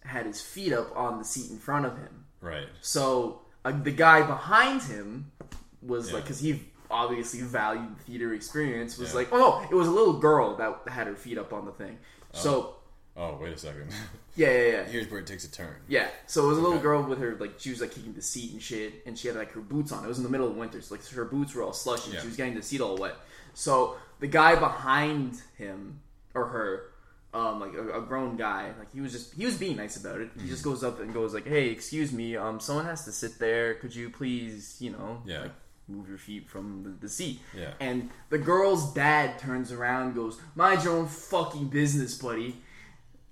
had 0.04 0.26
his 0.26 0.40
feet 0.40 0.72
up 0.72 0.94
on 0.96 1.18
the 1.18 1.24
seat 1.24 1.50
in 1.50 1.58
front 1.58 1.86
of 1.86 1.96
him. 1.96 2.24
Right. 2.40 2.68
So 2.82 3.40
uh, 3.64 3.72
the 3.72 3.90
guy 3.90 4.22
behind 4.22 4.82
him 4.82 5.32
was 5.80 6.08
Yeah. 6.08 6.14
like, 6.16 6.24
because 6.24 6.40
he 6.40 6.62
obviously 6.94 7.40
valued 7.42 7.98
theater 8.06 8.32
experience, 8.34 8.96
was 8.98 9.10
Yeah. 9.10 9.16
like, 9.20 9.28
oh 9.32 9.38
no, 9.38 9.68
it 9.70 9.74
was 9.74 9.88
a 9.88 9.90
little 9.90 10.14
girl 10.14 10.56
that 10.56 10.92
had 10.92 11.06
her 11.06 11.16
feet 11.16 11.38
up 11.38 11.52
on 11.52 11.64
the 11.66 11.72
thing. 11.72 11.98
Oh. 12.34 12.38
So 12.38 12.76
Oh, 13.16 13.38
wait 13.40 13.52
a 13.52 13.58
second. 13.58 13.90
Yeah, 14.36 14.50
yeah, 14.50 14.66
yeah. 14.72 14.82
Here's 14.86 15.08
where 15.08 15.20
it 15.20 15.28
takes 15.28 15.44
a 15.44 15.50
turn. 15.50 15.76
Yeah, 15.86 16.08
so 16.26 16.42
it 16.44 16.48
was 16.48 16.58
a 16.58 16.60
little 16.60 16.78
Okay. 16.78 16.82
girl 16.82 17.02
with 17.04 17.20
her 17.20 17.36
like 17.36 17.52
she 17.58 17.70
was 17.70 17.80
like 17.80 17.92
kicking 17.92 18.14
the 18.14 18.22
seat 18.22 18.50
and 18.52 18.60
shit, 18.60 18.92
and 19.06 19.16
she 19.16 19.28
had 19.28 19.36
like 19.36 19.52
her 19.52 19.60
boots 19.60 19.92
on. 19.92 20.04
It 20.04 20.08
was 20.08 20.18
in 20.18 20.24
the 20.24 20.30
middle 20.30 20.48
of 20.48 20.56
winter, 20.56 20.80
so 20.80 20.94
like 20.96 21.06
her 21.10 21.24
boots 21.24 21.54
were 21.54 21.62
all 21.62 21.72
slushy. 21.72 22.10
Yeah. 22.10 22.20
She 22.20 22.26
was 22.26 22.36
getting 22.36 22.54
the 22.56 22.62
seat 22.62 22.80
all 22.80 22.96
wet. 22.96 23.14
So 23.54 23.94
the 24.18 24.26
guy 24.26 24.56
behind 24.56 25.40
him 25.56 26.00
or 26.34 26.46
her, 26.46 26.90
um, 27.32 27.60
like 27.60 27.74
a, 27.74 27.98
a 27.98 28.02
grown 28.02 28.36
guy, 28.36 28.72
like 28.76 28.92
he 28.92 29.00
was 29.00 29.12
just 29.12 29.34
he 29.34 29.44
was 29.44 29.56
being 29.56 29.76
nice 29.76 29.96
about 29.96 30.20
it. 30.20 30.30
He 30.34 30.40
Mm-hmm. 30.40 30.48
just 30.48 30.64
goes 30.64 30.82
up 30.82 30.98
and 30.98 31.14
goes 31.14 31.32
like, 31.32 31.46
"Hey, 31.46 31.68
excuse 31.68 32.10
me, 32.12 32.36
um, 32.36 32.58
someone 32.58 32.86
has 32.86 33.04
to 33.04 33.12
sit 33.12 33.38
there. 33.38 33.74
Could 33.74 33.94
you 33.94 34.10
please, 34.10 34.76
you 34.80 34.90
know, 34.90 35.22
Yeah. 35.24 35.42
like, 35.42 35.52
move 35.88 36.08
your 36.08 36.18
feet 36.18 36.48
from 36.48 36.82
the, 36.82 36.90
the 36.90 37.08
seat?" 37.08 37.40
Yeah. 37.56 37.72
And 37.80 38.10
the 38.30 38.38
girl's 38.38 38.92
dad 38.94 39.38
turns 39.38 39.72
around, 39.72 40.06
and 40.06 40.14
goes, 40.14 40.40
"Mind 40.54 40.84
your 40.84 40.96
own 40.96 41.06
fucking 41.08 41.68
business, 41.68 42.16
buddy." 42.16 42.56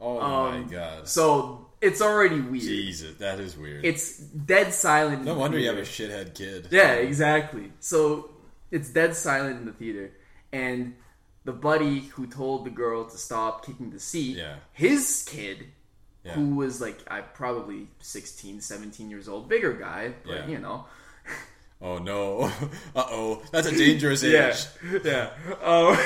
Oh 0.00 0.20
Um, 0.20 0.64
my 0.66 0.70
god. 0.72 1.08
So 1.08 1.68
it's 1.80 2.00
already 2.02 2.40
weird. 2.40 2.62
Jesus, 2.64 3.16
that 3.18 3.38
is 3.40 3.56
weird. 3.56 3.84
It's 3.84 4.18
dead 4.18 4.72
silent. 4.74 5.20
in 5.20 5.24
no 5.26 5.34
wonder 5.34 5.58
you 5.58 5.68
have 5.68 5.78
a 5.78 5.82
shithead 5.82 6.34
kid. 6.34 6.68
Yeah, 6.70 6.94
exactly. 6.94 7.72
So 7.80 8.30
it's 8.70 8.88
dead 8.90 9.14
silent 9.14 9.58
in 9.60 9.66
the 9.66 9.72
theater, 9.72 10.12
and 10.52 10.94
the 11.44 11.52
buddy 11.52 12.00
who 12.00 12.26
told 12.26 12.64
the 12.64 12.70
girl 12.70 13.04
to 13.04 13.18
stop 13.18 13.64
kicking 13.66 13.90
the 13.90 13.98
seat, 14.00 14.36
Yeah. 14.36 14.56
his 14.72 15.24
kid, 15.28 15.66
Yeah. 16.24 16.34
who 16.34 16.54
was 16.54 16.80
like 16.80 16.98
I 17.10 17.20
probably 17.20 17.88
16, 18.00 18.60
17 18.60 19.10
years 19.10 19.28
old, 19.28 19.48
bigger 19.48 19.72
guy, 19.72 20.14
but 20.24 20.32
Yeah. 20.34 20.46
you 20.48 20.58
know, 20.58 20.86
Oh 21.82 21.98
no. 21.98 22.50
Uh 22.94 23.04
oh. 23.10 23.42
That's 23.50 23.66
a 23.66 23.76
dangerous 23.76 24.22
age. 24.24 24.32
yeah, 24.32 24.98
yeah. 25.04 25.30
Um, 25.62 25.96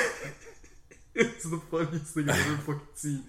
it's 1.15 1.43
the 1.43 1.57
funniest 1.71 2.13
thing 2.15 2.29
I've 2.29 2.45
ever 2.47 2.57
fucking 2.57 2.81
seen. 2.95 3.23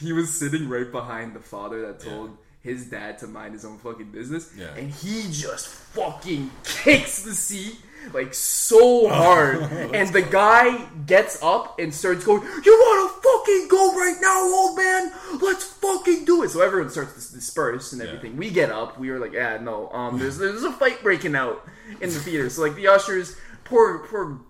He 0.00 0.12
was 0.12 0.32
sitting 0.38 0.68
right 0.68 0.90
behind 0.90 1.34
the 1.34 1.40
father 1.40 1.80
that 1.86 2.00
told 2.00 2.36
his 2.62 2.90
dad 2.90 3.18
to 3.18 3.26
mind 3.26 3.54
his 3.54 3.64
own 3.64 3.78
fucking 3.78 4.10
business, 4.12 4.52
Yeah. 4.56 4.74
and 4.76 4.90
he 4.90 5.22
just 5.30 5.66
fucking 5.68 6.50
kicks 6.64 7.22
the 7.22 7.34
seat 7.34 7.76
like 8.12 8.34
so 8.34 9.08
hard, 9.12 9.62
and 9.62 10.12
the 10.12 10.22
guy 10.22 10.84
gets 11.06 11.42
up 11.42 11.78
and 11.78 11.94
starts 11.94 12.24
going, 12.24 12.42
"You 12.42 12.72
want 12.72 13.22
to 13.22 13.28
fucking 13.28 13.68
go 13.68 13.94
right 13.94 14.16
now, 14.20 14.42
old 14.42 14.76
man? 14.76 15.12
Let's 15.40 15.64
fucking 15.64 16.24
do 16.24 16.42
it!" 16.42 16.50
So 16.50 16.60
everyone 16.60 16.90
starts 16.90 17.28
to 17.28 17.34
disperse 17.34 17.92
and 17.92 18.02
everything. 18.02 18.36
We 18.36 18.50
get 18.50 18.70
up. 18.70 18.98
We 18.98 19.10
were 19.10 19.18
like, 19.18 19.32
"Yeah, 19.32 19.58
no, 19.58 19.90
um, 19.90 20.18
there's 20.18 20.38
there's 20.38 20.62
a 20.64 20.72
fight 20.72 21.02
breaking 21.02 21.34
out 21.36 21.66
in 22.00 22.10
the 22.10 22.18
theater." 22.20 22.48
So 22.50 22.62
like 22.62 22.74
the 22.74 22.88
ushers, 22.88 23.36
poor 23.64 24.00
poor 24.06 24.40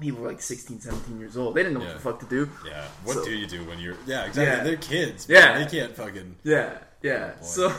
people 0.00 0.20
were 0.22 0.28
like 0.28 0.42
16, 0.42 0.80
17 0.80 1.20
years 1.20 1.36
old. 1.36 1.54
They 1.54 1.62
didn't 1.62 1.78
know 1.78 1.84
what 1.84 1.94
the 1.94 2.00
fuck 2.00 2.18
to 2.20 2.26
do. 2.26 2.50
Yeah. 2.66 2.84
What 3.04 3.14
So- 3.14 3.24
do 3.24 3.30
you 3.32 3.46
do 3.46 3.64
when 3.64 3.78
you're? 3.78 3.96
Yeah, 4.06 4.24
exactly. 4.24 4.44
Yeah. 4.44 4.64
They're 4.64 4.76
kids. 4.76 5.26
Yeah. 5.28 5.58
They 5.64 5.70
can't 5.70 5.94
fucking. 5.94 6.36
Yeah, 6.42 6.78
yeah. 7.02 7.28
boy. 7.32 7.46
so 7.46 7.72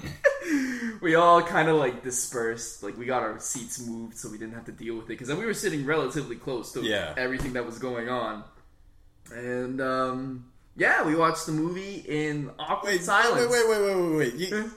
we 1.00 1.14
all 1.14 1.42
kind 1.42 1.68
of 1.68 1.76
like 1.76 2.02
dispersed. 2.02 2.82
Like 2.82 2.96
we 2.96 3.04
got 3.06 3.22
our 3.22 3.38
seats 3.40 3.80
moved 3.84 4.16
so 4.16 4.30
we 4.30 4.38
didn't 4.38 4.54
have 4.54 4.64
to 4.66 4.72
deal 4.72 4.94
with 4.96 5.04
it 5.06 5.08
because 5.08 5.28
then 5.28 5.38
we 5.38 5.46
were 5.46 5.54
sitting 5.54 5.84
relatively 5.86 6.36
close 6.36 6.72
to 6.72 6.82
Yeah. 6.82 7.14
everything 7.16 7.52
that 7.54 7.66
was 7.66 7.78
going 7.78 8.08
on. 8.08 8.44
And 9.34 9.80
um, 9.80 10.46
yeah, 10.76 11.04
we 11.04 11.14
watched 11.16 11.46
the 11.46 11.52
movie 11.52 12.04
in 12.06 12.50
awkward 12.58 12.92
Wait, 12.92 13.02
silence. 13.02 13.50
wait, 13.50 13.68
wait, 13.68 13.68
wait, 13.68 13.94
wait, 13.96 14.08
wait, 14.10 14.16
wait. 14.16 14.34
You, 14.34 14.70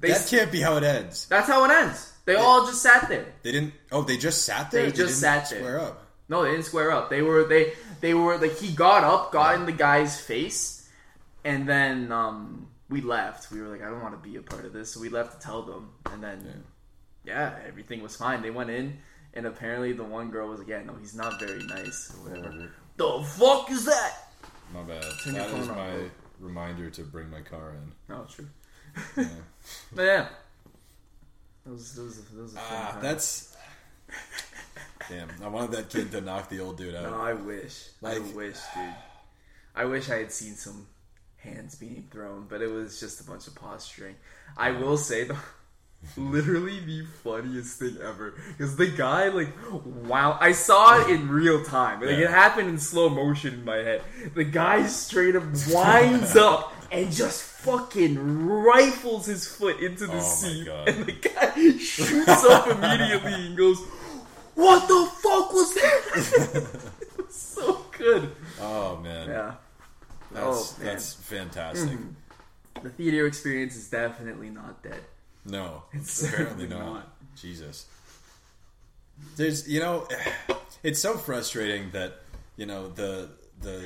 They, 0.00 0.08
that 0.12 0.26
can't 0.28 0.50
be 0.52 0.60
how 0.60 0.76
it 0.76 0.84
ends. 0.84 1.26
that's 1.26 1.48
how 1.48 1.64
it 1.64 1.70
ends. 1.70 2.12
They 2.24 2.34
all 2.36 2.66
just 2.66 2.82
sat 2.82 3.08
there. 3.08 3.26
They 3.42 3.52
didn't. 3.52 3.72
Oh, 3.90 4.02
they 4.02 4.16
just 4.18 4.44
sat 4.44 4.70
there. 4.70 4.82
They 4.82 4.88
just 4.88 4.98
didn't 4.98 5.10
sat 5.14 5.50
there. 5.50 5.60
Square 5.60 5.80
up. 5.80 6.04
No, 6.28 6.42
they 6.44 6.50
didn't 6.50 6.66
square 6.66 6.92
up. 6.92 7.08
They 7.08 7.22
were 7.22 7.44
they 7.44 7.72
they 8.00 8.12
were 8.14 8.36
like 8.36 8.56
he 8.58 8.70
got 8.70 9.02
up, 9.02 9.32
got 9.32 9.54
in 9.54 9.64
the 9.66 9.72
guy's 9.72 10.20
face, 10.20 10.86
and 11.42 11.66
then 11.68 12.12
um 12.12 12.67
we 12.88 13.00
left. 13.00 13.50
We 13.50 13.60
were 13.60 13.68
like, 13.68 13.82
I 13.82 13.86
don't 13.90 14.02
want 14.02 14.20
to 14.20 14.28
be 14.28 14.36
a 14.36 14.42
part 14.42 14.64
of 14.64 14.72
this, 14.72 14.92
so 14.92 15.00
we 15.00 15.08
left 15.08 15.40
to 15.40 15.46
tell 15.46 15.62
them. 15.62 15.90
And 16.12 16.22
then 16.22 16.64
yeah, 17.24 17.54
everything 17.66 18.02
was 18.02 18.16
fine. 18.16 18.42
They 18.42 18.50
went 18.50 18.70
in, 18.70 18.98
and 19.34 19.46
apparently 19.46 19.92
the 19.92 20.04
one 20.04 20.30
girl 20.30 20.48
was 20.48 20.58
like, 20.60 20.68
Yeah, 20.68 20.82
no, 20.84 20.94
he's 21.00 21.14
not 21.14 21.38
very 21.40 21.62
nice 21.64 22.12
or 22.14 22.30
whatever. 22.30 22.70
The 22.96 23.22
fuck 23.24 23.70
is 23.70 23.84
that? 23.84 24.14
My 24.74 24.82
bad. 24.82 25.04
Turn 25.24 25.34
That 25.34 25.50
is 25.50 25.68
my 25.68 25.74
bro. 25.74 26.10
reminder 26.40 26.90
to 26.90 27.02
bring 27.02 27.30
my 27.30 27.40
car 27.42 27.70
in. 27.70 27.92
No, 28.14 28.22
it's 28.22 28.34
true. 28.34 28.48
Yeah. 29.16 29.24
But 29.94 30.02
yeah, 30.02 30.28
that 31.64 31.70
was 31.72 31.92
that 31.94 32.02
was, 32.02 32.16
that 32.24 32.42
was 32.42 32.54
Ah, 32.56 32.90
time. 32.92 33.02
that's. 33.02 33.56
Damn, 35.08 35.28
I 35.42 35.48
wanted 35.48 35.72
that 35.72 35.88
kid 35.90 36.10
to 36.12 36.20
knock 36.20 36.48
the 36.48 36.60
old 36.60 36.76
dude 36.78 36.94
out. 36.94 37.04
No, 37.10 37.20
I 37.20 37.32
wish. 37.34 37.88
I 38.04 38.18
wish, 38.18 38.56
dude. 38.74 38.94
I 39.74 39.84
wish 39.84 40.10
I 40.10 40.18
had 40.18 40.32
seen 40.32 40.54
some 40.54 40.86
hands 41.38 41.74
being 41.74 42.06
thrown, 42.10 42.46
but 42.48 42.60
it 42.62 42.70
was 42.70 42.98
just 43.00 43.20
a 43.20 43.24
bunch 43.24 43.46
of 43.46 43.54
posturing. 43.54 44.16
I 44.56 44.72
will 44.72 44.96
say 44.96 45.24
though, 45.24 45.36
literally 46.16 46.80
the 46.80 47.04
funniest 47.24 47.78
thing 47.78 47.96
ever 48.02 48.34
because 48.56 48.76
the 48.76 48.86
guy 48.86 49.28
like 49.28 49.48
wow, 49.84 50.36
I 50.40 50.52
saw 50.52 51.00
it 51.00 51.10
in 51.10 51.28
real 51.28 51.64
time. 51.64 52.00
Like 52.00 52.10
it 52.10 52.30
happened 52.30 52.68
in 52.68 52.78
slow 52.78 53.08
motion 53.08 53.54
in 53.54 53.64
my 53.64 53.76
head. 53.76 54.02
The 54.34 54.44
guy 54.44 54.86
straight 54.86 55.36
up 55.36 55.44
winds 55.72 56.36
up 56.36 56.72
and 56.90 57.12
just 57.12 57.42
fucking 57.42 58.46
rifles 58.46 59.26
his 59.26 59.46
foot 59.46 59.80
into 59.80 60.06
the 60.06 60.16
Oh 60.16 60.20
seat, 60.20 60.68
and 60.68 61.04
the 61.04 61.12
guy 61.12 61.76
shoots 61.78 62.44
up 62.44 62.66
immediately 62.68 63.32
and 63.46 63.56
goes. 63.56 63.78
What 64.54 64.88
the 64.88 65.08
fuck 65.20 65.52
was 65.52 65.72
that? 65.74 66.82
it 67.00 67.26
was 67.26 67.32
so 67.34 67.84
good. 67.96 68.28
Oh 68.60 68.96
man, 68.96 69.28
Yeah. 69.28 69.54
That's 70.32 70.44
Oh, 70.46 70.76
man. 70.78 70.86
that's 70.86 71.14
fantastic. 71.14 71.90
Mm-hmm. 71.98 72.82
The 72.82 72.90
theater 72.90 73.26
experience 73.26 73.74
is 73.76 73.88
definitely 73.88 74.50
not 74.50 74.82
dead. 74.82 75.00
No, 75.44 75.82
It's 75.92 76.22
apparently 76.28 76.66
certainly 76.68 76.84
not. 76.86 76.94
not. 76.94 77.36
Jesus. 77.36 77.86
There's, 79.36 79.68
you 79.68 79.80
know, 79.80 80.06
it's 80.82 81.00
so 81.00 81.16
frustrating 81.16 81.90
that 81.92 82.20
you 82.56 82.66
know 82.66 82.88
the 82.88 83.30
the 83.60 83.84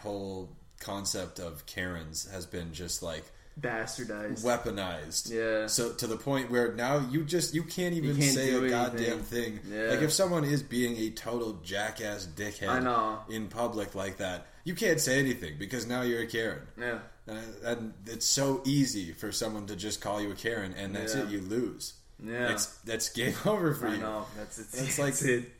whole 0.00 0.50
concept 0.80 1.38
of 1.38 1.64
Karens 1.66 2.28
has 2.30 2.44
been 2.46 2.72
just 2.74 3.02
like 3.02 3.24
Bastardized. 3.60 4.44
weaponized. 4.44 5.30
Yeah. 5.32 5.66
So 5.68 5.92
to 5.92 6.06
the 6.06 6.16
point 6.16 6.50
where 6.50 6.72
now 6.74 6.98
you 7.10 7.24
just 7.24 7.54
you 7.54 7.62
can't 7.62 7.94
even 7.94 8.16
can't 8.16 8.34
say 8.34 8.50
do 8.50 8.64
a 8.64 8.68
goddamn 8.68 9.12
anything. 9.12 9.58
thing. 9.58 9.60
Yeah. 9.72 9.90
Like 9.90 10.00
if 10.02 10.12
someone 10.12 10.44
is 10.44 10.62
being 10.62 10.96
a 10.98 11.10
total 11.10 11.54
jackass 11.62 12.26
dickhead 12.26 12.68
I 12.68 12.80
know. 12.80 13.20
in 13.30 13.48
public 13.48 13.94
like 13.94 14.18
that, 14.18 14.48
you 14.64 14.74
can't 14.74 15.00
say 15.00 15.18
anything 15.18 15.54
because 15.58 15.86
now 15.86 16.02
you're 16.02 16.22
a 16.22 16.26
Karen. 16.26 16.62
yeah. 16.78 16.98
Uh, 17.26 17.36
and 17.64 17.94
it's 18.06 18.26
so 18.26 18.60
easy 18.66 19.12
for 19.12 19.32
someone 19.32 19.66
to 19.66 19.76
just 19.76 20.02
call 20.02 20.20
you 20.20 20.30
a 20.30 20.34
Karen, 20.34 20.74
and 20.76 20.94
that's 20.94 21.14
Yeah. 21.14 21.22
it. 21.22 21.28
You 21.30 21.40
lose. 21.40 21.94
Yeah. 22.22 22.52
It's 22.52 22.66
that's 22.84 23.08
game 23.08 23.34
over 23.46 23.72
for 23.74 23.88
I 23.88 23.94
you. 23.94 24.00
know. 24.00 24.26
That's 24.36 24.58
it's, 24.58 24.80
It's 24.80 24.98
like 25.04 25.20
it. 25.22 25.50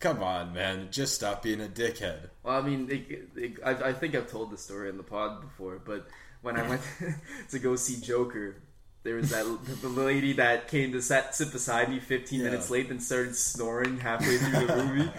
Come 0.00 0.20
on, 0.22 0.52
man. 0.52 0.88
Just 0.90 1.14
stop 1.14 1.42
being 1.44 1.60
a 1.60 1.68
dickhead. 1.68 2.30
Well, 2.42 2.58
I 2.58 2.62
mean, 2.62 2.88
it, 2.90 3.28
it, 3.36 3.52
I, 3.64 3.90
I 3.90 3.92
think 3.92 4.16
I've 4.16 4.28
told 4.28 4.50
the 4.50 4.56
story 4.58 4.88
in 4.88 4.96
the 4.96 5.04
pod 5.04 5.40
before, 5.42 5.78
but 5.84 6.08
when 6.42 6.56
I 6.56 6.68
went 6.68 6.82
to 7.50 7.58
go 7.60 7.76
see 7.76 8.00
Joker, 8.00 8.56
there 9.04 9.16
was 9.16 9.30
that 9.30 9.44
the 9.82 9.88
lady 9.88 10.34
that 10.34 10.68
came 10.68 10.92
to 10.92 11.02
sit, 11.02 11.34
sit 11.34 11.50
beside 11.50 11.88
me 11.90 11.98
15 11.98 12.38
Yeah. 12.38 12.44
minutes 12.46 12.70
late 12.70 12.88
and 12.90 13.02
started 13.02 13.34
snoring 13.34 13.98
halfway 13.98 14.36
through 14.38 14.66
the 14.66 14.76
movie. 14.84 15.10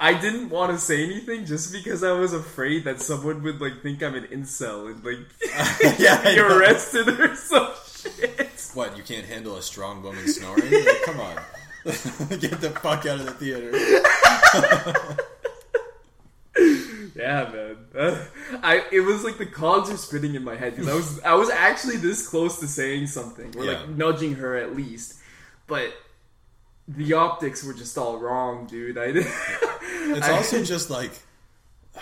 I 0.00 0.14
didn't 0.20 0.48
want 0.50 0.72
to 0.72 0.78
say 0.78 1.04
anything 1.04 1.44
just 1.46 1.72
because 1.72 2.02
I 2.02 2.12
was 2.12 2.32
afraid 2.32 2.84
that 2.84 3.00
someone 3.00 3.42
would 3.44 3.60
like 3.60 3.80
think 3.82 4.02
I'm 4.02 4.14
an 4.16 4.24
incel 4.24 4.90
and 4.90 5.04
like 5.04 5.18
Yeah, 6.00 6.20
I 6.24 6.34
be 6.34 6.40
arrested 6.40 7.08
or 7.20 7.34
some 7.36 7.68
shit. 7.96 8.70
What? 8.74 8.96
You 8.96 9.02
can't 9.04 9.26
handle 9.26 9.56
a 9.56 9.62
strong 9.62 10.02
woman 10.02 10.26
snoring? 10.28 10.70
Like, 10.70 11.02
come 11.04 11.20
on. 11.20 11.36
Get 11.84 12.60
the 12.60 12.70
fuck 12.82 13.06
out 13.06 13.20
of 13.20 13.26
the 13.26 13.32
theater. 13.32 13.70
Yeah, 17.18 17.50
man. 17.52 18.18
I 18.62 18.84
it 18.92 19.00
was 19.00 19.24
like 19.24 19.38
the 19.38 19.46
cogs 19.46 19.90
are 19.90 19.96
spinning 19.96 20.34
in 20.36 20.44
my 20.44 20.54
head 20.56 20.76
because 20.76 20.88
I 20.88 20.94
was 20.94 21.20
I 21.22 21.34
was 21.34 21.50
actually 21.50 21.96
this 21.96 22.28
close 22.28 22.60
to 22.60 22.68
saying 22.68 23.08
something 23.08 23.54
or 23.56 23.64
Yeah. 23.64 23.80
like 23.80 23.88
nudging 23.90 24.34
her 24.36 24.56
at 24.56 24.76
least, 24.76 25.18
but 25.66 25.92
the 26.86 27.12
optics 27.14 27.64
were 27.64 27.74
just 27.74 27.98
all 27.98 28.18
wrong, 28.18 28.66
dude. 28.66 28.96
I. 28.96 29.12
It's 30.10 30.26
I- 30.26 30.32
also 30.32 30.62
just 30.64 30.88
like, 30.90 31.10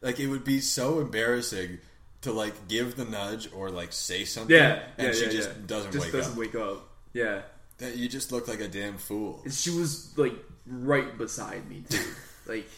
like 0.00 0.18
it 0.20 0.26
would 0.26 0.44
be 0.44 0.60
so 0.60 1.00
embarrassing 1.00 1.78
to 2.22 2.32
like 2.32 2.68
give 2.68 2.96
the 2.96 3.04
nudge 3.04 3.48
or 3.54 3.70
like 3.70 3.92
say 3.92 4.24
something, 4.24 4.54
yeah, 4.56 4.82
and 4.98 5.08
yeah, 5.08 5.12
she 5.12 5.24
yeah, 5.26 5.30
just 5.30 5.48
yeah. 5.50 5.54
doesn't 5.66 5.92
just 5.92 6.06
wake 6.06 6.12
doesn't 6.12 6.32
up. 6.32 6.38
wake 6.38 6.54
up. 6.54 6.88
Yeah, 7.12 7.42
That 7.78 7.96
you 7.96 8.08
just 8.08 8.32
look 8.32 8.48
like 8.48 8.60
a 8.60 8.68
damn 8.68 8.98
fool. 8.98 9.42
She 9.50 9.70
was 9.70 10.16
like 10.18 10.34
right 10.66 11.16
beside 11.16 11.68
me 11.68 11.84
too. 11.88 12.02
like 12.46 12.68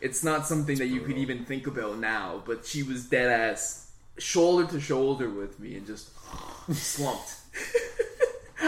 it's 0.00 0.22
not 0.24 0.46
something 0.46 0.78
that 0.78 0.86
you 0.86 1.00
could 1.00 1.18
even 1.18 1.44
think 1.44 1.66
about 1.66 1.98
now, 1.98 2.42
but 2.46 2.64
she 2.66 2.82
was 2.82 3.06
dead 3.06 3.28
ass 3.30 3.90
shoulder 4.18 4.66
to 4.72 4.80
shoulder 4.80 5.28
with 5.30 5.58
me 5.60 5.76
and 5.76 5.86
just 5.86 6.10
slumped. 6.72 7.34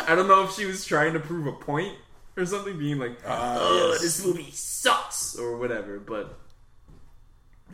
I 0.06 0.14
don't 0.14 0.28
know 0.28 0.44
if 0.44 0.52
she 0.52 0.64
was 0.66 0.84
trying 0.84 1.12
to 1.14 1.20
prove 1.20 1.46
a 1.46 1.52
point 1.52 1.96
or 2.36 2.44
something, 2.46 2.78
being 2.78 2.98
like, 2.98 3.18
"Oh, 3.26 3.90
yes. 3.92 4.00
this 4.02 4.24
movie 4.24 4.50
sucks" 4.52 5.36
or 5.36 5.56
whatever. 5.56 5.98
But 5.98 6.38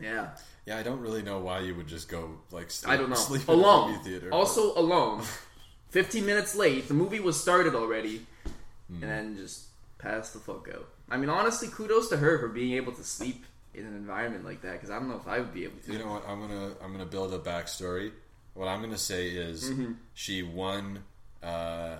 yeah, 0.01 0.29
Yeah, 0.65 0.77
I 0.77 0.83
don't 0.83 0.99
really 0.99 1.21
know 1.23 1.39
why 1.39 1.59
you 1.61 1.73
would 1.75 1.87
just 1.87 2.09
go 2.09 2.37
like 2.51 2.69
sleep, 2.71 2.91
I 2.91 2.97
don't 2.97 3.09
know. 3.09 3.15
sleep 3.15 3.47
in 3.47 3.53
alone. 3.53 3.91
movie 3.91 4.03
theater. 4.03 4.29
but- 4.29 4.35
Also 4.37 4.77
alone. 4.77 5.23
15 5.89 6.25
minutes 6.25 6.53
late. 6.55 6.87
The 6.87 6.93
movie 6.93 7.19
was 7.21 7.39
started 7.39 7.73
already. 7.73 8.25
Hmm. 8.89 9.01
And 9.01 9.03
then 9.03 9.37
just 9.37 9.65
passed 9.97 10.33
the 10.33 10.39
fuck 10.39 10.67
out. 10.73 10.89
I 11.09 11.17
mean, 11.17 11.29
honestly, 11.29 11.67
kudos 11.69 12.09
to 12.09 12.17
her 12.17 12.39
for 12.39 12.47
being 12.49 12.73
able 12.73 12.91
to 12.93 13.03
sleep 13.03 13.45
in 13.73 13.85
an 13.85 13.95
environment 13.95 14.43
like 14.43 14.61
that 14.61 14.73
because 14.73 14.89
I 14.89 14.99
don't 14.99 15.07
know 15.09 15.17
if 15.17 15.27
I 15.27 15.39
would 15.39 15.53
be 15.53 15.63
able 15.63 15.77
to. 15.85 15.91
You 15.93 15.99
know 15.99 16.07
what? 16.11 16.27
I'm 16.27 16.39
gonna 16.41 16.71
I'm 16.83 16.91
gonna 16.91 17.05
build 17.05 17.33
a 17.33 17.39
backstory. 17.39 18.11
What 18.53 18.67
I'm 18.67 18.81
gonna 18.81 18.97
say 18.97 19.29
is 19.29 19.69
Mm-hmm. 19.69 19.93
she 20.13 20.43
won. 20.43 21.03
Uh, 21.43 21.97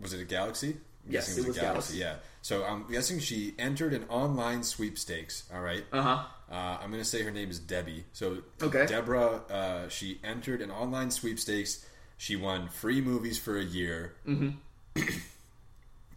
was 0.00 0.12
it 0.12 0.20
a 0.20 0.24
Galaxy? 0.24 0.70
I'm 1.06 1.12
Yes, 1.12 1.28
guessing 1.28 1.44
it 1.44 1.46
was 1.48 1.56
a 1.56 1.60
Galaxy. 1.60 1.98
Yeah. 1.98 2.16
So 2.42 2.64
I'm 2.64 2.86
guessing 2.90 3.20
she 3.20 3.54
entered 3.58 3.94
an 3.94 4.04
online 4.08 4.62
sweepstakes. 4.62 5.44
All 5.54 5.60
right. 5.60 5.84
Uh 5.92 6.02
huh. 6.02 6.24
Uh, 6.50 6.78
I'm 6.82 6.90
gonna 6.90 7.04
say 7.04 7.22
her 7.22 7.30
name 7.30 7.48
is 7.50 7.58
Debbie. 7.60 8.04
So 8.12 8.38
Okay. 8.60 8.84
Deborah, 8.86 9.42
uh, 9.50 9.88
she 9.88 10.18
entered 10.24 10.60
an 10.60 10.70
online 10.70 11.10
sweepstakes. 11.10 11.86
She 12.18 12.36
won 12.36 12.68
free 12.68 13.00
movies 13.00 13.38
for 13.38 13.56
a 13.56 13.62
year, 13.62 14.12
mm-hmm. 14.26 14.50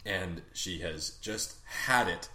and 0.06 0.42
she 0.52 0.78
has 0.80 1.10
just 1.20 1.54
had 1.64 2.08
it 2.08 2.28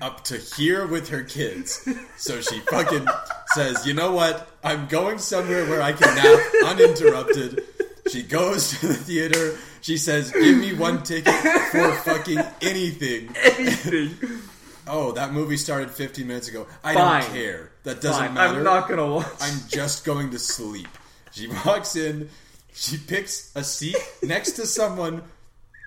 up 0.00 0.24
to 0.24 0.38
here 0.38 0.86
with 0.86 1.08
her 1.10 1.22
kids. 1.22 1.86
So 2.16 2.40
she 2.40 2.60
fucking 2.60 3.06
says, 3.54 3.86
"You 3.86 3.94
know 3.94 4.12
what? 4.12 4.48
I'm 4.64 4.86
going 4.86 5.18
somewhere 5.18 5.66
where 5.68 5.82
I 5.82 5.92
can 5.92 6.14
nap 6.14 6.40
uninterrupted." 6.66 7.62
She 8.10 8.22
goes 8.22 8.78
to 8.80 8.86
the 8.88 8.94
theater. 8.94 9.56
She 9.80 9.96
says, 9.96 10.30
"Give 10.32 10.56
me 10.56 10.72
one 10.74 11.02
ticket 11.02 11.34
for 11.70 11.92
fucking 11.92 12.38
anything." 12.62 13.34
Anything. 13.36 14.10
Oh, 14.88 15.10
that 15.10 15.32
movie 15.32 15.56
started 15.56 15.90
15 15.90 16.28
minutes 16.28 16.46
ago. 16.46 16.68
I 16.84 16.94
Fine. 16.94 17.22
don't 17.22 17.32
care. 17.32 17.72
That 17.82 18.00
doesn't 18.00 18.26
Fine. 18.26 18.34
matter. 18.34 18.58
I'm 18.58 18.62
not 18.62 18.88
gonna 18.88 19.14
watch. 19.14 19.26
I'm 19.40 19.58
just 19.66 20.04
going 20.04 20.30
to 20.30 20.38
sleep. 20.38 20.86
She 21.32 21.48
walks 21.66 21.96
in, 21.96 22.30
she 22.72 22.96
picks 22.96 23.50
a 23.56 23.64
seat 23.64 23.96
next 24.22 24.52
to 24.52 24.64
someone 24.64 25.24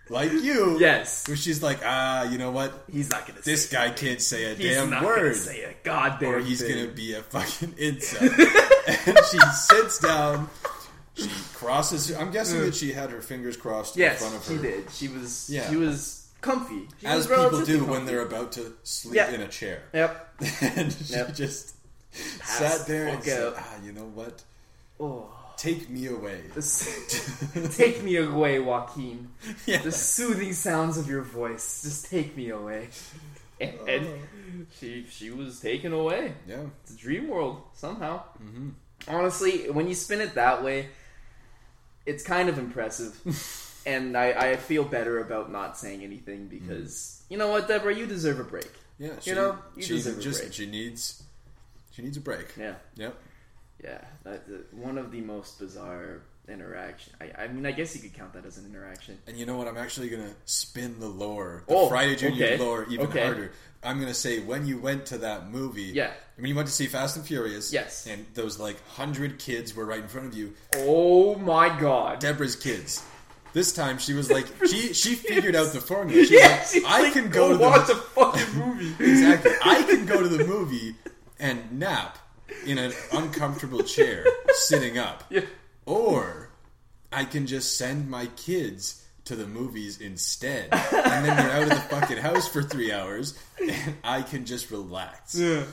like 0.10 0.32
you. 0.32 0.80
Yes. 0.80 1.28
Where 1.28 1.38
she's 1.38 1.62
like, 1.64 1.80
ah, 1.86 2.24
you 2.30 2.38
know 2.38 2.52
what? 2.52 2.74
He's 2.92 3.10
not 3.10 3.28
gonna. 3.28 3.42
This 3.42 3.70
say 3.70 3.76
guy 3.78 3.90
can't 3.94 4.22
say 4.22 4.52
a 4.52 4.56
He's 4.56 4.76
damn 4.76 4.90
not 4.90 5.04
word. 5.04 5.18
Gonna 5.18 5.34
say 5.36 5.64
a 5.64 5.74
goddamn. 5.84 6.30
or 6.34 6.40
he's 6.40 6.62
thing. 6.62 6.76
gonna 6.76 6.88
be 6.94 7.14
a 7.14 7.22
fucking 7.24 7.70
incel. 7.74 8.22
and 9.08 9.26
she 9.26 9.40
sits 9.54 10.00
down. 10.00 10.50
She 11.16 11.30
crosses. 11.54 12.12
I'm 12.16 12.32
guessing 12.32 12.62
that 12.62 12.76
she 12.76 12.92
had 12.94 13.10
her 13.12 13.22
fingers 13.22 13.58
crossed 13.58 13.98
in 13.98 14.16
front 14.16 14.36
of 14.36 14.48
her, 14.48 14.56
she 14.56 14.62
did. 14.62 14.92
She 14.92 15.08
was. 15.10 15.50
Yeah. 15.50 15.70
She 15.70 15.76
was 15.76 16.28
comfy. 16.42 16.88
She 17.02 17.08
as 17.08 17.28
was 17.28 17.46
people 17.46 17.66
do 17.66 17.86
when 17.86 18.06
they're 18.06 18.22
about 18.26 18.54
to 18.54 18.74
sleep 18.84 19.16
Yeah. 19.16 19.30
in 19.32 19.42
a 19.42 19.48
chair. 19.48 19.84
Yep. 19.94 20.34
and 20.62 20.94
she 20.94 21.14
Yep. 21.14 21.36
just 21.36 21.76
Pass 22.40 22.58
sat 22.58 22.88
there 22.88 23.08
and 23.10 23.24
said, 23.24 23.54
"Ah, 23.58 23.76
you 23.84 23.92
know 23.92 24.06
what? 24.16 24.42
Oh. 25.00 25.30
Take 25.60 25.90
me 25.90 26.08
away." 26.08 26.42
Take 27.72 28.02
me 28.02 28.16
away, 28.16 28.60
Joaquin. 28.60 29.30
The 29.66 29.92
soothing 29.92 30.54
sounds 30.54 30.98
of 30.98 31.08
your 31.08 31.22
voice. 31.22 31.84
Just 31.84 32.10
take 32.10 32.36
me 32.36 32.50
away. 32.50 32.90
And, 33.60 33.90
and 33.90 34.68
she 34.80 35.06
she 35.10 35.32
was 35.32 35.60
taken 35.60 35.92
away. 35.92 36.34
Yeah. 36.48 36.64
It's 36.84 36.94
a 36.94 36.98
dream 36.98 37.28
world 37.28 37.62
somehow. 37.74 38.24
Mm-hmm. 38.42 38.70
Honestly, 39.08 39.70
when 39.70 39.88
you 39.88 39.96
spin 39.96 40.22
it 40.22 40.36
that 40.36 40.64
way, 40.64 40.88
it's 42.06 42.24
kind 42.24 42.50
of 42.50 42.58
impressive. 42.58 43.20
and 43.86 44.18
I, 44.18 44.52
I 44.52 44.56
feel 44.56 44.84
better 44.84 45.20
about 45.20 45.52
not 45.52 45.78
saying 45.78 46.04
anything 46.04 46.48
because 46.48 47.22
you 47.30 47.38
know 47.38 47.50
what, 47.50 47.68
Deborah, 47.68 47.96
you 47.96 48.06
deserve 48.06 48.40
a 48.40 48.44
break. 48.44 48.72
Yeah, 48.98 49.12
she, 49.22 49.32
know, 49.34 49.58
you 49.76 49.84
she 49.84 49.96
deserve 49.96 50.20
a 50.20 50.22
just 50.22 50.42
break. 50.42 50.54
she 50.54 50.66
needs 50.66 51.24
she 51.92 52.02
needs 52.02 52.18
a 52.18 52.22
break. 52.22 52.48
Yeah, 52.58 52.76
Yep. 52.96 53.16
Yeah. 53.84 54.02
That, 54.24 54.48
that- 54.48 54.74
one 54.74 54.98
of 54.98 55.12
the 55.12 55.22
most 55.22 55.60
bizarre 55.60 56.22
interaction. 56.48 57.14
I, 57.22 57.44
I 57.44 57.48
mean, 57.48 57.66
I 57.66 57.72
guess 57.72 57.96
you 57.96 58.02
could 58.02 58.14
count 58.14 58.34
that 58.34 58.46
as 58.46 58.58
an 58.58 58.66
interaction. 58.66 59.20
And 59.28 59.38
you 59.38 59.46
know 59.46 59.56
what? 59.56 59.68
I'm 59.68 59.78
actually 59.78 60.10
gonna 60.10 60.34
spin 60.46 61.00
the 61.00 61.08
lore, 61.08 61.64
the 61.68 61.76
Oh, 61.76 61.90
Friday 61.90 62.16
Junior 62.16 62.44
okay. 62.46 62.58
lore, 62.58 62.86
even 62.90 63.06
Okay. 63.08 63.24
harder. 63.24 63.52
I'm 63.84 64.00
gonna 64.00 64.14
say 64.16 64.40
when 64.40 64.66
you 64.66 64.80
went 64.80 65.06
to 65.08 65.20
that 65.20 65.50
movie, 65.52 65.84
Yeah. 65.84 66.12
when 66.38 66.48
you 66.48 66.56
went 66.56 66.68
to 66.68 66.74
see 66.74 66.88
Fast 66.88 67.18
and 67.18 67.26
Furious, 67.26 67.72
Yes. 67.72 68.08
and 68.08 68.26
those 68.34 68.58
like 68.60 68.84
hundred 68.90 69.38
kids 69.40 69.76
were 69.76 69.86
right 69.86 70.02
in 70.02 70.08
front 70.08 70.28
of 70.28 70.34
you, 70.34 70.54
Oh 70.76 71.36
my 71.36 71.70
god. 71.80 72.20
Deborah's 72.20 72.56
kids. 72.56 73.04
This 73.54 73.72
time 73.72 73.98
she 74.00 74.14
was 74.14 74.30
like, 74.32 74.46
she 74.68 74.94
she 74.94 75.14
figured 75.16 75.56
out 75.56 75.72
the 75.72 75.80
formula. 75.82 76.26
She 76.26 76.36
Yeah, 76.40 76.66
like, 76.74 76.84
I 76.86 77.02
like, 77.04 77.14
can 77.14 77.30
go, 77.30 77.56
to 77.56 77.64
watch 77.64 77.88
the 77.88 77.94
a 77.94 77.96
fucking 77.96 78.56
movie. 78.58 78.94
exactly. 79.04 79.52
I 79.64 79.84
can 79.84 80.06
go 80.08 80.22
to 80.22 80.28
the 80.28 80.46
movie 80.46 80.96
and 81.40 81.80
nap 81.80 82.18
in 82.66 82.78
an 82.78 82.94
uncomfortable 83.14 83.84
chair, 83.84 84.26
sitting 84.54 84.98
up. 84.98 85.24
Yeah. 85.32 85.42
Or 85.86 86.52
I 87.12 87.26
can 87.26 87.48
just 87.48 87.78
send 87.78 88.10
my 88.10 88.28
kids 88.36 89.04
to 89.26 89.36
the 89.36 89.48
movies 89.48 90.00
instead. 90.02 90.70
And 90.72 91.26
then 91.26 91.38
they're 91.38 91.52
out 91.52 91.64
of 91.64 91.70
the 91.70 91.76
fucking 91.76 92.18
house 92.18 92.48
for 92.48 92.62
three 92.64 92.92
hours 92.92 93.38
and 93.60 93.96
I 94.04 94.22
can 94.22 94.46
just 94.46 94.70
relax. 94.72 95.36
Yeah. 95.36 95.64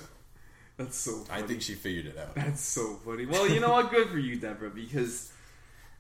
That's 0.77 0.97
so 0.97 1.13
funny. 1.25 1.43
I 1.43 1.47
think 1.47 1.63
she 1.63 1.75
figured 1.75 2.07
it 2.07 2.19
out. 2.19 2.35
That's 2.35 2.61
so 2.61 2.97
funny. 3.05 3.25
Well, 3.27 3.49
you 3.49 3.61
know 3.61 3.73
what? 3.73 3.91
Good 3.91 4.09
for 4.09 4.19
you, 4.19 4.37
Deborah, 4.37 4.71
because 4.71 5.33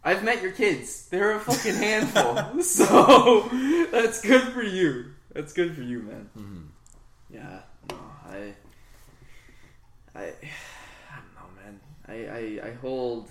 I've 0.04 0.22
met 0.22 0.42
your 0.42 0.52
kids. 0.52 1.08
They're 1.08 1.32
a 1.32 1.40
fucking 1.40 1.74
handful. 1.74 2.62
so 2.62 3.48
that's 3.90 4.20
good 4.20 4.42
for 4.52 4.62
you. 4.62 5.12
That's 5.32 5.52
good 5.52 5.74
for 5.74 5.82
you, 5.82 6.00
man. 6.00 6.30
Mm-hmm. 6.38 6.62
Yeah. 7.30 7.60
No, 7.90 7.96
I, 8.28 8.54
I, 10.16 10.22
I 11.12 11.16
don't 11.16 11.34
know, 11.34 11.62
man. 11.62 11.80
I, 12.08 12.64
I, 12.64 12.68
I 12.68 12.74
hold 12.74 13.28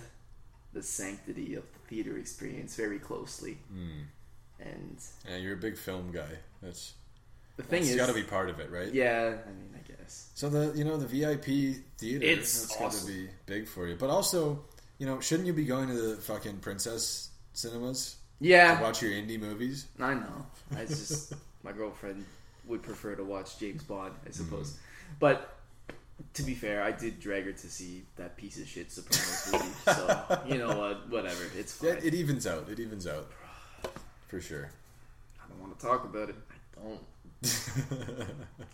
the 0.72 0.82
sanctity 0.82 1.54
of 1.54 1.64
the 1.72 1.78
theater 1.88 2.18
experience 2.18 2.76
very 2.76 2.98
closely, 2.98 3.58
hmm. 3.72 4.02
and 4.60 4.98
Yeah, 5.28 5.36
you're 5.36 5.54
a 5.54 5.58
big 5.58 5.76
film 5.76 6.10
guy. 6.12 6.28
That's 6.62 6.92
the 7.56 7.62
thing 7.62 7.82
it's 7.82 7.90
is, 7.90 7.96
got 7.96 8.06
to 8.08 8.14
be 8.14 8.22
part 8.22 8.50
of 8.50 8.60
it, 8.60 8.70
right? 8.70 8.92
yeah. 8.92 9.34
I 9.46 9.48
mean, 9.50 9.70
I 9.74 9.80
guess. 9.90 10.30
So 10.34 10.48
the 10.48 10.76
you 10.76 10.84
know 10.84 10.96
the 10.98 11.06
VIP 11.06 11.76
theater 11.98 12.24
It's 12.24 12.66
that's 12.66 12.76
got 12.76 12.92
to 12.92 13.06
be 13.06 13.28
big 13.46 13.66
for 13.66 13.86
you. 13.86 13.96
But 13.96 14.10
also, 14.10 14.62
you 14.98 15.06
know, 15.06 15.20
shouldn't 15.20 15.46
you 15.46 15.54
be 15.54 15.64
going 15.64 15.88
to 15.88 15.94
the 15.94 16.16
fucking 16.16 16.58
princess 16.58 17.30
cinemas 17.54 18.16
to 18.42 18.48
Yeah, 18.48 18.82
watch 18.82 19.00
your 19.02 19.12
indie 19.12 19.40
movies? 19.40 19.86
I 19.98 20.14
know. 20.14 20.46
I 20.76 20.84
just 20.84 21.32
my 21.64 21.72
girlfriend 21.72 22.26
would 22.66 22.82
prefer 22.82 23.14
to 23.14 23.24
watch 23.24 23.58
James 23.58 23.82
Bond, 23.84 24.12
I 24.26 24.30
suppose. 24.32 24.72
Hmm. 24.72 25.14
But 25.20 25.55
to 26.34 26.42
be 26.42 26.54
fair, 26.54 26.82
I 26.82 26.92
did 26.92 27.20
drag 27.20 27.44
her 27.44 27.52
to 27.52 27.68
see 27.70 28.04
that 28.16 28.36
piece 28.36 28.58
of 28.60 28.66
shit 28.66 28.90
Sopranos 28.90 29.50
movie. 29.52 29.74
So 29.84 30.42
you 30.48 30.58
know 30.58 30.76
what? 30.78 31.08
Whatever. 31.10 31.42
It's 31.56 31.72
fine. 31.74 31.88
Yeah, 31.90 32.00
it 32.02 32.14
evens 32.14 32.46
out. 32.46 32.68
It 32.70 32.78
evens 32.80 33.06
out 33.06 33.28
for 34.28 34.40
sure. 34.40 34.70
I 35.42 35.48
don't 35.48 35.60
want 35.60 35.78
to 35.78 35.86
talk 35.86 36.04
about 36.04 36.30
it. 36.30 36.36
I 36.50 36.82
don't. 36.88 37.00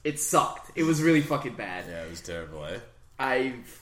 It 0.05 0.19
sucked. 0.19 0.73
It 0.77 0.83
was 0.83 1.01
really 1.01 1.21
fucking 1.21 1.55
bad. 1.55 1.85
Yeah, 1.89 2.03
it 2.03 2.11
was 2.11 2.21
terrible. 2.21 2.65
Eh? 2.65 2.79
I've 3.21 3.81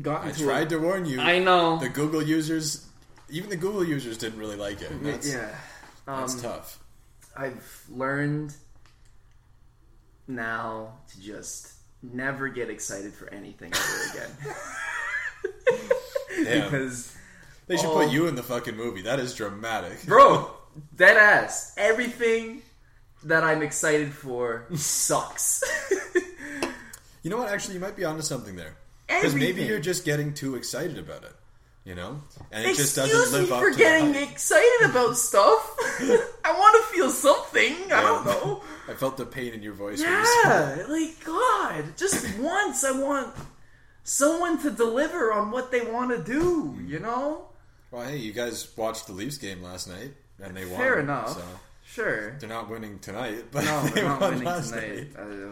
gotten 0.00 0.28
I 0.28 0.32
to 0.32 0.44
tried 0.44 0.66
a, 0.68 0.70
to 0.70 0.78
warn 0.78 1.04
you. 1.06 1.20
I 1.20 1.40
know. 1.40 1.78
the 1.78 1.88
Google 1.88 2.22
users, 2.22 2.86
even 3.28 3.50
the 3.50 3.56
Google 3.56 3.82
users, 3.84 4.16
didn't 4.16 4.38
really 4.38 4.54
like 4.56 4.80
it. 4.80 4.92
That's 5.02 5.32
yeah. 5.32 5.48
that's 6.06 6.34
Um, 6.34 6.40
tough. 6.40 6.78
I've 7.36 7.84
learned 7.90 8.54
now 10.28 10.92
to 11.12 11.20
just 11.20 11.72
never 12.12 12.48
get 12.48 12.70
excited 12.70 13.14
for 13.14 13.32
anything 13.32 13.72
ever 13.74 14.10
again. 14.12 14.30
Damn. 16.44 16.64
because, 16.70 17.16
They 17.66 17.76
should 17.76 17.90
put 17.90 18.10
you 18.10 18.26
in 18.26 18.34
the 18.34 18.42
fucking 18.42 18.76
movie. 18.76 19.02
That 19.02 19.18
is 19.20 19.34
dramatic. 19.34 20.04
bro, 20.06 20.50
dead 20.96 21.16
ass, 21.16 21.72
everything 21.76 22.62
that 23.24 23.42
I'm 23.44 23.62
excited 23.62 24.12
for 24.12 24.66
sucks. 24.74 25.62
You 27.22 27.30
know 27.30 27.38
what? 27.38 27.48
Actually, 27.48 27.74
you 27.74 27.80
might 27.80 27.96
be 27.96 28.04
onto 28.04 28.22
something 28.22 28.54
there. 28.54 28.76
Because 29.08 29.34
maybe 29.34 29.62
you're 29.64 29.80
just 29.80 30.04
getting 30.04 30.32
too 30.34 30.54
excited 30.56 30.98
about 30.98 31.24
it. 31.24 31.32
You 31.84 31.94
know, 31.94 32.20
and 32.50 32.64
it 32.64 32.70
Excuse 32.70 32.94
just 32.94 32.96
doesn't 32.96 33.32
live 33.40 33.48
me 33.48 33.54
up 33.54 33.60
for 33.60 33.70
to 33.70 33.76
getting 33.78 34.10
the 34.12 34.18
hype. 34.18 34.32
excited 34.32 34.90
about 34.90 35.16
stuff. 35.16 35.76
I 36.44 36.52
want 36.58 36.84
to 36.84 36.92
feel 36.96 37.10
something. 37.10 37.92
I 37.92 38.02
don't 38.02 38.26
know. 38.26 38.62
I 38.88 38.94
felt 38.94 39.16
the 39.16 39.26
pain 39.26 39.52
in 39.52 39.62
your 39.62 39.72
voice. 39.74 40.00
when 40.00 40.10
you 40.12 40.26
said 40.44 40.78
Yeah, 40.78 40.84
like 40.88 41.24
God, 41.24 41.96
just 41.96 42.38
once 42.38 42.84
I 42.84 42.92
want 42.92 43.34
someone 44.04 44.60
to 44.62 44.70
deliver 44.70 45.32
on 45.32 45.50
what 45.50 45.70
they 45.72 45.80
want 45.82 46.10
to 46.12 46.22
do. 46.22 46.78
You 46.86 47.00
know, 47.00 47.48
Well, 47.90 48.06
hey, 48.06 48.16
you 48.18 48.32
guys 48.32 48.68
watched 48.76 49.06
the 49.06 49.12
Leafs 49.12 49.38
game 49.38 49.62
last 49.62 49.88
night, 49.88 50.12
and 50.40 50.56
they 50.56 50.64
won. 50.64 50.76
fair 50.78 51.00
enough. 51.00 51.30
So 51.34 51.42
Sure. 51.84 52.36
they're 52.38 52.48
not 52.48 52.68
winning 52.68 52.98
tonight, 53.00 53.46
but 53.50 53.64
No, 53.64 53.82
they 53.84 53.90
they're 53.90 54.04
not 54.04 54.20
won 54.20 54.30
winning 54.30 54.44
last 54.46 54.70
tonight. 54.70 55.16
night. 55.16 55.50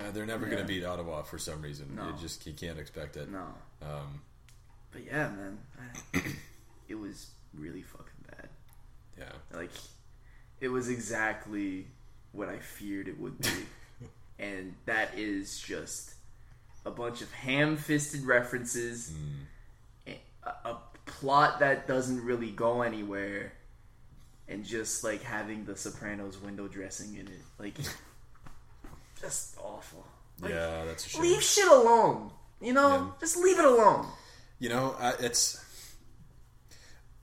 Uh, 0.00 0.10
they're 0.10 0.24
never 0.26 0.46
going 0.46 0.58
to 0.58 0.64
beat 0.64 0.84
Ottawa 0.84 1.22
for 1.22 1.38
some 1.38 1.60
reason. 1.60 1.94
No. 1.94 2.06
You 2.08 2.14
just 2.20 2.46
you 2.46 2.54
can't 2.54 2.78
expect 2.78 3.16
it. 3.18 3.30
no, 3.30 3.44
Um, 3.82 4.22
but 4.90 5.04
yeah, 5.04 5.28
man, 5.28 5.58
I, 6.14 6.22
it 6.88 6.94
was 6.94 7.28
really 7.54 7.82
fucking 7.82 8.24
bad. 8.30 8.48
yeah, 9.18 9.56
Like, 9.58 9.70
it 10.62 10.68
was 10.68 10.88
exactly 10.88 11.88
what 12.32 12.48
I 12.48 12.58
feared 12.58 13.08
it 13.08 13.18
would 13.20 13.38
be, 13.40 13.48
and 14.38 14.74
that 14.86 15.10
is 15.18 15.58
just 15.58 16.14
a 16.84 16.90
bunch 16.90 17.20
of 17.22 17.30
ham-fisted 17.32 18.24
references, 18.24 19.12
Hmm. 20.06 20.12
a, 20.44 20.70
a 20.70 20.76
plot 21.06 21.60
that 21.60 21.86
doesn't 21.86 22.24
really 22.24 22.50
go 22.50 22.82
anywhere, 22.82 23.52
and 24.48 24.64
just 24.64 25.04
like 25.04 25.22
having 25.22 25.64
the 25.64 25.76
Sopranos 25.76 26.40
window 26.40 26.66
dressing 26.68 27.14
in 27.16 27.28
it, 27.28 27.40
like 27.58 27.74
just 29.20 29.56
awful. 29.58 30.04
Like, 30.40 30.50
yeah, 30.50 30.84
that's 30.86 31.06
a 31.06 31.08
shame. 31.10 31.22
leave 31.22 31.42
shit 31.42 31.68
alone. 31.68 32.30
You 32.60 32.72
know, 32.72 32.88
Yeah. 32.88 33.10
just 33.20 33.36
leave 33.36 33.58
it 33.58 33.64
alone. 33.64 34.06
You 34.58 34.68
know, 34.70 34.96
it's 35.20 35.60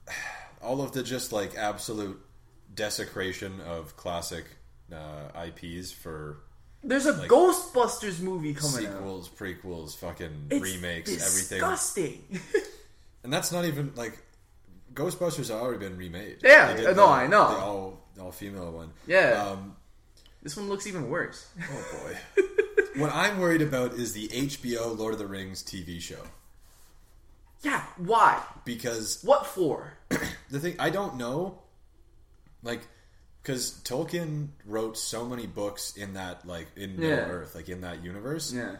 all 0.61 0.81
of 0.81 0.91
the 0.91 1.03
just 1.03 1.31
like 1.31 1.55
absolute 1.55 2.19
desecration 2.73 3.59
of 3.61 3.95
classic 3.97 4.45
uh, 4.93 5.45
IPs 5.45 5.91
for 5.91 6.37
There's 6.83 7.05
a 7.05 7.13
Like, 7.13 7.29
Ghostbusters 7.29 8.19
movie 8.19 8.53
coming 8.53 8.85
out. 8.87 8.93
sequels, 8.93 9.29
prequels, 9.29 9.95
fucking 9.97 10.47
It's 10.49 10.61
remakes, 10.61 11.09
everything. 11.11 11.59
disgusting. 11.59 12.39
And 13.21 13.33
that's 13.33 13.51
not 13.51 13.65
even 13.65 13.91
like 13.95 14.17
Ghostbusters 14.93 15.49
have 15.49 15.61
already 15.61 15.79
been 15.79 15.97
remade. 15.97 16.37
Yeah, 16.41 16.73
no, 16.77 16.93
the, 16.93 17.03
I 17.03 17.27
know. 17.27 17.49
the 17.49 17.57
all 17.57 17.99
all 18.19 18.31
female 18.31 18.71
one. 18.71 18.91
Yeah. 19.05 19.43
Um, 19.51 19.75
this 20.41 20.55
one 20.55 20.69
looks 20.69 20.87
even 20.87 21.09
worse. 21.09 21.45
oh 21.61 21.85
boy. 22.05 22.43
what 23.01 23.11
I'm 23.13 23.39
worried 23.39 23.61
about 23.61 23.93
is 23.95 24.13
the 24.13 24.29
HBO 24.29 24.97
Lord 24.97 25.11
of 25.13 25.19
the 25.19 25.27
Rings 25.27 25.61
TV 25.61 25.99
show 25.99 26.23
yeah, 27.61 27.83
why? 27.97 28.41
because 28.65 29.21
What 29.23 29.45
for? 29.45 29.93
the 30.49 30.59
thing 30.59 30.75
I 30.79 30.89
don't 30.89 31.17
know, 31.17 31.59
like, 32.63 32.81
because 33.49 33.71
Tolkien 33.83 34.49
wrote 34.65 34.95
so 34.95 35.25
many 35.25 35.47
books 35.47 35.97
in 35.97 36.13
that 36.13 36.45
like 36.45 36.67
in 36.75 36.97
Middle 36.99 37.17
Yeah. 37.17 37.25
Earth, 37.31 37.55
like 37.55 37.67
in 37.67 37.81
that 37.81 38.03
universe, 38.03 38.53
Yeah. 38.53 38.75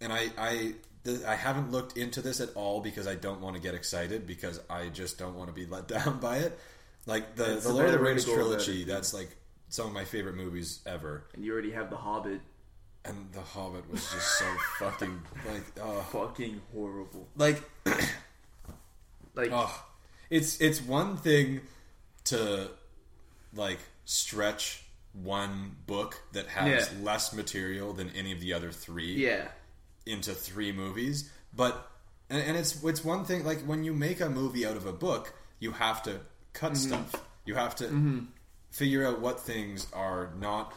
and 0.00 0.10
I 0.10 0.30
I 0.38 0.74
th- 1.04 1.22
I 1.24 1.34
haven't 1.36 1.70
looked 1.70 1.98
into 1.98 2.22
this 2.22 2.40
at 2.40 2.48
all 2.54 2.80
because 2.80 3.06
I 3.06 3.14
don't 3.14 3.42
want 3.42 3.56
to 3.56 3.62
get 3.62 3.74
excited 3.74 4.26
because 4.26 4.58
I 4.70 4.88
just 4.88 5.18
don't 5.18 5.34
want 5.34 5.48
to 5.48 5.52
be 5.54 5.66
let 5.66 5.86
down 5.96 6.18
by 6.18 6.38
it. 6.38 6.58
Like 7.04 7.36
the 7.36 7.56
It's 7.56 7.64
the 7.66 7.72
Lord 7.74 7.86
of 7.86 7.92
the 7.92 7.98
Rings 7.98 8.24
to 8.24 8.30
go 8.30 8.36
about 8.36 8.44
trilogy, 8.46 8.82
it. 8.82 8.86
that's 8.88 9.12
like 9.12 9.28
some 9.68 9.86
of 9.86 9.92
my 9.92 10.04
favorite 10.06 10.36
movies 10.36 10.80
ever. 10.86 11.24
And 11.34 11.44
you 11.44 11.52
already 11.52 11.72
have 11.72 11.90
The 11.90 11.96
Hobbit. 11.96 12.40
And 13.04 13.30
The 13.32 13.42
Hobbit 13.42 13.88
was 13.90 14.00
just 14.10 14.38
so 14.38 14.46
fucking 14.78 15.20
like 15.46 15.62
oh 15.82 16.00
Fucking 16.10 16.62
horrible. 16.72 17.28
like 17.36 17.62
Like, 19.34 19.50
oh 19.52 19.84
it's 20.30 20.58
it's 20.60 20.80
one 20.80 21.16
thing 21.18 21.60
to 22.24 22.70
like 23.56 23.78
stretch 24.04 24.82
one 25.12 25.74
book 25.86 26.20
that 26.32 26.46
has 26.48 26.90
Yeah. 26.92 26.98
less 27.04 27.32
material 27.32 27.92
than 27.94 28.10
any 28.10 28.32
of 28.32 28.40
the 28.40 28.52
other 28.52 28.70
three 28.70 29.14
yeah. 29.14 29.48
into 30.04 30.32
three 30.34 30.72
movies 30.72 31.30
but 31.54 31.90
and, 32.28 32.42
and 32.42 32.56
it's 32.56 32.82
it's 32.84 33.02
one 33.04 33.24
thing 33.24 33.44
like 33.44 33.60
when 33.62 33.82
you 33.82 33.92
make 33.94 34.20
a 34.20 34.28
movie 34.28 34.66
out 34.66 34.76
of 34.76 34.84
a 34.86 34.92
book 34.92 35.32
you 35.58 35.72
have 35.72 36.02
to 36.02 36.20
cut 36.52 36.72
Mm-hmm. 36.72 36.88
stuff 37.04 37.24
you 37.46 37.54
have 37.54 37.74
to 37.76 38.24
figure 38.70 39.06
out 39.06 39.20
what 39.20 39.40
things 39.40 39.86
are 39.92 40.30
not 40.38 40.74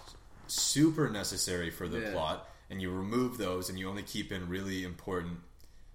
super 0.48 1.10
necessary 1.10 1.70
for 1.70 1.88
the 1.88 2.00
Yeah. 2.00 2.12
plot 2.12 2.48
and 2.70 2.82
you 2.82 2.92
remove 2.92 3.38
those 3.38 3.70
and 3.70 3.78
you 3.78 3.90
only 3.90 4.04
keep 4.04 4.32
in 4.32 4.48
really 4.48 4.84
important 4.84 5.40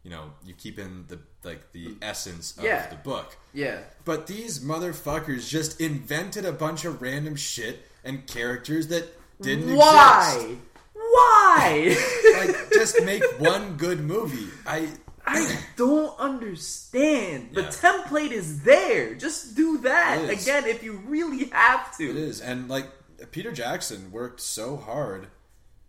you 0.05 0.11
know 0.11 0.31
you 0.47 0.55
keep 0.55 0.79
in 0.79 1.05
the 1.09 1.19
like 1.43 1.73
the 1.73 1.97
essence 2.03 2.57
of 2.57 2.63
Yeah. 2.65 2.87
the 2.89 2.97
book 2.97 3.37
Yeah. 3.53 3.81
but 4.05 4.27
these 4.29 4.61
motherfuckers 4.61 5.49
just 5.49 5.81
invented 5.81 6.45
a 6.45 6.53
bunch 6.53 6.85
of 6.85 7.03
random 7.03 7.35
shit 7.37 7.87
and 8.05 8.27
characters 8.27 8.89
that 8.89 9.05
didn't 9.43 9.65
exist 9.71 9.79
Why? 9.79 10.57
Why? 10.95 11.97
like 12.47 12.71
just 12.73 13.03
make 13.05 13.23
one 13.39 13.77
good 13.77 14.01
movie. 14.01 14.49
I 14.67 14.89
I 15.27 15.59
don't 15.77 16.19
understand. 16.19 17.51
The 17.55 17.63
Yeah. 17.63 17.69
template 17.71 18.31
is 18.33 18.63
there. 18.63 19.15
Just 19.15 19.55
do 19.55 19.79
that 19.79 20.29
again 20.31 20.67
if 20.67 20.83
you 20.83 20.93
really 21.07 21.47
have 21.47 21.97
to. 21.99 22.11
it 22.11 22.17
is, 22.17 22.41
and 22.41 22.69
like 22.69 22.87
Peter 23.31 23.53
Jackson 23.53 24.11
worked 24.13 24.41
so 24.41 24.77
hard 24.77 25.29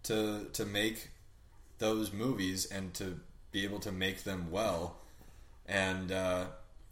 to 0.03 0.45
to 0.53 0.66
make 0.66 1.09
those 1.80 2.13
movies 2.13 2.66
and 2.66 2.93
to 2.95 3.20
be 3.56 3.64
able 3.64 3.80
to 3.80 3.91
make 3.91 4.18
them 4.24 4.41
well. 4.51 4.80
And 5.66 6.12
uh, 6.12 6.45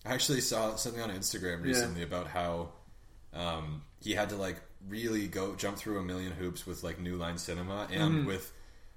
I 0.06 0.14
actually 0.14 0.42
saw 0.42 0.76
something 0.76 1.02
on 1.02 1.12
Instagram 1.12 1.62
recently 1.64 2.04
about 2.04 2.28
how 2.28 2.70
um, 3.34 3.82
he 4.02 4.14
had 4.14 4.30
to 4.30 4.36
like 4.48 4.58
really 4.88 5.28
go 5.28 5.56
jump 5.56 5.78
through 5.78 5.98
a 6.00 6.04
million 6.04 6.32
hoops 6.32 6.66
with 6.66 6.84
like 6.84 6.98
New 7.00 7.16
Line 7.18 7.38
Cinema 7.38 7.88
and 7.92 8.26
with 8.26 8.52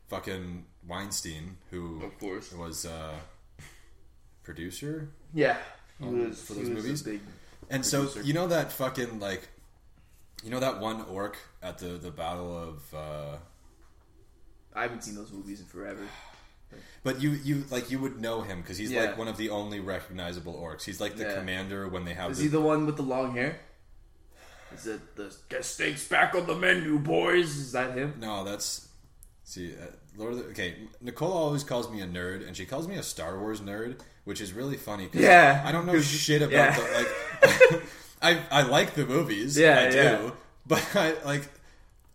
fucking 0.09 0.65
Weinstein, 0.89 1.57
who 1.71 2.03
Of 2.05 2.19
course. 2.21 2.53
was 2.53 2.87
uh, 2.87 3.15
producer 4.45 5.09
Yeah. 5.35 5.57
He 5.99 6.07
Um, 6.07 6.29
was 6.29 6.41
for 6.43 6.55
he 6.55 6.61
those 6.61 6.71
was 6.71 6.79
a 6.79 6.83
movies? 6.87 7.03
big 7.03 7.21
And 7.71 7.85
so 7.85 8.09
you 8.23 8.33
know 8.33 8.47
that 8.49 8.71
fucking 8.73 9.19
like, 9.19 9.49
you 10.45 10.51
know 10.51 10.61
that 10.61 10.79
one 10.81 11.03
orc 11.11 11.37
at 11.63 11.79
the 11.79 11.99
the 11.99 12.11
battle 12.13 12.57
of. 12.57 12.95
Uh, 12.95 13.37
I 14.75 14.83
haven't 14.83 15.03
seen 15.05 15.15
those 15.17 15.33
movies 15.33 15.61
in 15.61 15.67
forever. 15.67 16.05
But 17.03 17.21
you 17.21 17.31
you 17.31 17.65
like 17.71 17.91
you 17.91 17.99
would 18.01 18.21
know 18.21 18.43
him 18.43 18.61
because 18.61 18.77
he's 18.79 18.91
Yeah. 18.91 19.03
like 19.03 19.19
one 19.19 19.29
of 19.29 19.37
the 19.37 19.51
only 19.51 19.81
recognizable 19.81 20.55
orcs. 20.55 20.83
He's 20.85 21.01
like 21.01 21.17
the 21.17 21.25
Yeah. 21.25 21.35
commander 21.37 21.89
when 21.89 22.05
they 22.05 22.15
have. 22.15 22.31
Is 22.33 22.39
the, 22.39 22.43
he 22.45 22.49
the 22.49 22.61
one 22.61 22.87
with 22.87 22.97
the 22.97 23.03
long 23.03 23.33
hair? 23.35 23.61
Is 24.75 24.87
it 24.87 25.15
the 25.17 25.35
get 25.49 25.65
steaks 25.65 26.07
back 26.09 26.35
on 26.35 26.47
the 26.47 26.55
menu, 26.57 26.99
boys? 26.99 27.57
Is 27.57 27.73
that 27.73 27.97
him? 27.97 28.15
no, 28.21 28.45
that's 28.45 28.89
see 29.45 29.73
uh, 29.73 29.87
Lord. 30.17 30.33
Of 30.33 30.39
the, 30.41 30.45
okay, 30.47 30.75
Nicole 31.01 31.33
always 31.33 31.63
calls 31.65 31.91
me 31.91 32.01
a 32.01 32.07
nerd, 32.07 32.47
and 32.47 32.57
she 32.57 32.67
calls 32.67 32.89
me 32.89 32.97
a 32.97 33.03
Star 33.03 33.39
Wars 33.39 33.61
nerd, 33.61 34.01
which 34.25 34.41
is 34.41 34.53
really 34.53 34.77
funny. 34.77 35.07
'cause 35.07 35.21
Yeah, 35.23 35.63
I 35.65 35.71
don't 35.73 35.87
know 35.87 35.93
'cause- 35.95 36.07
shit 36.07 36.43
about 36.43 36.53
yeah. 36.53 36.77
the 36.77 36.83
like. 37.73 37.83
I 38.23 38.41
I 38.51 38.63
like 38.63 38.95
the 38.95 39.07
movies. 39.07 39.57
Yeah, 39.57 39.79
I 39.87 39.91
do, 39.91 39.97
yeah. 39.97 40.31
but 40.67 40.97
I 40.97 41.15
like 41.25 41.49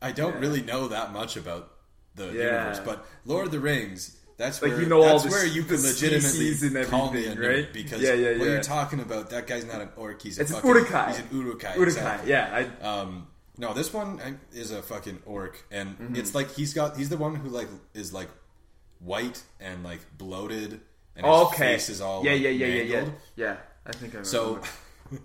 I 0.02 0.12
don't 0.12 0.36
really 0.38 0.62
know 0.62 0.90
that 0.90 1.14
much 1.14 1.38
about 1.38 1.72
the 2.16 2.26
Yeah. 2.26 2.32
universe. 2.68 2.82
But 2.84 3.06
Lord 3.26 3.46
of 3.46 3.52
the 3.54 3.60
Rings. 3.62 4.18
That's 4.42 4.60
Like, 4.62 4.72
where 4.72 4.82
you 4.82 4.88
know 4.88 5.04
all 5.04 5.20
that's 5.20 5.24
the 5.26 5.30
where 5.30 5.46
you 5.46 5.64
can 5.64 5.82
legitimately 5.82 6.80
and 6.80 6.88
call 6.90 7.12
me 7.12 7.26
a 7.28 7.36
nerd 7.36 7.48
right? 7.48 7.74
because 7.74 8.02
Yeah, 8.02 8.14
yeah, 8.14 8.38
what 8.40 8.48
you're 8.48 8.62
talking 8.64 9.00
about, 9.00 9.30
that 9.30 9.46
guy's 9.46 9.66
not 9.66 9.82
an 9.82 9.90
orc. 9.96 10.20
He's 10.22 10.40
a 10.40 10.42
It's 10.42 10.50
an 10.52 10.56
fucking, 10.58 10.70
Uruk-hai. 10.72 11.08
He's 11.12 11.20
an 11.20 11.28
Uruk-hai. 11.32 11.76
Uruk-hai. 11.76 11.84
exactly. 11.84 12.30
Yeah, 12.32 12.66
I, 12.82 12.84
Um, 12.86 13.28
no, 13.58 13.74
this 13.74 13.94
one 13.94 14.20
uh, 14.20 14.32
is 14.52 14.72
a 14.72 14.82
fucking 14.82 15.22
orc, 15.28 15.64
and 15.70 15.90
Mm-hmm. 16.00 16.16
it's 16.16 16.34
like 16.34 16.50
he's 16.56 16.74
got 16.74 16.98
he's 16.98 17.10
the 17.10 17.18
one 17.18 17.36
who 17.36 17.50
like 17.50 17.68
is 17.94 18.12
like 18.14 18.30
white 19.00 19.44
and 19.60 19.84
like 19.84 20.00
bloated, 20.18 20.82
and 21.16 21.26
his 21.26 21.36
okay. 21.48 21.58
face 21.74 21.90
is 21.90 22.02
all 22.02 22.26
yeah, 22.26 22.32
like, 22.32 22.42
yeah, 22.42 22.50
yeah, 22.50 22.66
yeah, 22.68 22.84
yeah, 22.84 23.06
yeah. 23.36 23.58
I 23.86 23.92
think 23.92 24.16
I 24.16 24.20
remember. 24.20 24.26
So, 24.26 24.60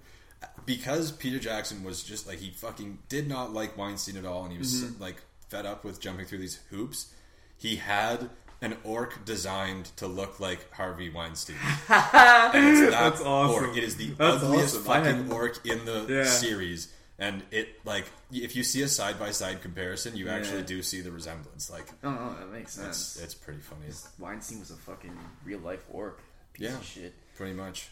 because 0.67 1.13
Peter 1.13 1.39
Jackson 1.39 1.85
was 1.85 2.03
just 2.03 2.27
like 2.27 2.39
he 2.39 2.51
fucking 2.51 2.99
did 3.09 3.29
not 3.29 3.53
like 3.53 3.77
Weinstein 3.79 4.17
at 4.17 4.25
all, 4.27 4.43
and 4.45 4.53
he 4.53 4.59
was 4.59 4.83
Mm-hmm. 4.85 5.03
like 5.03 5.17
fed 5.49 5.65
up 5.67 5.85
with 5.85 6.01
jumping 6.01 6.27
through 6.27 6.39
these 6.39 6.59
hoops, 6.71 7.13
he 7.57 7.77
had 7.77 8.29
an 8.63 8.77
orc 8.85 9.25
designed 9.25 9.87
to 9.97 10.07
look 10.07 10.41
like 10.41 10.73
Harvey 10.73 11.11
Weinstein. 11.11 11.57
and 11.89 12.67
it's 12.69 12.81
that 12.81 12.91
That's 12.91 13.21
awesome. 13.21 13.65
orc. 13.65 13.77
It 13.77 13.85
is 13.85 13.97
the 13.97 14.09
That's 14.11 14.43
ugliest 14.43 14.77
awesome. 14.77 14.85
Fucking 14.85 15.33
orc 15.33 15.67
in 15.67 15.85
the 15.85 16.07
Yeah. 16.09 16.25
series. 16.25 16.93
And 17.19 17.43
it 17.51 17.69
like 17.87 18.05
if 18.31 18.55
you 18.57 18.63
see 18.63 18.83
a 18.83 18.89
side 18.89 19.19
by 19.19 19.31
side 19.31 19.63
comparison, 19.63 20.17
you 20.17 20.29
actually 20.29 20.63
do 20.63 20.83
see 20.83 21.01
the 21.01 21.11
resemblance. 21.11 21.71
Like 21.71 21.87
oh, 22.05 22.11
no, 22.11 22.37
that 22.39 22.53
makes 22.53 22.77
it's 22.77 22.99
sense. 22.99 23.23
it's 23.25 23.35
pretty 23.35 23.61
funny. 23.61 23.87
Weinstein 24.19 24.61
was 24.61 24.71
a 24.71 24.75
fucking 24.77 25.17
real 25.45 25.61
life 25.61 25.85
orc. 25.91 26.21
Piece 26.53 26.69
Yeah. 26.71 26.77
of 26.77 26.85
shit. 26.85 27.15
pretty 27.37 27.55
much. 27.55 27.89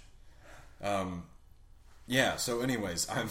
Um, 0.82 1.24
yeah. 2.06 2.36
So, 2.36 2.60
anyways, 2.60 3.08
I'm. 3.08 3.28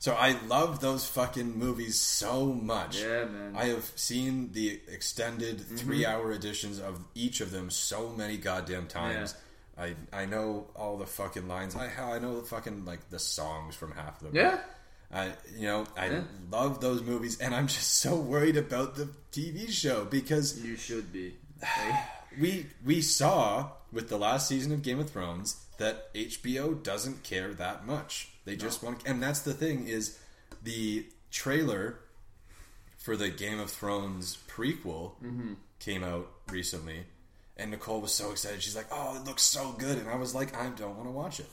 So 0.00 0.14
I 0.14 0.36
love 0.46 0.80
those 0.80 1.06
fucking 1.06 1.58
movies 1.58 1.98
so 1.98 2.46
much. 2.46 3.00
Yeah, 3.00 3.24
man. 3.24 3.54
I 3.56 3.66
have 3.66 3.90
seen 3.96 4.52
the 4.52 4.80
extended 4.88 5.58
Mm-hmm. 5.58 5.76
three-hour 5.76 6.32
editions 6.32 6.78
of 6.80 7.00
each 7.14 7.40
of 7.40 7.50
them 7.50 7.68
so 7.70 8.10
many 8.10 8.36
goddamn 8.36 8.86
times. 8.86 9.34
I 9.76 9.94
I 10.12 10.24
know 10.26 10.66
all 10.76 10.96
the 10.98 11.06
fucking 11.06 11.48
lines. 11.48 11.74
I 11.76 11.90
I 12.00 12.18
know 12.20 12.40
the 12.40 12.46
fucking 12.46 12.84
like 12.84 13.10
the 13.10 13.18
songs 13.18 13.74
from 13.76 13.92
half 13.92 14.20
of 14.22 14.32
them. 14.32 14.36
Yeah. 14.36 14.58
I 15.12 15.32
you 15.56 15.66
know 15.66 15.86
I 15.96 16.06
Yeah. 16.10 16.22
love 16.50 16.80
those 16.80 17.02
movies, 17.02 17.38
and 17.40 17.54
I'm 17.54 17.66
just 17.66 17.96
so 17.96 18.14
worried 18.16 18.56
about 18.56 18.94
the 18.96 19.08
TV 19.32 19.68
show 19.70 20.04
because 20.04 20.58
You 20.62 20.76
should 20.76 21.12
be. 21.12 21.34
Like, 21.60 21.94
we 22.40 22.66
we 22.84 23.00
saw 23.02 23.70
with 23.92 24.08
the 24.08 24.18
last 24.18 24.46
season 24.48 24.70
of 24.72 24.82
Game 24.82 25.00
of 25.00 25.10
Thrones 25.10 25.56
that 25.78 26.12
HBO 26.14 26.80
doesn't 26.82 27.22
care 27.24 27.52
that 27.54 27.86
much. 27.86 28.28
They 28.48 28.56
just 28.56 28.82
want, 28.82 29.06
and 29.06 29.22
that's 29.22 29.40
the 29.40 29.52
thing 29.52 29.88
is 29.88 30.18
the 30.62 31.04
trailer 31.30 32.00
for 32.96 33.14
the 33.14 33.28
Game 33.28 33.60
of 33.60 33.70
Thrones 33.70 34.38
prequel 34.48 35.12
mm-hmm. 35.22 35.52
came 35.80 36.02
out 36.02 36.30
recently, 36.50 37.04
and 37.58 37.70
Nicole 37.70 38.00
was 38.00 38.14
so 38.14 38.30
excited. 38.30 38.62
She's 38.62 38.74
like, 38.74 38.86
"Oh, 38.90 39.16
it 39.16 39.26
looks 39.26 39.42
so 39.42 39.72
good," 39.72 39.98
and 39.98 40.08
I 40.08 40.16
was 40.16 40.34
like, 40.34 40.56
"I 40.56 40.70
don't 40.70 40.96
want 40.96 41.08
to 41.08 41.12
watch 41.12 41.40
it. 41.40 41.50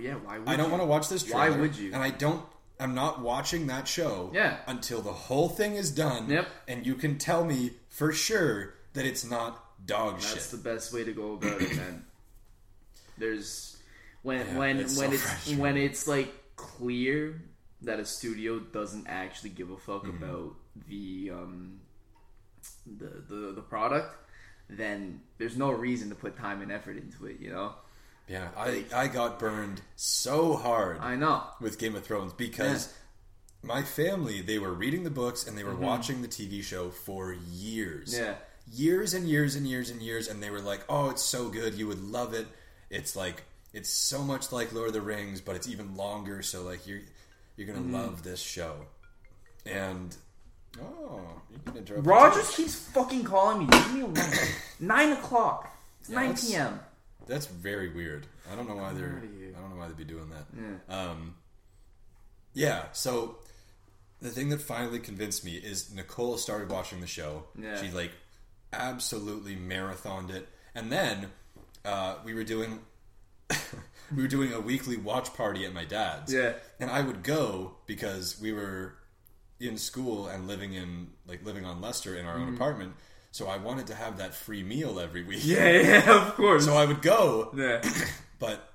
yeah, 0.00 0.14
why 0.14 0.38
would 0.38 0.48
I 0.48 0.56
don't 0.56 0.70
want 0.70 0.82
to 0.82 0.86
watch 0.86 1.10
this 1.10 1.30
Why 1.30 1.50
would 1.50 1.76
you? 1.76 1.92
And 1.92 2.02
I 2.02 2.08
don't. 2.08 2.42
I'm 2.80 2.94
not 2.94 3.20
watching 3.20 3.66
that 3.66 3.86
show. 3.86 4.30
Yeah. 4.32 4.56
Until 4.66 5.02
the 5.02 5.12
whole 5.12 5.50
thing 5.50 5.74
is 5.74 5.90
done. 5.90 6.30
Yep. 6.30 6.48
And 6.66 6.86
you 6.86 6.94
can 6.94 7.18
tell 7.18 7.44
me 7.44 7.72
for 7.90 8.10
sure 8.10 8.72
that 8.94 9.04
it's 9.04 9.28
not 9.28 9.84
dog 9.84 10.14
That's 10.14 10.26
shit. 10.26 10.34
That's 10.36 10.50
the 10.52 10.56
best 10.56 10.94
way 10.94 11.04
to 11.04 11.12
go 11.12 11.34
about 11.34 11.60
it, 11.60 11.76
man. 11.76 12.06
There's 13.18 13.77
when 14.22 14.38
Yeah, 14.46 14.58
when 14.58 14.78
it's 14.78 14.96
when 14.98 15.08
so 15.08 15.14
it's 15.14 15.22
frustrating. 15.22 15.62
when 15.62 15.76
it's 15.76 16.06
like 16.08 16.34
clear 16.56 17.40
that 17.82 18.00
a 18.00 18.04
studio 18.04 18.58
doesn't 18.58 19.06
actually 19.06 19.50
give 19.50 19.70
a 19.70 19.76
fuck 19.76 20.04
Mm-hmm. 20.04 20.22
about 20.24 20.54
the 20.88 21.30
um 21.32 21.80
the, 22.86 23.22
the 23.28 23.52
the 23.52 23.62
product, 23.62 24.14
then 24.68 25.20
there's 25.38 25.56
no 25.56 25.70
reason 25.70 26.08
to 26.10 26.14
put 26.14 26.36
time 26.36 26.62
and 26.62 26.70
effort 26.72 26.96
into 26.96 27.26
it. 27.26 27.40
You 27.40 27.50
know, 27.50 27.74
yeah, 28.28 28.48
I 28.56 28.84
I 28.94 29.08
got 29.08 29.38
burned 29.38 29.80
so 29.96 30.54
hard 30.56 30.98
I 31.00 31.14
know. 31.16 31.42
with 31.60 31.78
Game 31.78 31.94
of 31.94 32.04
Thrones 32.04 32.32
because 32.32 32.92
my 33.62 33.82
family 33.82 34.40
they 34.40 34.58
were 34.58 34.72
reading 34.72 35.04
the 35.04 35.10
books 35.10 35.46
and 35.46 35.56
they 35.56 35.64
were 35.64 35.74
watching 35.76 36.22
the 36.22 36.28
TV 36.28 36.62
show 36.62 36.90
for 36.90 37.32
years. 37.50 38.14
Mm-hmm. 38.14 38.24
Yeah. 38.24 38.34
Years 38.70 39.14
and 39.14 39.26
years 39.26 39.54
and 39.56 39.66
years 39.66 39.88
and 39.90 40.02
years 40.02 40.28
and 40.28 40.42
they 40.42 40.50
were 40.50 40.60
like, 40.60 40.80
"Oh, 40.90 41.08
it's 41.10 41.22
so 41.22 41.48
good. 41.48 41.74
You 41.74 41.86
would 41.86 42.02
love 42.02 42.34
it. 42.34 42.46
It's 42.90 43.16
like 43.16 43.42
it's 43.72 43.90
so 43.90 44.22
much 44.22 44.50
like 44.52 44.72
Lord 44.72 44.88
of 44.88 44.94
the 44.94 45.00
Rings, 45.00 45.40
but 45.40 45.56
it's 45.56 45.68
even 45.68 45.96
longer, 45.96 46.42
so 46.42 46.62
like 46.62 46.86
you're 46.86 47.00
you're 47.56 47.66
going 47.66 47.78
to 47.78 47.84
Mm-hmm. 47.84 47.94
love 47.94 48.22
this 48.22 48.40
show." 48.40 48.74
And 49.66 50.16
oh, 50.80 51.20
you 51.50 51.58
can 51.64 51.76
interrupt. 51.76 52.06
Rogers 52.06 52.54
keeps 52.56 52.74
fucking 52.76 53.24
calling 53.24 53.60
me. 53.60 53.66
Leave 53.66 53.92
me 53.94 54.00
alone. 54.02 54.30
Nine 54.80 55.12
o'clock. 55.12 55.74
It's 56.00 56.08
Yeah, 56.10 56.16
nine 56.16 56.28
that's- 56.28 56.48
p.m. 56.48 56.80
That's 57.26 57.46
very 57.46 57.90
weird. 57.90 58.26
I 58.50 58.56
don't 58.56 58.66
know 58.66 58.76
why 58.76 58.94
they're. 58.94 59.22
I 59.56 59.60
don't 59.60 59.70
know 59.70 59.76
why 59.76 59.88
they'd 59.88 59.96
be 59.98 60.04
doing 60.04 60.30
that. 60.30 60.46
Yeah. 60.88 61.10
Um, 61.10 61.34
yeah. 62.54 62.84
So 62.92 63.36
the 64.22 64.30
thing 64.30 64.48
that 64.48 64.62
finally 64.62 64.98
convinced 64.98 65.44
me 65.44 65.52
is 65.56 65.92
Nicole 65.94 66.38
started 66.38 66.70
watching 66.70 67.00
the 67.02 67.06
show. 67.06 67.44
Yeah. 67.60 67.80
She 67.82 67.90
like 67.90 68.12
absolutely 68.72 69.56
marathoned 69.56 70.30
it, 70.30 70.48
and 70.74 70.90
then 70.90 71.26
uh, 71.84 72.16
we 72.24 72.32
were 72.32 72.44
doing 72.44 72.78
we 74.14 74.22
were 74.22 74.28
doing 74.28 74.52
a 74.52 74.60
weekly 74.60 74.96
watch 74.96 75.32
party 75.34 75.64
at 75.64 75.72
my 75.74 75.84
dad's. 75.84 76.32
Yeah. 76.32 76.52
And 76.80 76.90
I 76.90 77.00
would 77.02 77.22
go 77.22 77.76
because 77.86 78.40
we 78.40 78.52
were 78.52 78.94
in 79.60 79.76
school 79.76 80.28
and 80.28 80.46
living 80.46 80.74
in 80.74 81.08
like 81.26 81.44
living 81.44 81.64
on 81.64 81.80
Leicester 81.80 82.16
in 82.16 82.26
our 82.26 82.34
Mm-hmm. 82.36 82.48
own 82.48 82.54
apartment. 82.54 82.92
So 83.30 83.46
I 83.48 83.58
wanted 83.58 83.88
to 83.88 83.94
have 83.94 84.18
that 84.18 84.34
free 84.34 84.62
meal 84.62 84.98
every 84.98 85.22
week. 85.22 85.40
Yeah, 85.44 85.70
yeah, 85.70 86.26
of 86.28 86.34
course. 86.34 86.64
So 86.64 86.74
I 86.76 86.84
would 86.86 87.02
go, 87.02 87.50
yeah. 87.54 87.82
but 88.38 88.72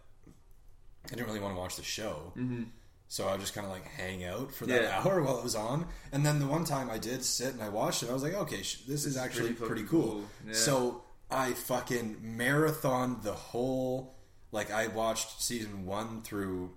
I 1.05 1.09
didn't 1.15 1.25
really 1.27 1.39
want 1.39 1.55
to 1.55 1.59
watch 1.59 1.75
the 1.75 1.83
show. 1.83 2.33
Mm-hmm. 2.37 2.63
So 3.07 3.27
I 3.27 3.31
would 3.33 3.41
just 3.41 3.53
kind 3.53 3.65
of 3.65 3.71
like 3.73 3.85
hang 3.85 4.23
out 4.23 4.53
for 4.53 4.65
that 4.67 4.81
Yeah. 4.83 5.01
hour 5.03 5.21
while 5.21 5.37
it 5.37 5.43
was 5.43 5.55
on. 5.55 5.87
And 6.11 6.25
then 6.25 6.39
the 6.39 6.47
one 6.47 6.65
time 6.65 6.89
I 6.89 6.97
did 6.97 7.23
sit 7.23 7.53
and 7.53 7.61
I 7.61 7.69
watched 7.69 8.03
it, 8.03 8.09
I 8.09 8.13
was 8.13 8.23
like, 8.23 8.33
okay, 8.33 8.61
sh- 8.63 8.83
this, 8.87 9.05
is 9.05 9.17
actually 9.17 9.53
pretty 9.53 9.67
pretty, 9.67 9.83
cool. 9.83 10.01
cool. 10.03 10.23
Yeah. 10.47 10.53
So 10.53 11.03
I 11.29 11.53
fucking 11.53 12.17
marathoned 12.23 13.23
the 13.23 13.33
whole. 13.33 14.12
Like 14.53 14.71
I 14.71 14.87
watched 14.87 15.41
season 15.41 15.85
one 15.85 16.21
through. 16.21 16.71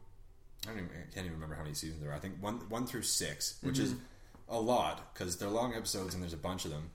I 0.65 0.71
don't 0.71 0.79
even, 0.79 0.91
I 0.91 1.15
can't 1.15 1.27
even 1.27 1.35
remember 1.35 1.55
how 1.55 1.63
many 1.63 1.75
seasons 1.75 2.01
there 2.03 2.11
are. 2.11 2.15
I 2.15 2.19
think 2.19 2.35
one 2.43 2.55
one 2.69 2.87
through 2.87 3.03
six, 3.03 3.59
which 3.63 3.79
is 3.79 3.93
Mm-hmm. 3.93 4.55
a 4.57 4.59
lot 4.61 5.13
because 5.15 5.37
they're 5.37 5.49
long 5.49 5.75
episodes 5.75 6.15
and 6.15 6.23
there's 6.23 6.33
a 6.33 6.37
bunch 6.39 6.65
of 6.65 6.73
them. 6.73 6.91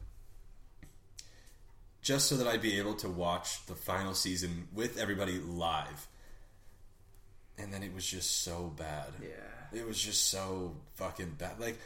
Just 2.02 2.28
so 2.28 2.36
that 2.38 2.48
I'd 2.48 2.62
be 2.64 2.80
able 2.80 2.96
to 2.96 3.10
watch 3.10 3.64
the 3.68 3.76
final 3.76 4.14
season 4.16 4.68
with 4.74 4.98
everybody 4.98 5.34
live. 5.40 6.08
And 7.60 7.72
then 7.72 7.84
it 7.84 7.94
was 7.94 8.06
just 8.06 8.42
so 8.44 8.74
bad. 8.76 9.10
Yeah. 9.22 9.80
It 9.80 9.86
was 9.86 10.02
just 10.02 10.30
so 10.32 10.76
fucking 10.96 11.36
bad. 11.38 11.60
Like, 11.60 11.78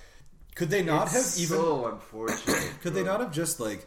could 0.55 0.69
they 0.69 0.83
not 0.83 1.09
have 1.09 1.25
even? 1.37 1.57
so 1.57 1.87
unfortunate. 1.87 2.71
could 2.81 2.93
they 2.93 3.03
not 3.03 3.19
have 3.19 3.33
just 3.33 3.59
like 3.59 3.85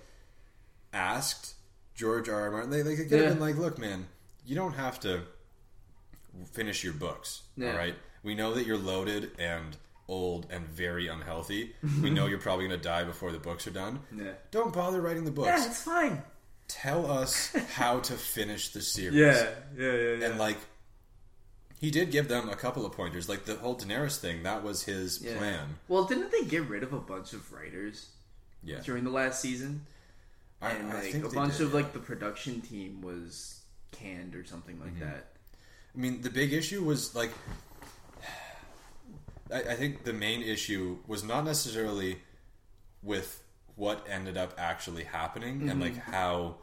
asked 0.92 1.54
George 1.94 2.28
R. 2.28 2.42
R. 2.42 2.50
Martin? 2.50 2.70
They, 2.70 2.82
they 2.82 2.94
could 2.96 3.10
have 3.10 3.22
Yeah. 3.22 3.28
been 3.30 3.40
like, 3.40 3.56
"Look, 3.56 3.78
man, 3.78 4.06
you 4.48 4.56
don't 4.56 4.72
have 4.74 4.98
to 5.00 5.22
finish 6.52 6.82
your 6.82 6.94
books. 6.94 7.42
Yeah. 7.56 7.72
All 7.72 7.76
right, 7.76 7.94
we 8.22 8.34
know 8.34 8.54
that 8.54 8.66
you're 8.66 8.78
loaded 8.78 9.32
and 9.38 9.76
old 10.08 10.46
and 10.50 10.66
very 10.68 11.06
unhealthy. 11.08 11.74
we 12.02 12.10
know 12.10 12.26
you're 12.26 12.38
probably 12.38 12.66
going 12.66 12.78
to 12.80 12.82
die 12.84 13.04
before 13.04 13.30
the 13.30 13.38
books 13.38 13.66
are 13.66 13.70
done. 13.72 14.00
Yeah. 14.16 14.32
Don't 14.50 14.72
bother 14.72 15.00
writing 15.02 15.24
the 15.24 15.30
books. 15.30 15.48
Yeah, 15.48 15.66
it's 15.66 15.82
fine. 15.82 16.22
Tell 16.66 17.10
us 17.10 17.54
how 17.74 18.00
to 18.00 18.14
finish 18.14 18.70
the 18.72 18.80
series. 18.80 19.14
Yeah, 19.18 19.48
yeah, 19.76 19.92
yeah, 19.92 20.14
yeah. 20.16 20.26
And 20.26 20.38
like 20.38 20.56
he 21.80 21.90
did 21.90 22.10
give 22.10 22.28
them 22.28 22.48
a 22.48 22.56
couple 22.56 22.84
of 22.84 22.92
pointers, 22.92 23.28
like 23.28 23.44
the 23.44 23.54
whole 23.56 23.76
Daenerys 23.76 24.18
thing. 24.18 24.42
That 24.42 24.62
was 24.64 24.82
his 24.84 25.22
Yeah. 25.22 25.36
plan. 25.38 25.76
Well, 25.88 26.04
didn't 26.04 26.32
they 26.32 26.44
get 26.44 26.68
rid 26.68 26.82
of 26.82 26.92
a 26.92 26.98
bunch 27.00 27.32
of 27.34 27.52
writers 27.52 28.08
Yeah, 28.62 28.80
during 28.80 29.04
the 29.04 29.10
last 29.10 29.40
season? 29.40 29.86
I, 30.60 30.70
And 30.72 30.88
like 30.88 31.12
think 31.12 31.24
a 31.24 31.28
bunch 31.28 31.58
did, 31.58 31.66
of 31.66 31.74
like 31.74 31.92
the 31.92 32.00
production 32.00 32.60
team 32.60 33.00
was 33.00 33.57
canned 33.90 34.34
or 34.34 34.44
something 34.44 34.78
like 34.80 34.94
mm-hmm. 34.94 35.04
that. 35.04 35.28
I 35.94 35.98
mean, 35.98 36.22
the 36.22 36.30
big 36.30 36.52
issue 36.52 36.82
was 36.84 37.14
like, 37.14 37.30
I, 39.52 39.60
I 39.60 39.74
think 39.74 40.04
the 40.04 40.12
main 40.12 40.42
issue 40.42 40.98
was 41.06 41.24
not 41.24 41.44
necessarily 41.44 42.18
with 43.02 43.42
what 43.76 44.06
ended 44.10 44.36
up 44.36 44.54
actually 44.58 45.04
happening 45.04 45.62
and 45.62 45.70
mm-hmm. 45.70 45.82
like 45.82 45.96
how 45.96 46.56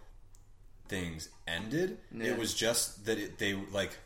things 0.88 1.30
ended. 1.48 1.98
Yeah. 2.14 2.32
It 2.32 2.38
was 2.38 2.54
just 2.54 3.06
that 3.06 3.18
it, 3.18 3.38
they 3.38 3.54
like 3.72 3.98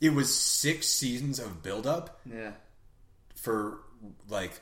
it 0.00 0.12
was 0.14 0.34
six 0.34 0.88
seasons 0.88 1.38
of 1.38 1.62
build 1.62 1.86
up 1.86 2.20
Yeah. 2.30 2.52
for 3.34 3.78
like 4.28 4.60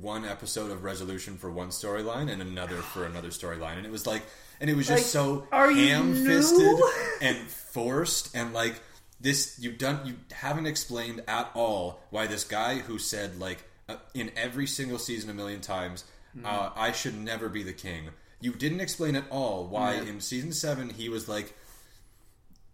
one 0.00 0.24
episode 0.24 0.70
of 0.70 0.84
resolution 0.84 1.36
for 1.36 1.50
one 1.50 1.68
storyline 1.68 2.30
and 2.30 2.42
another 2.42 2.76
for 2.76 3.04
another 3.04 3.28
storyline 3.28 3.76
and 3.76 3.86
it 3.86 3.92
was 3.92 4.06
like 4.06 4.22
and 4.60 4.68
it 4.70 4.76
was 4.76 4.86
just 4.86 5.02
Like, 5.02 5.06
so 5.10 5.46
are 5.52 5.70
ham-fisted 5.70 6.78
and 7.20 7.36
forced 7.36 8.34
and 8.36 8.52
like 8.54 8.80
this 9.20 9.58
you've 9.58 9.78
done 9.78 10.00
you 10.04 10.14
haven't 10.32 10.66
explained 10.66 11.22
at 11.28 11.50
all 11.54 12.00
why 12.10 12.26
this 12.26 12.44
guy 12.44 12.78
who 12.78 12.98
said 12.98 13.38
like 13.40 13.64
uh, 13.88 13.96
in 14.14 14.30
every 14.36 14.66
single 14.66 14.98
season 14.98 15.30
a 15.30 15.34
million 15.34 15.60
times 15.60 16.04
Hmm. 16.34 16.44
uh, 16.44 16.70
I 16.76 16.92
should 16.92 17.16
never 17.16 17.48
be 17.48 17.62
the 17.62 17.72
king 17.72 18.10
you 18.42 18.52
didn't 18.52 18.80
explain 18.80 19.16
at 19.16 19.24
all 19.30 19.66
why 19.66 19.94
Yeah. 19.94 20.02
in 20.02 20.20
season 20.20 20.52
7 20.52 20.90
he 20.90 21.08
was 21.08 21.28
like 21.28 21.54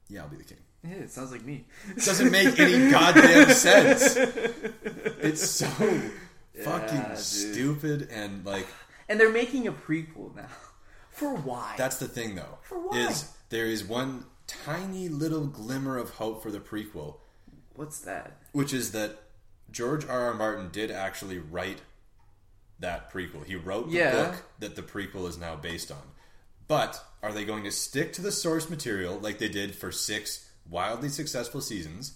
yeah 0.09 0.22
I'll 0.22 0.28
be 0.28 0.37
the 0.37 0.45
king 0.45 0.59
Yeah, 0.85 0.97
it 0.97 1.11
sounds 1.12 1.30
like 1.30 1.45
me. 1.45 1.64
It 1.97 2.05
doesn't 2.05 2.33
make 2.33 2.59
any 2.59 2.91
goddamn 2.91 3.51
sense. 3.51 4.16
It's 5.22 5.49
so 5.49 5.66
fucking 6.64 7.03
dude. 7.11 7.18
stupid 7.18 8.09
and 8.11 8.45
like 8.45 8.66
And 9.09 9.18
they're 9.20 9.30
making 9.33 9.68
a 9.68 9.72
prequel 9.72 10.35
now. 10.35 10.49
For 11.23 11.35
why? 11.37 11.75
that's 11.79 11.99
the 11.99 12.09
thing 12.09 12.35
though. 12.35 12.59
For 12.62 12.79
why? 12.79 12.99
Is 12.99 13.31
there 13.49 13.66
is 13.66 13.85
one 13.85 14.25
tiny 14.47 15.09
little 15.09 15.47
glimmer 15.47 15.97
of 15.97 16.11
hope 16.11 16.43
for 16.43 16.51
the 16.51 16.59
prequel, 16.61 17.16
What's 17.75 18.01
that? 18.01 18.39
which 18.53 18.73
is 18.73 18.93
that 18.93 19.18
George 19.70 20.05
R. 20.07 20.27
R. 20.27 20.35
Martin 20.35 20.68
did 20.70 20.91
actually 20.91 21.39
write 21.39 21.81
that 22.81 23.11
prequel. 23.12 23.45
He 23.47 23.55
wrote 23.57 23.91
the 23.91 23.97
Yeah. 23.99 24.12
book 24.31 24.43
that 24.59 24.77
the 24.77 24.83
prequel 24.83 25.29
is 25.29 25.39
now 25.39 25.57
based 25.57 25.91
on. 25.91 26.03
But 26.68 27.03
are 27.23 27.33
they 27.33 27.45
going 27.45 27.64
to 27.64 27.70
stick 27.73 28.12
to 28.14 28.23
the 28.23 28.33
source 28.33 28.68
material 28.68 29.18
like 29.18 29.39
they 29.39 29.49
did 29.49 29.75
for 29.75 29.93
six 29.93 30.49
wildly 30.68 31.09
successful 31.09 31.61
seasons? 31.61 32.14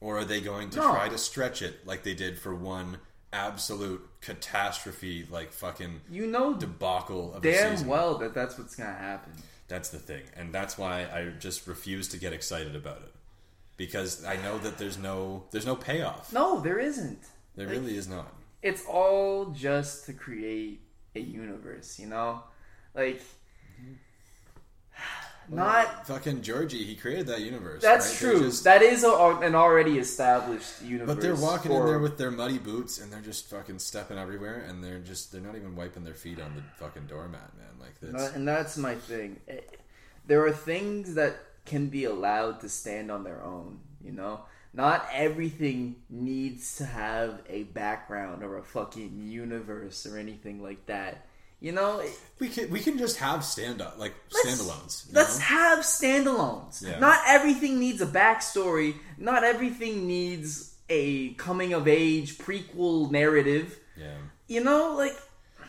Or 0.00 0.18
are 0.18 0.24
they 0.24 0.40
going 0.40 0.70
to 0.70 0.78
No. 0.78 0.92
try 0.92 1.08
to 1.08 1.18
stretch 1.18 1.60
it 1.60 1.86
like 1.86 2.02
they 2.04 2.14
did 2.14 2.38
for 2.38 2.54
one 2.54 2.98
absolute 3.32 4.08
catastrophe, 4.20 5.26
like 5.30 5.52
fucking 5.52 6.00
You 6.10 6.26
know 6.26 6.54
debacle 6.54 7.34
of 7.34 7.42
damn 7.42 7.86
well 7.86 8.18
that 8.18 8.34
that's 8.34 8.58
what's 8.58 8.76
gonna 8.76 8.92
happen. 8.92 9.32
That's 9.68 9.90
the 9.90 9.98
thing, 9.98 10.22
and 10.36 10.52
that's 10.52 10.76
why 10.76 11.02
I 11.02 11.30
just 11.38 11.66
refuse 11.66 12.08
to 12.08 12.18
get 12.18 12.32
excited 12.32 12.74
about 12.74 12.98
it 12.98 13.12
because 13.76 14.24
I 14.26 14.36
know 14.36 14.58
that 14.58 14.76
there's 14.76 14.98
no 14.98 15.44
there's 15.52 15.64
no 15.64 15.74
payoff. 15.74 16.32
No, 16.32 16.60
there 16.60 16.78
isn't. 16.78 17.22
There 17.56 17.66
really 17.66 17.96
is 17.96 18.08
not. 18.08 18.32
It's 18.62 18.84
all 18.84 19.46
just 19.46 20.04
to 20.06 20.12
create 20.12 20.82
a 21.14 21.20
universe, 21.20 21.98
you 21.98 22.06
know? 22.06 22.42
Like 22.94 23.22
mm-hmm. 23.80 23.94
Not 25.50 26.06
Fucking 26.06 26.42
Georgie, 26.42 26.84
he 26.84 26.94
created 26.94 27.26
that 27.26 27.40
universe. 27.40 27.82
that's 27.82 28.22
right? 28.22 28.30
True. 28.32 28.40
just- 28.44 28.64
that 28.64 28.82
is 28.82 29.04
a, 29.04 29.10
an 29.42 29.54
already 29.54 29.98
established 29.98 30.82
universe. 30.82 31.14
but 31.14 31.20
they're 31.22 31.34
walking 31.34 31.72
in 31.72 31.84
there 31.86 31.98
with 31.98 32.16
their 32.18 32.30
muddy 32.30 32.58
boots 32.58 33.00
and 33.00 33.12
they're 33.12 33.20
just 33.20 33.50
fucking 33.50 33.78
stepping 33.78 34.18
everywhere 34.18 34.64
and 34.68 34.82
they're 34.82 34.98
just 35.00 35.32
they're 35.32 35.40
not 35.40 35.56
even 35.56 35.74
wiping 35.76 36.04
their 36.04 36.14
feet 36.14 36.40
on 36.40 36.54
the 36.54 36.62
fucking 36.84 37.06
doormat, 37.06 37.50
man. 37.58 37.66
Like 37.80 37.98
this. 38.00 38.32
and 38.34 38.46
that's 38.46 38.76
my 38.76 38.94
thing. 38.94 39.40
Eh, 39.48 39.60
There 40.26 40.44
are 40.46 40.52
things 40.52 41.14
that 41.14 41.36
can 41.66 41.88
be 41.88 42.04
allowed 42.04 42.60
to 42.60 42.68
stand 42.68 43.10
on 43.10 43.24
their 43.24 43.42
own, 43.42 43.80
you 44.04 44.12
know? 44.12 44.40
Not 44.72 45.08
everything 45.12 45.96
needs 46.08 46.76
to 46.76 46.84
have 46.84 47.40
a 47.48 47.64
background 47.64 48.44
or 48.44 48.56
a 48.58 48.62
fucking 48.62 49.20
universe 49.28 50.06
or 50.06 50.16
anything 50.16 50.62
like 50.62 50.86
that. 50.86 51.26
You 51.60 51.72
know, 51.72 52.02
We 52.38 52.48
can 52.48 52.70
we 52.70 52.80
can 52.80 52.96
just 52.96 53.18
have 53.18 53.44
stand 53.44 53.82
up 53.82 53.98
like 53.98 54.14
standalones. 54.30 55.06
you 55.08 55.12
Let's 55.14 55.38
have 55.38 55.80
standalones. 55.80 56.82
Yeah. 56.82 56.98
Not 56.98 57.18
everything 57.28 57.78
needs 57.78 58.00
a 58.00 58.06
backstory. 58.06 58.94
Not 59.18 59.44
everything 59.44 60.06
needs 60.06 60.74
a 60.88 61.34
coming 61.34 61.72
of 61.74 61.86
age 61.86 62.38
prequel 62.38 63.10
narrative. 63.10 63.78
yeah. 63.96 64.16
You 64.48 64.64
know, 64.64 64.94
like 64.96 65.16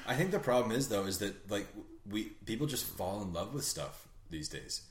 I 0.07 0.15
think 0.15 0.31
the 0.31 0.39
problem 0.39 0.71
is 0.71 0.87
though 0.87 1.05
is 1.05 1.17
that 1.19 1.51
like 1.51 1.67
we 2.09 2.23
people 2.45 2.67
just 2.67 2.85
fall 2.85 3.21
in 3.21 3.33
love 3.33 3.53
with 3.53 3.63
stuff 3.65 4.07
these 4.29 4.47
days, 4.49 4.81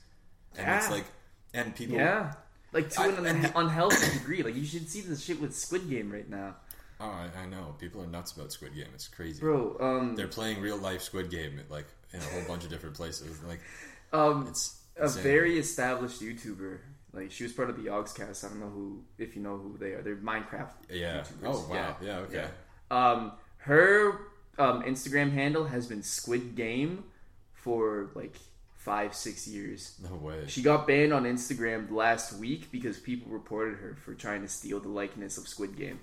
and 0.57 0.69
it's 0.75 0.85
Yeah. 0.87 0.91
like, 0.93 1.05
and 1.53 1.75
people, 1.75 1.95
Yeah. 1.97 2.33
Like 2.73 2.89
to 2.91 3.01
I- 3.01 3.07
an 3.07 3.51
unhealthy 3.55 4.17
degree. 4.19 4.43
Like 4.43 4.55
you 4.55 4.65
should 4.65 4.87
see 4.89 5.01
the 5.01 5.17
shit 5.17 5.41
with 5.41 5.53
Squid 5.55 5.89
Game 5.89 6.11
right 6.11 6.29
now, 6.29 6.55
oh, 7.01 7.05
I, 7.09 7.41
I 7.41 7.45
know 7.45 7.75
people 7.79 8.01
are 8.01 8.07
nuts 8.07 8.31
about 8.33 8.51
Squid 8.51 8.75
Game. 8.75 8.87
It's 8.93 9.07
crazy. 9.07 9.39
bro. 9.39 9.77
Um, 9.79 10.15
They're 10.15 10.27
playing 10.27 10.61
real 10.61 10.77
life 10.77 11.01
Squid 11.01 11.29
Game 11.29 11.59
like 11.69 11.87
in 12.13 12.19
a 12.19 12.23
whole 12.23 12.43
bunch 12.47 12.63
of 12.63 12.69
different 12.69 12.95
places. 12.95 13.41
Like 13.43 13.59
um, 14.13 14.47
it's 14.47 14.79
a 14.97 15.07
very 15.07 15.57
established 15.57 16.21
YouTuber. 16.21 16.79
Like 17.13 17.31
she 17.31 17.43
was 17.43 17.53
part 17.53 17.69
of 17.69 17.77
the 17.77 17.89
Yogscast. 17.89 18.45
I 18.45 18.49
don't 18.49 18.59
know 18.59 18.69
who, 18.69 19.03
if 19.17 19.35
you 19.35 19.41
know 19.41 19.57
who 19.57 19.77
they 19.77 19.93
are. 19.93 20.01
They're 20.01 20.15
Minecraft. 20.15 20.71
yeah. 20.89 21.21
YouTubers. 21.21 21.45
Oh 21.45 21.67
wow. 21.69 21.95
Yeah. 22.01 22.17
okay. 22.19 22.45
Um, 22.89 23.33
her 23.57 24.11
um, 24.57 24.83
Instagram 24.83 25.31
handle 25.31 25.65
has 25.65 25.87
been 25.87 26.03
Squid 26.03 26.55
Game 26.55 27.05
for 27.53 28.11
like 28.15 28.35
five, 28.75 29.13
six 29.13 29.47
years. 29.47 29.99
No 30.09 30.15
way. 30.15 30.43
She 30.47 30.61
got 30.61 30.87
banned 30.87 31.13
on 31.13 31.23
Instagram 31.23 31.91
last 31.91 32.33
week 32.33 32.71
because 32.71 32.99
people 32.99 33.31
reported 33.31 33.77
her 33.77 33.95
for 34.03 34.13
trying 34.13 34.41
to 34.41 34.47
steal 34.47 34.79
the 34.79 34.89
likeness 34.89 35.37
of 35.37 35.47
Squid 35.47 35.77
Game. 35.77 35.99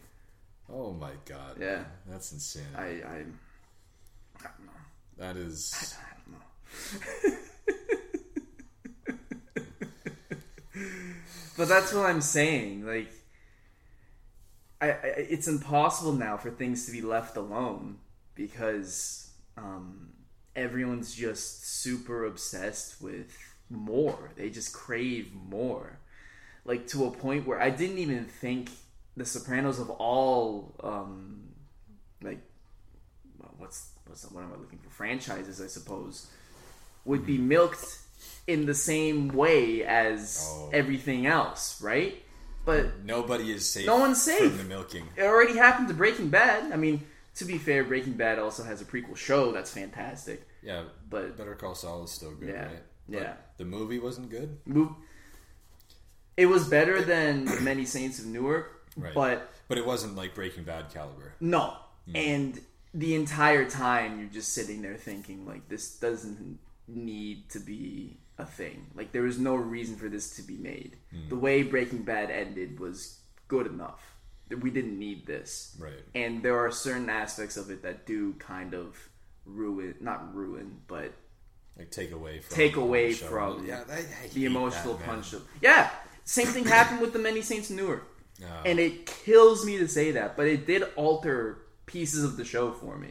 Oh 0.71 0.93
my 0.93 1.12
god. 1.25 1.57
Yeah. 1.59 1.77
man. 1.77 1.87
That's 2.09 2.33
insane. 2.33 2.62
I, 2.77 2.83
I, 2.83 2.87
I 2.87 4.43
don't 4.43 4.66
know. 4.66 4.73
that 5.19 5.37
is. 5.37 5.97
I 5.99 6.07
don't 6.14 6.33
know. 6.33 7.39
but 11.57 11.69
that's 11.69 11.93
what 11.93 12.07
I'm 12.07 12.21
saying. 12.21 12.87
Like, 12.87 13.11
I, 14.81 14.91
I, 14.91 14.97
it's 15.16 15.49
impossible 15.49 16.12
now 16.12 16.37
for 16.37 16.51
things 16.51 16.87
to 16.87 16.93
be 16.93 17.01
left 17.01 17.37
alone 17.37 17.99
because 18.35 19.31
um, 19.57 20.11
everyone's 20.55 21.14
just 21.14 21.66
super 21.66 22.27
obsessed 22.27 23.01
with 23.01 23.37
more. 23.71 24.33
They 24.37 24.51
just 24.51 24.73
crave 24.75 25.33
more, 25.35 25.99
like 26.64 26.87
to 26.89 27.07
a 27.07 27.11
point 27.11 27.47
where 27.47 27.61
I 27.61 27.71
didn't 27.71 27.99
even 27.99 28.27
think 28.27 28.71
The 29.19 29.25
Sopranos 29.27 29.79
of 29.81 29.91
all 29.91 30.75
um, 30.83 31.41
like 32.23 32.41
what's 33.59 33.91
what's 34.07 34.25
what 34.31 34.45
am 34.45 34.53
I 34.53 34.57
looking 34.57 34.79
for 34.79 34.91
franchises 34.91 35.61
I 35.61 35.66
suppose 35.66 36.27
would 37.05 37.27
be 37.27 37.37
milked 37.39 37.99
in 38.47 38.66
the 38.66 38.75
same 38.75 39.29
way 39.29 39.85
as 39.85 40.45
Oh. 40.49 40.71
everything 40.73 41.27
else, 41.27 41.81
right? 41.83 42.23
But 42.64 43.05
Nobody 43.05 43.51
is 43.51 43.69
safe. 43.69 43.87
No 43.87 43.99
one's 43.99 44.21
safe. 44.23 44.51
from 44.51 44.59
the 44.59 44.64
milking. 44.64 45.09
it 45.16 45.23
already 45.23 45.57
happened 45.57 45.89
to 45.89 45.95
Breaking 45.95 46.29
Bad. 46.29 46.73
I 46.73 46.77
mean, 46.77 47.05
to 47.37 47.45
be 47.45 47.57
fair, 47.59 47.83
Breaking 47.85 48.12
Bad 48.14 48.39
also 48.39 48.62
has 48.62 48.81
a 48.83 48.85
prequel 48.85 49.16
show 49.16 49.53
that's 49.53 49.71
fantastic. 49.73 50.47
Yeah, 50.62 50.85
But 51.09 51.37
Better 51.39 51.55
Call 51.55 51.75
Saul 51.75 52.05
is 52.05 52.11
still 52.11 52.33
good, 52.35 52.49
Yeah, 52.51 52.66
right? 52.66 52.83
Yeah. 53.09 53.33
The 53.57 53.64
movie 53.64 53.99
wasn't 53.99 54.29
good. 54.31 54.59
It 56.37 56.47
was 56.47 56.69
better 56.69 57.01
than 57.03 57.45
Many 57.64 57.85
Saints 57.85 58.19
of 58.19 58.27
Newark, 58.27 58.78
Right. 58.99 59.14
but 59.14 59.53
but 59.68 59.78
it 59.78 59.86
wasn't 59.86 60.16
like 60.16 60.34
Breaking 60.34 60.64
Bad 60.64 60.92
caliber. 60.92 61.34
No. 61.40 61.76
And 62.14 62.59
the 62.94 63.14
entire 63.14 63.68
time 63.68 64.18
you're 64.18 64.30
just 64.30 64.55
sitting 64.55 64.80
there 64.80 64.96
thinking 64.96 65.46
like 65.46 65.68
this 65.68 65.96
doesn't 65.96 66.59
need 66.86 67.49
to 67.51 67.59
be 67.61 68.16
a 68.38 68.46
thing. 68.46 68.86
Like 68.94 69.12
there 69.12 69.22
was 69.22 69.38
no 69.38 69.55
reason 69.55 69.96
for 69.96 70.09
this 70.09 70.36
to 70.36 70.42
be 70.42 70.57
made. 70.57 70.96
Hmm. 71.11 71.28
The 71.28 71.36
way 71.36 71.62
Breaking 71.62 72.03
Bad 72.03 72.30
ended 72.30 72.80
was 72.80 73.18
good 73.46 73.66
enough. 73.66 74.14
We 74.62 74.70
didn't 74.70 74.99
need 74.99 75.26
this. 75.26 75.76
Right. 75.78 75.92
And 76.14 76.42
there 76.42 76.59
are 76.59 76.70
certain 76.70 77.11
aspects 77.11 77.57
of 77.59 77.70
it 77.70 77.82
that 77.82 78.07
do 78.07 78.32
kind 78.34 78.72
of 78.72 78.96
ruin 79.44 79.94
not 80.01 80.34
ruin, 80.34 80.80
but 80.86 81.12
Like 81.76 81.90
take 81.90 82.12
away 82.12 82.38
from 82.38 82.57
Take 82.57 82.76
away 82.76 83.12
from 83.12 83.66
yeah, 83.66 83.84
I, 83.90 83.99
I 83.99 84.28
the 84.32 84.46
emotional 84.46 84.94
that, 84.94 85.07
punch 85.07 85.34
of 85.34 85.44
Yeah. 85.61 85.90
Same 86.24 86.46
thing 86.46 86.64
happened 86.66 87.01
with 87.01 87.12
the 87.12 87.18
Many 87.18 87.40
Saints 87.40 87.70
of 87.70 87.76
Newark. 87.76 88.07
No. 88.41 88.47
And 88.64 88.78
it 88.78 89.07
kills 89.07 89.64
me 89.66 89.78
to 89.78 89.89
say 89.89 90.12
that, 90.12 90.36
but 90.36 90.47
it 90.47 90.66
did 90.66 90.84
alter 90.97 91.59
pieces 91.86 92.22
of 92.24 92.36
the 92.36 92.45
show 92.45 92.72
for 92.72 92.97
me. 92.97 93.11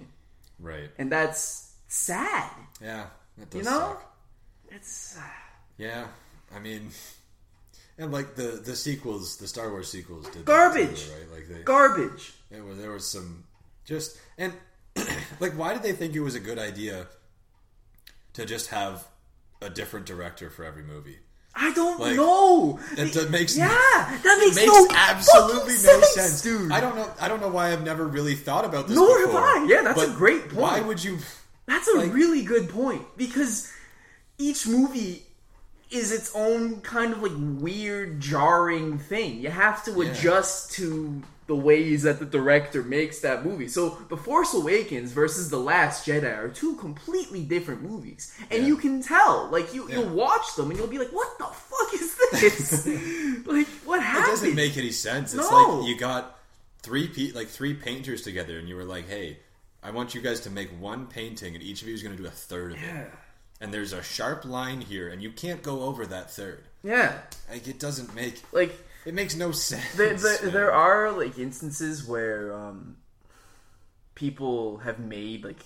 right. 0.60 0.90
And 0.98 1.12
that's 1.12 1.74
sad. 1.88 2.50
Yeah, 2.82 3.08
that 3.38 3.50
does 3.50 3.60
You 3.60 3.64
know? 3.66 3.80
suck. 3.80 4.16
It's 4.70 5.18
Yeah, 5.78 6.08
I 6.56 6.60
mean, 6.60 6.90
and 7.98 8.12
like 8.12 8.36
the 8.36 8.62
the 8.64 8.76
sequels, 8.76 9.38
the 9.38 9.48
Star 9.48 9.70
Wars 9.70 9.90
sequels 9.90 10.26
did 10.26 10.34
that 10.40 10.46
Garbage. 10.46 11.06
too, 11.06 11.12
right? 11.14 11.32
Like 11.32 11.48
they, 11.50 11.64
garbage. 11.64 12.34
it 12.52 12.64
was 12.64 12.78
there 12.78 12.92
was 12.92 13.08
some 13.08 13.44
just 13.86 14.18
and 14.38 14.54
like 15.40 15.54
why 15.54 15.74
did 15.74 15.84
they 15.84 15.94
think 15.94 16.16
it 16.16 16.20
was 16.22 16.36
a 16.36 16.40
good 16.40 16.60
idea 16.60 17.08
to 18.34 18.46
just 18.46 18.68
have 18.70 19.08
a 19.62 19.70
different 19.70 20.06
director 20.06 20.50
for 20.50 20.64
every 20.66 20.84
movie? 20.84 21.18
I 21.60 21.74
don't 21.74 22.00
Like, 22.00 22.16
know. 22.16 22.80
That, 22.96 23.12
that 23.14 23.32
makes 23.32 23.58
yeah, 23.58 23.68
that 23.68 24.38
it 24.38 24.40
makes, 24.46 24.56
makes 24.58 24.68
no 24.68 24.88
absolutely 24.96 25.74
no 25.74 26.02
sense, 26.02 26.42
dude. 26.44 26.72
I 26.72 26.80
don't 26.80 26.96
know. 26.96 27.10
I 27.20 27.28
don't 27.28 27.42
know 27.42 27.48
why 27.50 27.72
I've 27.74 27.84
never 27.84 28.06
really 28.06 28.36
thought 28.36 28.64
about 28.64 28.88
this. 28.88 28.96
Nor 28.96 29.18
have 29.20 29.28
before, 29.30 29.42
I. 29.42 29.66
Yeah, 29.68 29.82
that's 29.82 30.04
a 30.04 30.12
great 30.12 30.44
point. 30.50 30.56
Why 30.56 30.82
would 30.82 31.04
you? 31.04 31.18
That's 31.66 31.88
a 31.88 31.98
like- 31.98 32.14
really 32.14 32.44
good 32.44 32.70
point 32.70 33.04
because 33.18 33.72
each 34.38 34.68
movie 34.68 35.24
is 35.90 36.12
its 36.12 36.32
own 36.36 36.82
kind 36.82 37.12
of 37.14 37.24
like 37.24 37.32
weird, 37.36 38.20
jarring 38.20 38.98
thing. 39.00 39.40
You 39.40 39.50
have 39.50 39.84
to 39.86 39.92
Yeah. 40.04 40.12
adjust 40.12 40.72
to 40.74 41.24
the 41.48 41.56
ways 41.56 42.04
that 42.04 42.20
the 42.20 42.26
director 42.26 42.84
makes 42.84 43.20
that 43.20 43.46
movie. 43.46 43.70
So, 43.70 43.98
The 44.10 44.18
Force 44.18 44.54
Awakens 44.54 45.14
versus 45.14 45.50
The 45.50 45.58
Last 45.58 46.06
Jedi 46.06 46.38
are 46.38 46.50
two 46.50 46.76
completely 46.76 47.42
different 47.44 47.84
movies, 47.84 48.34
and 48.52 48.64
Yeah. 48.64 48.68
you 48.68 48.76
can 48.76 49.02
tell. 49.02 49.48
Like 49.50 49.74
you, 49.74 49.88
Yeah. 49.88 50.00
you'll 50.00 50.10
watch 50.10 50.56
them 50.58 50.70
and 50.72 50.78
you'll 50.78 50.90
be 50.90 50.98
like, 51.00 51.12
"What 51.12 51.37
the 51.37 51.37
fuck 51.37 51.37
is 51.37 51.37
this? 52.32 52.86
like, 53.46 53.68
what 53.86 54.02
happened? 54.02 54.26
It 54.26 54.30
doesn't 54.32 54.56
make 54.56 54.78
any 54.78 54.92
sense. 54.92 55.34
It's 55.34 55.50
No. 55.50 55.80
like 55.80 55.88
you 55.90 55.98
got 55.98 56.40
three 56.84 57.08
pe- 57.08 57.32
like 57.32 57.48
three 57.48 57.74
painters 57.74 58.22
together, 58.22 58.58
and 58.60 58.68
you 58.70 58.76
were 58.76 58.86
like, 58.86 59.08
"Hey, 59.08 59.40
I 59.84 59.92
want 59.92 60.14
you 60.16 60.22
guys 60.22 60.42
to 60.42 60.50
make 60.50 60.70
one 60.80 61.08
painting, 61.08 61.56
and 61.56 61.64
each 61.64 61.82
of 61.82 61.88
you 61.88 61.94
is 61.94 62.04
going 62.04 62.16
to 62.16 62.22
do 62.22 62.28
a 62.28 62.32
third 62.32 62.74
of 62.74 62.82
yeah, 62.82 63.02
it." 63.02 63.12
And 63.60 63.74
there's 63.74 63.94
a 63.94 64.04
sharp 64.04 64.46
line 64.46 64.82
here, 64.82 65.08
and 65.10 65.22
you 65.22 65.32
can't 65.32 65.62
go 65.64 65.82
over 65.82 66.06
that 66.06 66.30
third. 66.32 66.64
yeah. 66.84 67.18
Like 67.50 67.68
it 67.68 67.80
doesn't 67.80 68.14
make 68.16 68.42
Like 68.52 68.72
it 69.06 69.14
makes 69.14 69.36
no 69.36 69.52
sense. 69.52 69.94
there, 69.96 70.14
there, 70.14 70.38
man. 70.44 70.52
there 70.54 70.72
are 70.74 71.12
like 71.12 71.40
instances 71.40 72.06
where 72.06 72.54
um, 72.54 72.98
people 74.16 74.78
have 74.80 75.00
made 75.00 75.44
like 75.44 75.60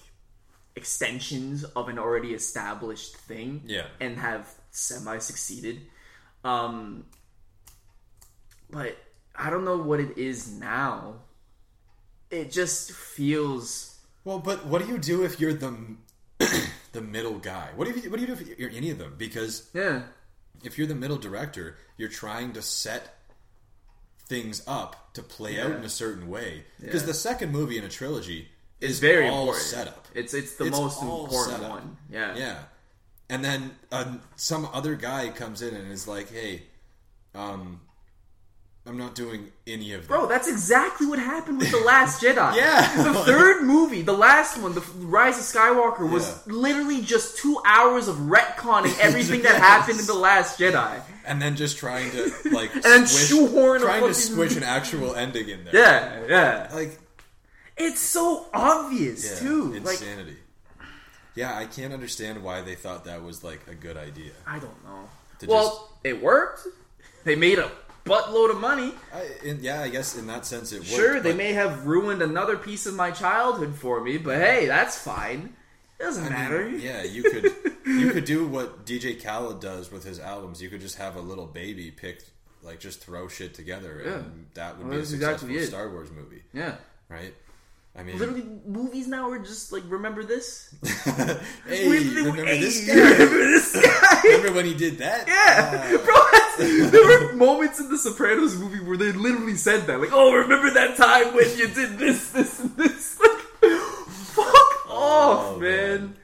extensions 0.76 1.64
of 1.64 1.89
an 1.89 1.99
already 1.99 2.34
established 2.34 3.18
thing 3.18 3.62
Yeah. 3.66 3.88
and 3.99 4.18
have 4.18 4.47
semi 4.72 5.18
succeeded 5.18 5.82
um, 6.44 7.06
but 8.70 8.98
i 9.36 9.50
don't 9.50 9.66
know 9.66 9.78
what 9.78 10.00
it 10.00 10.18
is 10.18 10.52
now 10.60 11.16
it 12.30 12.50
just 12.52 12.92
feels 12.94 13.98
Well, 14.24 14.39
but 14.39 14.66
what 14.66 14.82
do 14.82 14.88
you 14.88 14.98
do 14.98 15.24
if 15.24 15.39
you're 15.39 15.54
the 15.54 15.76
the 16.94 17.02
middle 17.02 17.38
guy? 17.39 17.70
What 17.76 17.88
do 17.88 18.00
you 18.00 18.10
what 18.10 18.18
do 18.20 18.26
you 18.26 18.28
do 18.28 18.42
if 18.42 18.58
you're 18.60 18.70
any 18.70 18.89
of 18.89 18.98
them? 18.98 19.16
Because 19.18 19.70
yeah 19.74 20.04
if 20.64 20.78
you're 20.78 20.88
the 20.88 20.96
middle 20.96 21.18
director, 21.18 21.76
you're 21.98 22.08
trying 22.10 22.54
to 22.54 22.62
set 22.62 23.18
things 24.28 24.62
up 24.68 25.14
to 25.16 25.22
play 25.24 25.60
out 25.60 25.72
in 25.72 25.84
a 25.84 25.89
certain 25.89 26.30
way. 26.30 26.64
Because 26.80 27.02
Yeah. 27.02 27.08
the 27.08 27.14
second 27.16 27.52
movie 27.52 27.78
in 27.78 27.84
a 27.84 27.89
trilogy 27.89 28.48
is 28.80 29.00
very 29.00 29.28
all 29.28 29.42
important 29.42 29.66
set 29.66 29.88
up. 29.89 30.08
it's 30.16 30.34
it's 30.34 30.56
the 30.56 30.66
It's 30.66 30.78
most 30.80 31.02
important 31.02 31.64
one 31.70 31.98
yeah 32.10 32.36
Yeah, 32.36 32.60
and 33.32 33.44
then 33.44 33.72
uh, 33.92 34.06
some 34.36 34.68
other 34.72 34.94
guy 34.96 35.30
comes 35.30 35.62
in 35.64 35.74
and 35.76 35.92
is 35.92 36.08
like, 36.08 36.30
"Hey, 36.32 36.64
um, 37.34 37.82
I'm 38.86 38.98
not 38.98 39.16
doing 39.16 39.52
any 39.66 39.94
of 39.94 40.02
that." 40.02 40.08
Bro, 40.08 40.28
that's 40.28 40.48
exactly 40.48 41.08
what 41.08 41.18
happened 41.20 41.58
with 41.60 41.72
The 41.72 41.78
Last 41.80 42.22
Jedi. 42.24 42.56
Yeah. 42.56 43.04
The 43.04 43.14
third 43.14 43.64
movie, 43.64 44.02
the 44.02 44.14
last 44.14 44.58
one, 44.58 44.74
The 44.74 44.82
Rise 44.98 45.38
of 45.38 45.44
Skywalker, 45.46 46.10
was 46.10 46.28
Yeah. 46.48 46.54
literally 46.54 47.02
just 47.02 47.38
two 47.38 47.60
hours 47.66 48.08
of 48.08 48.16
retconning 48.18 48.98
everything 49.08 49.42
that 49.44 49.56
happened 49.56 50.00
in 50.00 50.06
The 50.06 50.14
Last 50.16 50.60
Jedi. 50.60 51.02
and 51.26 51.42
then 51.42 51.56
just 51.56 51.78
trying 51.78 52.10
to 52.12 52.32
like 52.52 52.74
and 52.76 52.84
then 52.84 53.06
shoehorn 53.08 53.82
trying 53.82 54.06
to 54.08 54.14
switch 54.14 54.56
an 54.58 54.64
actual 54.64 55.16
ending 55.16 55.48
in 55.50 55.64
there. 55.64 55.76
Yeah, 55.76 56.26
yeah. 56.28 56.70
like 56.76 57.00
It's 57.78 58.02
so 58.02 58.48
obvious, 58.54 59.20
yeah, 59.42 59.48
too. 59.48 59.74
Like, 59.74 60.02
insanity. 60.02 60.38
Yeah, 61.36 61.58
I 61.58 61.66
can't 61.66 61.94
understand 61.94 62.44
why 62.44 62.62
they 62.62 62.76
thought 62.76 63.06
that 63.06 63.24
was 63.24 63.44
like 63.44 63.62
a 63.70 63.76
good 63.76 63.98
idea. 63.98 64.32
I 64.46 64.60
don't 64.60 64.84
know. 64.84 65.10
To 65.40 65.48
well, 65.48 65.90
it 66.04 66.22
worked. 66.22 66.68
They 67.24 67.36
made 67.36 67.60
a 67.60 67.72
buttload 68.06 68.50
of 68.52 68.60
money. 68.60 68.94
I, 69.14 69.28
in, 69.48 69.60
yeah, 69.62 69.82
I 69.82 69.90
guess 69.90 70.18
in 70.18 70.28
that 70.28 70.46
sense 70.46 70.72
it 70.72 70.80
worked. 70.80 70.90
Sure, 70.90 71.20
they 71.20 71.32
but- 71.32 71.38
may 71.38 71.54
have 71.54 71.86
ruined 71.86 72.22
another 72.22 72.58
piece 72.58 72.86
of 72.86 72.96
my 72.96 73.12
childhood 73.12 73.76
for 73.76 74.02
me, 74.02 74.18
but 74.18 74.38
hey, 74.38 74.66
that's 74.66 74.98
fine. 74.98 75.54
It 76.00 76.04
doesn't 76.04 76.24
I 76.26 76.30
mean, 76.30 76.40
matter. 76.40 76.70
yeah, 76.70 77.04
you 77.04 77.22
could 77.24 77.54
you 77.86 78.10
could 78.12 78.26
do 78.26 78.48
what 78.48 78.86
DJ 78.88 79.24
Khaled 79.24 79.60
does 79.62 79.92
with 79.92 80.04
his 80.04 80.20
albums. 80.20 80.60
You 80.62 80.70
could 80.70 80.82
just 80.82 80.98
have 80.98 81.16
a 81.16 81.22
little 81.22 81.46
baby 81.46 81.92
pick, 81.92 82.24
like 82.64 82.80
just 82.80 83.02
throw 83.02 83.28
shit 83.28 83.54
together, 83.54 84.00
and 84.00 84.48
that 84.56 84.78
would 84.80 84.88
Well, 84.88 84.98
be 84.98 85.04
a 85.04 85.06
successful 85.06 85.50
exactly. 85.50 85.66
Star 85.68 85.90
Wars 85.92 86.10
movie, 86.10 86.42
yeah. 86.54 86.76
right? 87.08 87.36
I 87.94 88.04
mean, 88.04 88.18
Literally, 88.18 88.46
movies 88.66 89.08
now 89.08 89.30
are 89.32 89.39
just 89.39 89.72
like 89.74 89.84
remember 89.88 90.24
this. 90.24 90.74
hey, 91.68 91.89
remember 91.89 92.46
hey, 92.46 92.60
this 92.62 92.88
guy? 92.88 92.94
Remember 92.96 93.38
this 93.38 93.74
guy? 93.76 94.22
remember 94.24 94.54
when 94.54 94.66
he 94.66 94.74
did 94.74 94.98
that? 95.00 95.28
Yeah, 95.28 96.00
Ah. 96.00 96.06
bro. 96.06 96.88
There 96.89 97.04
were 97.06 97.34
moments 97.34 97.80
in 97.80 97.89
the 97.89 97.98
Sopranos 97.98 98.56
movie 98.58 98.80
where 98.80 98.96
they 98.98 99.12
literally 99.12 99.56
said 99.56 99.88
that, 99.88 100.00
like, 100.00 100.12
"Oh, 100.14 100.34
remember 100.34 100.70
that 100.72 100.96
time 100.96 101.34
when 101.36 101.50
you 101.58 101.68
did 101.68 101.98
this, 101.98 102.30
this, 102.32 102.60
and 102.62 102.76
this?" 102.78 103.20
Like, 103.20 103.39
fuck 104.10 104.89
off, 104.89 105.56
Oh, 105.56 105.58
man. 105.60 106.16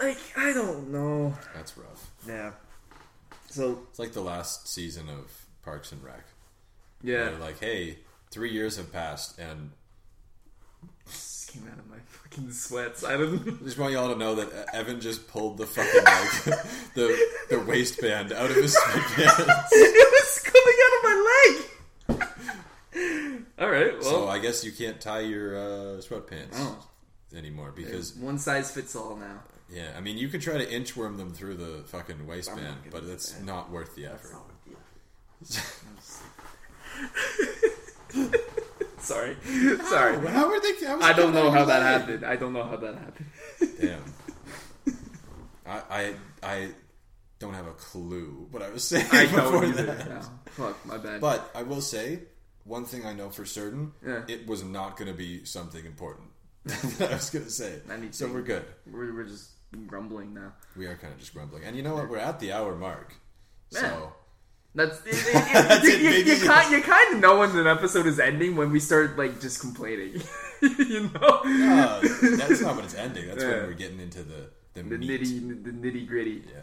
Like, 0.00 0.18
I 0.36 0.52
don't 0.52 0.90
know. 0.90 1.34
That's 1.54 1.76
rough. 1.78 2.10
Yeah. 2.26 2.52
So 3.48 3.86
It's 3.90 3.98
like 3.98 4.12
the 4.12 4.20
last 4.22 4.66
season 4.68 5.08
of 5.08 5.30
Parks 5.62 5.92
and 5.92 6.02
Rec. 6.02 6.24
yeah, 7.02 7.24
They're 7.30 7.38
like, 7.38 7.60
hey, 7.60 7.98
three 8.30 8.50
years 8.52 8.76
have 8.76 8.92
passed, 8.92 9.38
and 9.38 9.70
just 11.10 11.52
came 11.52 11.64
out 11.70 11.78
of 11.78 11.86
my 11.88 11.96
fucking 12.06 12.50
sweats. 12.52 13.04
I 13.04 13.16
don't. 13.16 13.46
I 13.46 13.50
just 13.64 13.78
want 13.78 13.92
y'all 13.92 14.12
to 14.12 14.18
know 14.18 14.34
that 14.36 14.74
Evan 14.74 15.00
just 15.00 15.26
pulled 15.28 15.58
the 15.58 15.66
fucking 15.66 16.04
like 16.04 16.44
the 16.94 17.16
the 17.50 17.60
waistband 17.60 18.32
out 18.32 18.50
of 18.50 18.56
his 18.56 18.74
sweatpants. 18.76 19.68
it 19.72 20.08
was 20.12 20.38
coming 20.44 20.78
out 20.86 20.94
of 20.96 21.02
my 21.04 21.16
leg. 21.30 21.54
All 23.58 23.70
right. 23.70 23.92
Well, 24.00 24.02
So 24.02 24.28
I 24.28 24.38
guess 24.38 24.64
you 24.64 24.72
can't 24.72 25.00
tie 25.00 25.20
your 25.20 25.56
uh, 25.56 26.00
sweatpants 26.00 26.54
Oh. 26.54 26.78
anymore 27.36 27.72
because 27.74 28.14
one 28.16 28.38
size 28.38 28.70
fits 28.70 28.94
all 28.96 29.16
now. 29.16 29.40
yeah, 29.72 29.92
I 29.96 30.00
mean 30.00 30.16
you 30.18 30.28
could 30.28 30.40
try 30.42 30.58
to 30.58 30.66
inchworm 30.66 31.16
them 31.18 31.32
through 31.32 31.54
the 31.56 31.82
fucking 31.86 32.26
waistband, 32.26 32.76
but 32.90 33.04
it's 33.04 33.38
not 33.40 33.70
worth 33.70 33.94
the 33.96 34.06
effort. 34.06 34.36
Sorry, 39.04 39.36
sorry. 39.84 40.26
How 40.28 40.48
were 40.48 40.60
they? 40.60 40.86
how 40.86 40.96
was 40.96 41.04
I 41.04 41.12
don't 41.14 41.32
know 41.34 41.50
how 41.50 41.64
that 41.64 41.82
happened. 41.82 42.24
I 42.24 42.36
don't 42.36 42.52
know 42.52 42.64
how 42.64 42.76
that 42.76 42.94
happened. 42.96 43.26
Damn. 43.80 44.04
I, 45.66 45.82
I 45.90 46.14
I 46.42 46.68
don't 47.38 47.54
have 47.54 47.66
a 47.66 47.72
clue 47.72 48.46
what 48.50 48.62
I 48.62 48.70
was 48.70 48.84
saying 48.84 49.06
I 49.12 49.24
before 49.26 49.52
don't 49.62 49.64
either. 49.66 49.82
that. 49.86 50.08
No. 50.08 50.20
Fuck, 50.52 50.84
my 50.86 50.98
bad. 50.98 51.20
But 51.20 51.50
I 51.54 51.62
will 51.62 51.80
say 51.80 52.20
one 52.64 52.84
thing 52.84 53.06
I 53.06 53.12
know 53.14 53.30
for 53.30 53.44
certain: 53.46 53.92
Yeah. 54.06 54.22
it 54.28 54.46
was 54.46 54.62
not 54.64 54.96
going 54.96 55.10
to 55.10 55.16
be 55.16 55.44
something 55.44 55.84
important. 55.86 56.28
that 56.64 57.10
I 57.10 57.14
was 57.14 57.30
going 57.30 57.44
to 57.46 57.50
say. 57.50 57.80
Anything. 57.90 58.12
So 58.12 58.28
we're 58.30 58.42
good. 58.42 58.64
we're, 58.86 59.14
we're 59.14 59.24
just 59.24 59.50
grumbling 59.86 60.34
now. 60.34 60.52
We 60.76 60.86
are 60.86 60.96
kind 60.96 61.12
of 61.12 61.18
just 61.18 61.32
grumbling, 61.32 61.64
and 61.64 61.76
you 61.76 61.82
know 61.82 61.94
what? 61.94 62.08
We're 62.10 62.18
at 62.18 62.38
the 62.40 62.52
hour 62.52 62.74
mark. 62.76 63.14
Yeah. 63.70 63.80
So 63.80 64.12
That's 64.74 65.00
it, 65.04 65.08
it, 65.14 65.36
it, 65.36 65.52
That's 65.52 65.84
you, 65.84 65.90
it, 65.94 66.00
you, 66.02 66.10
baby. 66.10 66.30
you, 66.30 66.46
kind, 66.46 66.70
you 66.72 66.80
kind 66.82 67.14
of 67.14 67.20
know 67.20 67.40
when 67.40 67.50
an 67.56 67.66
episode 67.66 68.06
is 68.06 68.20
ending 68.20 68.54
when 68.54 68.70
we 68.70 68.78
start 68.78 69.18
like 69.18 69.40
just 69.40 69.60
complaining. 69.60 70.22
you 70.62 71.10
know, 71.10 71.20
uh, 71.44 72.00
that's 72.36 72.60
not 72.60 72.76
when 72.76 72.84
it's 72.84 72.94
ending. 73.06 73.26
That's 73.28 73.42
Yeah. 73.42 73.48
when 73.50 73.66
we're 73.66 73.72
getting 73.74 73.98
into 74.00 74.22
the 74.22 74.50
the, 74.74 74.82
the 74.84 74.98
meat. 74.98 75.20
nitty 75.22 75.64
the 75.64 75.70
nitty 75.72 76.06
gritty. 76.06 76.44
Yeah. 76.52 76.60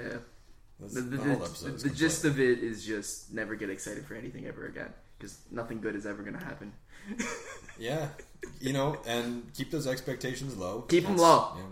Yeah. 0.00 0.16
That's, 0.78 0.94
The, 0.94 1.00
the, 1.00 1.16
the, 1.16 1.22
whole 1.24 1.36
the, 1.36 1.44
episode. 1.44 1.78
the 1.80 1.90
gist 1.90 2.24
of 2.24 2.38
it 2.40 2.60
is 2.60 2.84
just 2.86 3.34
never 3.34 3.54
get 3.56 3.68
excited 3.68 4.06
for 4.06 4.14
anything 4.14 4.46
ever 4.46 4.66
again 4.66 4.92
because 5.18 5.36
nothing 5.50 5.80
good 5.80 5.96
is 5.96 6.06
ever 6.06 6.22
gonna 6.22 6.42
happen. 6.42 6.72
Yeah, 7.78 8.08
you 8.60 8.72
know, 8.72 8.96
and 9.06 9.50
keep 9.54 9.70
those 9.70 9.86
expectations 9.86 10.56
low. 10.56 10.82
Keep 10.82 11.04
That's- 11.04 11.20
low. 11.20 11.52
yeah, 11.56 11.62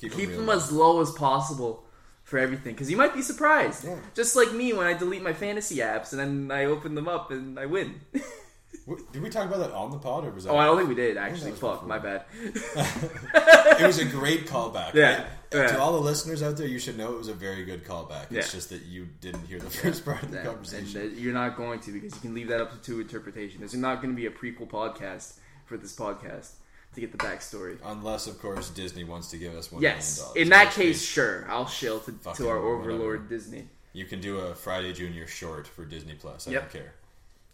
keep 0.00 0.12
'em 0.12 0.18
Keep 0.18 0.28
real 0.30 0.38
them 0.38 0.46
low. 0.48 0.56
as 0.56 0.72
low 0.72 1.00
as 1.00 1.10
possible 1.12 1.84
for 2.28 2.38
everything 2.38 2.74
because 2.74 2.90
you 2.90 2.96
might 2.98 3.14
be 3.14 3.22
surprised. 3.22 3.84
Yeah. 3.84 3.96
Just 4.14 4.36
like 4.36 4.52
me 4.52 4.74
when 4.74 4.86
I 4.86 4.92
delete 4.92 5.22
my 5.22 5.32
fantasy 5.32 5.76
apps 5.76 6.12
and 6.12 6.20
then 6.20 6.50
I 6.56 6.66
open 6.66 6.94
them 6.94 7.08
up 7.08 7.30
and 7.30 7.58
I 7.58 7.64
win. 7.66 8.00
Did 9.12 9.22
we 9.22 9.28
talk 9.28 9.46
about 9.46 9.58
that 9.60 9.72
on 9.72 9.90
the 9.90 9.98
pod, 9.98 10.24
or 10.24 10.30
was 10.30 10.44
that? 10.44 10.50
oh, 10.50 10.56
I 10.56 10.64
don't 10.64 10.78
think 10.78 10.88
we 10.88 10.94
did 10.94 11.18
actually. 11.18 11.52
Fuck, 11.52 11.86
my 11.86 11.98
bad. 11.98 12.24
it 12.42 13.86
was 13.86 13.98
a 13.98 14.04
great 14.04 14.46
callback. 14.46 14.94
Yeah, 14.94 15.26
yeah. 15.52 15.66
To 15.68 15.80
all 15.80 15.92
the 15.92 16.00
listeners 16.00 16.42
out 16.42 16.56
there, 16.56 16.66
you 16.66 16.78
should 16.78 16.96
know 16.96 17.12
it 17.12 17.18
was 17.18 17.28
a 17.28 17.34
very 17.34 17.64
good 17.64 17.84
callback. 17.84 18.24
It's 18.24 18.32
Yeah. 18.32 18.40
just 18.58 18.70
that 18.70 18.82
you 18.86 19.06
didn't 19.20 19.46
hear 19.46 19.58
the 19.58 19.68
first 19.70 20.04
part 20.06 20.22
of 20.22 20.30
the 20.30 20.38
conversation. 20.38 21.12
you're 21.16 21.34
not 21.34 21.56
going 21.56 21.80
to 21.80 21.92
because 21.92 22.14
you 22.14 22.20
can 22.20 22.34
leave 22.34 22.48
that 22.48 22.60
up 22.62 22.82
to 22.82 23.00
interpretation. 23.00 23.60
There's 23.60 23.74
not 23.74 24.00
going 24.02 24.14
to 24.14 24.16
be 24.16 24.26
a 24.26 24.30
prequel 24.30 24.68
podcast 24.68 25.38
for 25.66 25.76
this 25.76 25.94
podcast 25.94 26.52
to 26.94 27.00
get 27.00 27.12
the 27.12 27.18
backstory. 27.18 27.78
Unless, 27.84 28.26
of 28.26 28.40
course, 28.40 28.70
Disney 28.70 29.04
wants 29.04 29.28
to 29.30 29.36
give 29.36 29.54
us 29.54 29.70
one 29.70 29.80
million 29.82 29.96
Yes, 29.98 30.18
dollars. 30.18 30.36
in 30.36 30.48
that 30.50 30.72
case, 30.72 31.02
sure, 31.04 31.46
I'll 31.48 31.66
shill 31.66 32.00
to, 32.00 32.12
to 32.12 32.48
our 32.48 32.56
whatever. 32.60 32.80
overlord 32.92 33.28
Disney. 33.28 33.68
you 33.92 34.04
can 34.04 34.20
do 34.20 34.38
a 34.38 34.54
Friday 34.54 34.92
Junior 34.92 35.26
short 35.26 35.66
for 35.66 35.84
Disney 35.84 36.14
Plus. 36.14 36.48
I 36.48 36.52
Yep. 36.52 36.60
don't 36.62 36.72
care. 36.72 36.92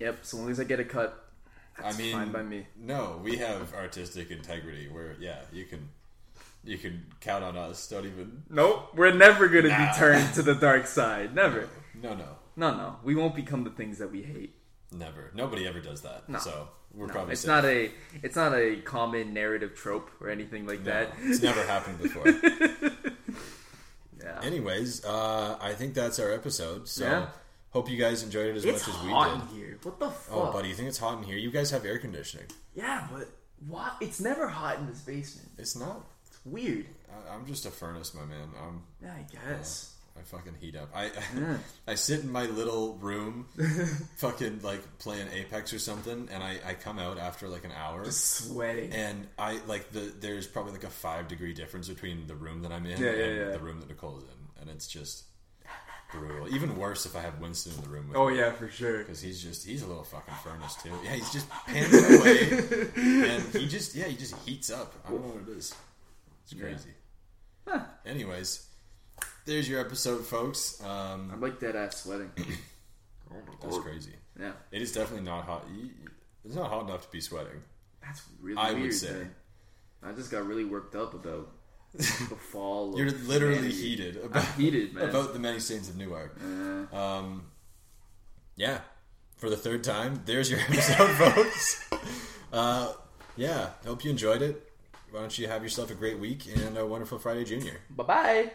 Yep, 0.00 0.18
so 0.22 0.36
long 0.38 0.50
as 0.50 0.60
I 0.60 0.64
get 0.64 0.80
a 0.80 0.84
cut, 0.84 1.20
I 1.82 1.92
mean, 1.96 2.12
fine 2.12 2.30
by 2.32 2.42
me. 2.42 2.66
no, 2.76 3.20
we 3.22 3.36
have 3.38 3.74
artistic 3.74 4.30
integrity. 4.30 4.88
Where 4.88 5.16
yeah, 5.18 5.40
you 5.52 5.64
can 5.64 5.88
you 6.64 6.78
can 6.78 7.04
count 7.20 7.44
on 7.44 7.56
us. 7.56 7.88
Don't 7.88 8.06
even 8.06 8.42
Nope, 8.48 8.90
we're 8.94 9.12
never 9.12 9.48
going 9.48 9.64
to 9.64 9.70
Nah. 9.70 9.92
be 9.92 9.98
turned 9.98 10.34
to 10.34 10.42
the 10.42 10.54
dark 10.54 10.86
side. 10.86 11.34
Never. 11.34 11.68
no 12.00 12.14
no 12.14 12.28
No, 12.56 12.70
no, 12.74 12.96
we 13.02 13.14
won't 13.14 13.34
become 13.34 13.64
the 13.64 13.70
things 13.70 13.98
that 13.98 14.10
we 14.12 14.22
hate. 14.22 14.54
never. 14.92 15.30
Nobody 15.34 15.66
ever 15.66 15.80
does 15.80 16.02
that. 16.02 16.28
No. 16.28 16.38
So 16.38 16.68
we're 16.96 17.06
No, 17.08 17.26
it's 17.26 17.40
safe. 17.42 17.48
not 17.48 17.64
a 17.64 17.90
it's 18.22 18.36
not 18.36 18.52
a 18.54 18.76
common 18.82 19.32
narrative 19.34 19.74
trope 19.74 20.10
or 20.20 20.30
anything 20.30 20.66
like 20.66 20.80
No, 20.80 20.92
that. 20.92 21.12
it's 21.22 21.42
never 21.42 21.62
happened 21.64 21.98
before. 22.00 22.24
Yeah. 24.22 24.40
Anyways, 24.42 25.04
uh, 25.04 25.58
I 25.60 25.74
think 25.74 25.92
that's 25.92 26.18
our 26.18 26.32
episode. 26.32 26.88
So 26.88 27.04
Yeah. 27.04 27.26
hope 27.70 27.90
you 27.90 27.98
guys 27.98 28.22
enjoyed 28.22 28.46
it 28.46 28.56
as 28.56 28.64
It's 28.64 28.86
much 28.86 28.96
as 28.96 29.02
we 29.02 29.12
did. 29.12 29.32
in 29.34 29.46
here. 29.48 29.78
What 29.82 29.98
the 30.00 30.10
fuck? 30.10 30.34
Oh, 30.34 30.50
buddy, 30.52 30.68
you 30.68 30.74
think 30.74 30.88
it's 30.88 30.96
hot 30.98 31.18
in 31.18 31.24
here? 31.24 31.36
You 31.36 31.50
guys 31.50 31.70
have 31.72 31.84
air 31.84 31.98
conditioning. 31.98 32.46
Yeah, 32.74 33.06
but 33.12 33.28
why? 33.68 33.94
It's 34.00 34.20
never 34.20 34.48
hot 34.48 34.78
in 34.78 34.86
this 34.86 35.00
basement. 35.00 35.50
It's 35.58 35.76
not. 35.76 36.06
It's 36.26 36.38
weird. 36.46 36.86
I, 37.10 37.34
I'm 37.34 37.44
just 37.44 37.66
a 37.66 37.70
furnace, 37.70 38.14
my 38.14 38.24
man. 38.24 38.48
I'm. 38.66 38.82
Yeah, 39.02 39.12
I 39.12 39.26
guess. 39.30 39.93
I 40.16 40.22
fucking 40.22 40.54
heat 40.60 40.76
up. 40.76 40.90
I 40.94 41.10
I 41.88 41.94
sit 41.96 42.20
in 42.20 42.30
my 42.30 42.46
little 42.46 42.94
room, 42.94 43.46
fucking 44.16 44.60
like 44.62 44.80
playing 44.98 45.28
Apex 45.32 45.72
or 45.72 45.78
something, 45.78 46.28
and 46.32 46.42
I, 46.42 46.58
I 46.64 46.74
come 46.74 46.98
out 46.98 47.18
after 47.18 47.48
like 47.48 47.64
an 47.64 47.72
hour, 47.72 48.04
Sweating. 48.10 48.92
and 48.92 49.26
I 49.38 49.60
like 49.66 49.90
the 49.90 50.12
there's 50.20 50.46
probably 50.46 50.72
like 50.72 50.84
a 50.84 50.90
five 50.90 51.28
degree 51.28 51.52
difference 51.52 51.88
between 51.88 52.26
the 52.26 52.34
room 52.36 52.62
that 52.62 52.72
I'm 52.72 52.86
in 52.86 53.00
Yeah, 53.02 53.10
yeah, 53.10 53.24
and 53.24 53.36
yeah. 53.38 53.50
the 53.50 53.58
room 53.58 53.80
that 53.80 53.88
Nicole's 53.88 54.22
in, 54.22 54.60
and 54.62 54.70
it's 54.70 54.86
just 54.86 55.24
brutal. 56.12 56.48
Even 56.54 56.76
worse 56.76 57.06
if 57.06 57.16
I 57.16 57.20
have 57.20 57.40
Winston 57.40 57.72
in 57.74 57.80
the 57.82 57.88
room 57.88 58.06
with 58.08 58.16
oh 58.16 58.30
me. 58.30 58.38
yeah, 58.38 58.52
for 58.52 58.68
sure. 58.68 58.98
Because 58.98 59.20
he's 59.20 59.42
just 59.42 59.66
he's 59.66 59.82
a 59.82 59.86
little 59.86 60.04
fucking 60.04 60.34
furnace 60.44 60.76
too. 60.80 60.92
Yeah, 61.04 61.14
he's 61.14 61.32
just 61.32 61.48
panting 61.66 62.20
away, 62.20 62.50
and 63.30 63.42
he 63.52 63.66
just 63.66 63.96
yeah 63.96 64.04
he 64.06 64.16
just 64.16 64.36
heats 64.46 64.70
up. 64.70 64.94
I 65.06 65.10
don't 65.10 65.22
know 65.22 65.28
what 65.34 65.48
it 65.48 65.58
is. 65.58 65.74
It's 66.44 66.54
crazy. 66.60 66.90
Huh. 67.66 67.80
Anyways, 68.06 68.64
there's 69.44 69.68
your 69.68 69.80
episode, 69.80 70.24
folks. 70.24 70.80
I'm 70.82 71.30
Um, 71.32 71.40
like 71.40 71.60
dead 71.60 71.76
ass 71.76 72.02
sweating. 72.02 72.30
oh 73.32 73.36
that's 73.62 73.78
crazy. 73.78 74.12
Yeah, 74.38 74.52
It 74.72 74.82
is 74.82 74.92
definitely 74.92 75.24
not 75.24 75.44
hot. 75.44 75.64
It's 76.44 76.56
not 76.56 76.68
hot 76.70 76.88
enough 76.88 77.02
to 77.06 77.10
be 77.12 77.20
sweating. 77.20 77.62
that's 78.02 78.22
really 78.40 78.56
weird. 78.56 78.68
I 78.76 78.80
would 78.80 78.94
say. 78.94 79.12
man. 79.12 79.34
I 80.02 80.12
just 80.12 80.30
got 80.30 80.46
really 80.46 80.64
worked 80.64 80.94
up 80.94 81.14
about 81.14 81.50
the 81.94 82.02
fall. 82.52 82.98
You're 82.98 83.10
literally 83.10 83.54
humanity. 83.70 83.80
heated 83.82 84.16
I'm 84.18 84.24
about 84.26 84.44
heated, 84.56 84.94
man. 84.94 85.08
about 85.08 85.32
the 85.32 85.38
many 85.38 85.60
saints 85.60 85.88
of 85.88 85.96
Newark. 85.96 86.36
Uh, 86.92 86.94
Um, 86.96 87.44
yeah, 88.56 88.80
for 89.36 89.48
the 89.48 89.56
third 89.56 89.82
time, 89.84 90.22
there's 90.26 90.50
your 90.50 90.60
episode, 90.68 91.10
folks. 91.12 91.90
Uh, 92.52 92.92
yeah, 93.36 93.70
hope 93.86 94.04
you 94.04 94.10
enjoyed 94.10 94.42
it. 94.42 94.70
Why 95.10 95.20
don't 95.20 95.38
you 95.38 95.46
have 95.48 95.62
yourself 95.62 95.90
a 95.90 95.94
great 95.94 96.18
week 96.18 96.46
and 96.54 96.76
a 96.76 96.84
wonderful 96.84 97.18
Friday, 97.18 97.44
Junior. 97.44 97.78
bye 97.90 98.04
bye. 98.04 98.50